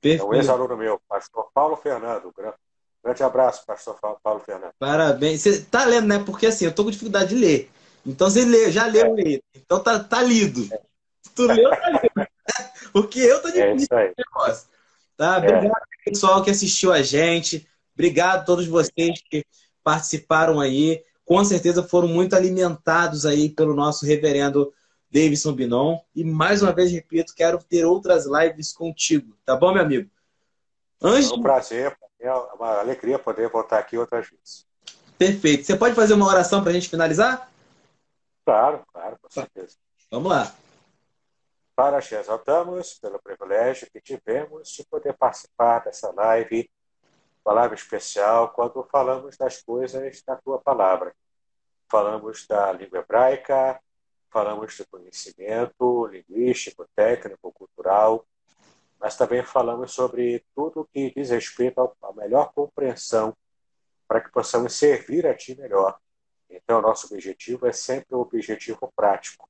Perfeito. 0.00 0.24
É 0.24 0.26
um 0.26 0.34
ex-aluno 0.34 0.76
meu, 0.76 1.00
pastor 1.08 1.48
Paulo 1.54 1.76
Fernando. 1.76 2.32
Grande, 2.36 2.56
grande 3.04 3.22
abraço, 3.22 3.64
pastor 3.64 3.96
Paulo 4.20 4.40
Fernando. 4.40 4.72
Parabéns. 4.80 5.42
Você 5.42 5.62
tá 5.62 5.84
lendo, 5.84 6.08
né? 6.08 6.18
Porque 6.24 6.46
assim, 6.46 6.64
eu 6.64 6.74
tô 6.74 6.82
com 6.82 6.90
dificuldade 6.90 7.28
de 7.28 7.36
ler. 7.36 7.70
Então 8.04 8.28
você 8.28 8.44
lê, 8.44 8.70
já 8.70 8.86
leu 8.86 9.16
é. 9.16 9.20
ele. 9.20 9.44
Então 9.54 9.82
tá, 9.82 9.98
tá 10.02 10.22
lido. 10.22 10.68
É. 10.72 10.80
Tu 11.34 11.46
leu, 11.46 11.70
tá 11.70 11.90
lido. 11.90 12.28
Porque 12.92 13.20
eu 13.20 13.40
tô 13.40 13.50
difícil. 13.50 13.96
É. 13.96 14.12
Negócio. 14.16 14.68
Tá? 15.16 15.36
É. 15.36 15.38
Obrigado, 15.38 15.82
pessoal, 16.04 16.42
que 16.42 16.50
assistiu 16.50 16.92
a 16.92 17.02
gente. 17.02 17.66
Obrigado 17.94 18.40
a 18.40 18.44
todos 18.44 18.66
vocês 18.66 19.22
que 19.30 19.44
participaram 19.82 20.60
aí. 20.60 21.02
Com 21.24 21.44
certeza 21.44 21.82
foram 21.82 22.08
muito 22.08 22.34
alimentados 22.34 23.24
aí 23.24 23.48
pelo 23.48 23.74
nosso 23.74 24.04
reverendo 24.04 24.72
Davidson 25.10 25.52
Binon. 25.52 25.98
E 26.14 26.24
mais 26.24 26.62
uma 26.62 26.72
vez, 26.72 26.90
repito, 26.90 27.34
quero 27.34 27.58
ter 27.62 27.84
outras 27.84 28.26
lives 28.26 28.72
contigo. 28.72 29.36
Tá 29.44 29.54
bom, 29.54 29.72
meu 29.72 29.82
amigo? 29.82 30.10
Antes... 31.00 31.30
É 31.30 31.34
um 31.34 31.42
prazer, 31.42 31.96
é 32.20 32.32
uma 32.32 32.80
alegria 32.80 33.18
poder 33.18 33.48
voltar 33.48 33.78
aqui 33.78 33.96
outras 33.98 34.28
vezes. 34.28 34.66
Perfeito. 35.18 35.64
Você 35.64 35.76
pode 35.76 35.94
fazer 35.94 36.14
uma 36.14 36.26
oração 36.26 36.62
para 36.62 36.70
a 36.70 36.74
gente 36.74 36.88
finalizar? 36.88 37.51
Claro, 38.44 38.84
claro, 38.92 39.18
com 39.20 39.30
certeza. 39.30 39.76
Vamos 40.10 40.30
lá. 40.30 40.54
Para 41.74 42.00
te 42.00 42.14
exaltamos 42.14 42.98
pelo 42.98 43.20
privilégio 43.20 43.90
que 43.90 44.00
tivemos 44.00 44.68
de 44.68 44.84
poder 44.84 45.14
participar 45.14 45.84
dessa 45.84 46.12
live 46.12 46.70
palavra 47.42 47.74
especial 47.74 48.52
quando 48.52 48.86
falamos 48.90 49.36
das 49.36 49.60
coisas 49.62 50.22
da 50.22 50.36
tua 50.36 50.60
palavra. 50.60 51.14
Falamos 51.90 52.46
da 52.46 52.72
língua 52.72 53.00
hebraica, 53.00 53.80
falamos 54.30 54.76
do 54.78 54.86
conhecimento 54.86 56.06
linguístico, 56.06 56.86
técnico, 56.94 57.52
cultural, 57.52 58.24
mas 58.98 59.16
também 59.16 59.42
falamos 59.44 59.92
sobre 59.92 60.44
tudo 60.54 60.88
que 60.92 61.12
diz 61.14 61.30
respeito 61.30 61.80
à 61.80 62.12
melhor 62.14 62.52
compreensão 62.54 63.36
para 64.06 64.20
que 64.20 64.30
possamos 64.30 64.74
servir 64.74 65.26
a 65.26 65.34
Ti 65.34 65.56
melhor. 65.56 65.98
Então, 66.52 66.82
nosso 66.82 67.06
objetivo 67.06 67.66
é 67.66 67.72
sempre 67.72 68.14
o 68.14 68.18
um 68.18 68.20
objetivo 68.20 68.92
prático, 68.94 69.48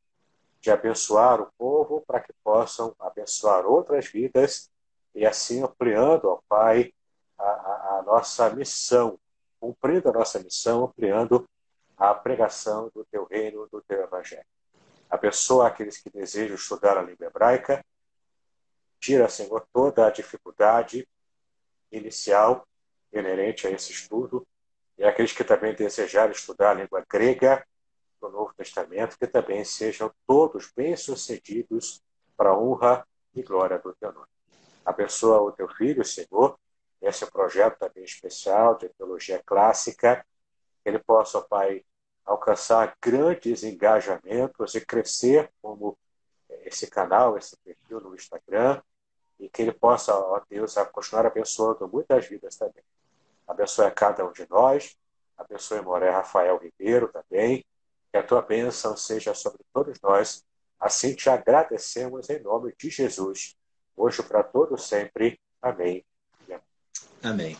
de 0.60 0.70
abençoar 0.70 1.40
o 1.40 1.50
povo 1.58 2.02
para 2.06 2.20
que 2.20 2.32
possam 2.44 2.94
abençoar 3.00 3.66
outras 3.66 4.06
vidas 4.06 4.70
e 5.12 5.26
assim 5.26 5.62
ampliando, 5.62 6.28
ao 6.28 6.42
Pai, 6.48 6.94
a, 7.36 7.44
a, 7.98 8.02
nossa 8.06 8.48
missão, 8.50 9.18
cumprindo 9.58 10.08
a 10.08 10.12
nossa 10.12 10.38
missão, 10.38 10.84
ampliando 10.84 11.44
a 11.96 12.14
pregação 12.14 12.90
do 12.94 13.04
teu 13.04 13.24
reino, 13.24 13.68
do 13.70 13.82
teu 13.82 14.02
evangelho. 14.02 14.46
Abençoa 15.10 15.66
aqueles 15.66 15.98
que 15.98 16.08
desejam 16.08 16.54
estudar 16.54 16.96
a 16.96 17.02
língua 17.02 17.26
hebraica, 17.26 17.84
tira, 19.00 19.28
Senhor, 19.28 19.66
toda 19.72 20.06
a 20.06 20.10
dificuldade 20.10 21.06
inicial 21.90 22.66
inerente 23.12 23.66
a 23.66 23.70
esse 23.70 23.92
estudo, 23.92 24.41
e 25.02 25.04
aqueles 25.04 25.32
que 25.32 25.42
também 25.42 25.74
desejarem 25.74 26.30
estudar 26.30 26.70
a 26.70 26.74
língua 26.74 27.04
grega 27.10 27.66
do 28.20 28.28
Novo 28.28 28.54
Testamento, 28.54 29.18
que 29.18 29.26
também 29.26 29.64
sejam 29.64 30.14
todos 30.24 30.70
bem-sucedidos 30.76 32.00
para 32.36 32.50
a 32.50 32.56
honra 32.56 33.04
e 33.34 33.42
glória 33.42 33.80
do 33.80 33.92
teu 33.96 34.12
nome. 34.12 34.28
Abençoa 34.84 35.40
o 35.40 35.50
teu 35.50 35.68
filho, 35.70 36.04
Senhor, 36.04 36.56
esse 37.00 37.28
projeto 37.28 37.80
também 37.80 38.04
especial 38.04 38.78
de 38.78 38.90
teologia 38.90 39.42
clássica, 39.44 40.24
que 40.84 40.88
ele 40.88 41.00
possa, 41.00 41.40
Pai, 41.40 41.84
alcançar 42.24 42.96
grandes 43.02 43.64
engajamentos 43.64 44.76
e 44.76 44.86
crescer 44.86 45.50
como 45.60 45.98
esse 46.64 46.86
canal, 46.86 47.36
esse 47.36 47.56
perfil 47.56 48.00
no 48.02 48.14
Instagram, 48.14 48.80
e 49.40 49.48
que 49.48 49.62
ele 49.62 49.72
possa, 49.72 50.14
ó 50.14 50.40
Deus, 50.48 50.76
continuar 50.92 51.26
abençoando 51.26 51.88
muitas 51.88 52.24
vidas 52.24 52.54
também. 52.54 52.71
Abençoe 53.62 53.86
a 53.86 53.90
cada 53.92 54.26
um 54.26 54.32
de 54.32 54.44
nós, 54.50 54.96
abençoe 55.38 55.80
Moré 55.82 56.10
Rafael 56.10 56.58
Ribeiro 56.58 57.08
também, 57.12 57.64
que 58.10 58.18
a 58.18 58.22
tua 58.22 58.42
bênção 58.42 58.96
seja 58.96 59.34
sobre 59.34 59.60
todos 59.72 60.00
nós. 60.02 60.42
Assim 60.80 61.14
te 61.14 61.30
agradecemos 61.30 62.28
em 62.28 62.42
nome 62.42 62.74
de 62.76 62.90
Jesus, 62.90 63.54
hoje 63.96 64.20
para 64.24 64.42
todos 64.42 64.88
sempre. 64.88 65.38
Amém. 65.62 66.04
Amém. 67.22 67.56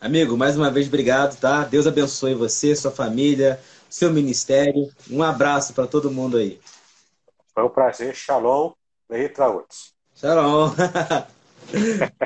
Amigo, 0.00 0.38
mais 0.38 0.56
uma 0.56 0.70
vez, 0.70 0.86
obrigado, 0.86 1.38
tá? 1.38 1.64
Deus 1.64 1.86
abençoe 1.86 2.34
você, 2.34 2.74
sua 2.74 2.90
família, 2.90 3.60
seu 3.90 4.10
ministério. 4.10 4.90
Um 5.10 5.22
abraço 5.22 5.74
para 5.74 5.86
todo 5.86 6.10
mundo 6.10 6.38
aí. 6.38 6.58
Foi 7.52 7.62
um 7.62 7.68
prazer. 7.68 8.14
Shalom. 8.14 8.72
Leitraútes. 9.06 9.92
Shalom. 10.14 10.70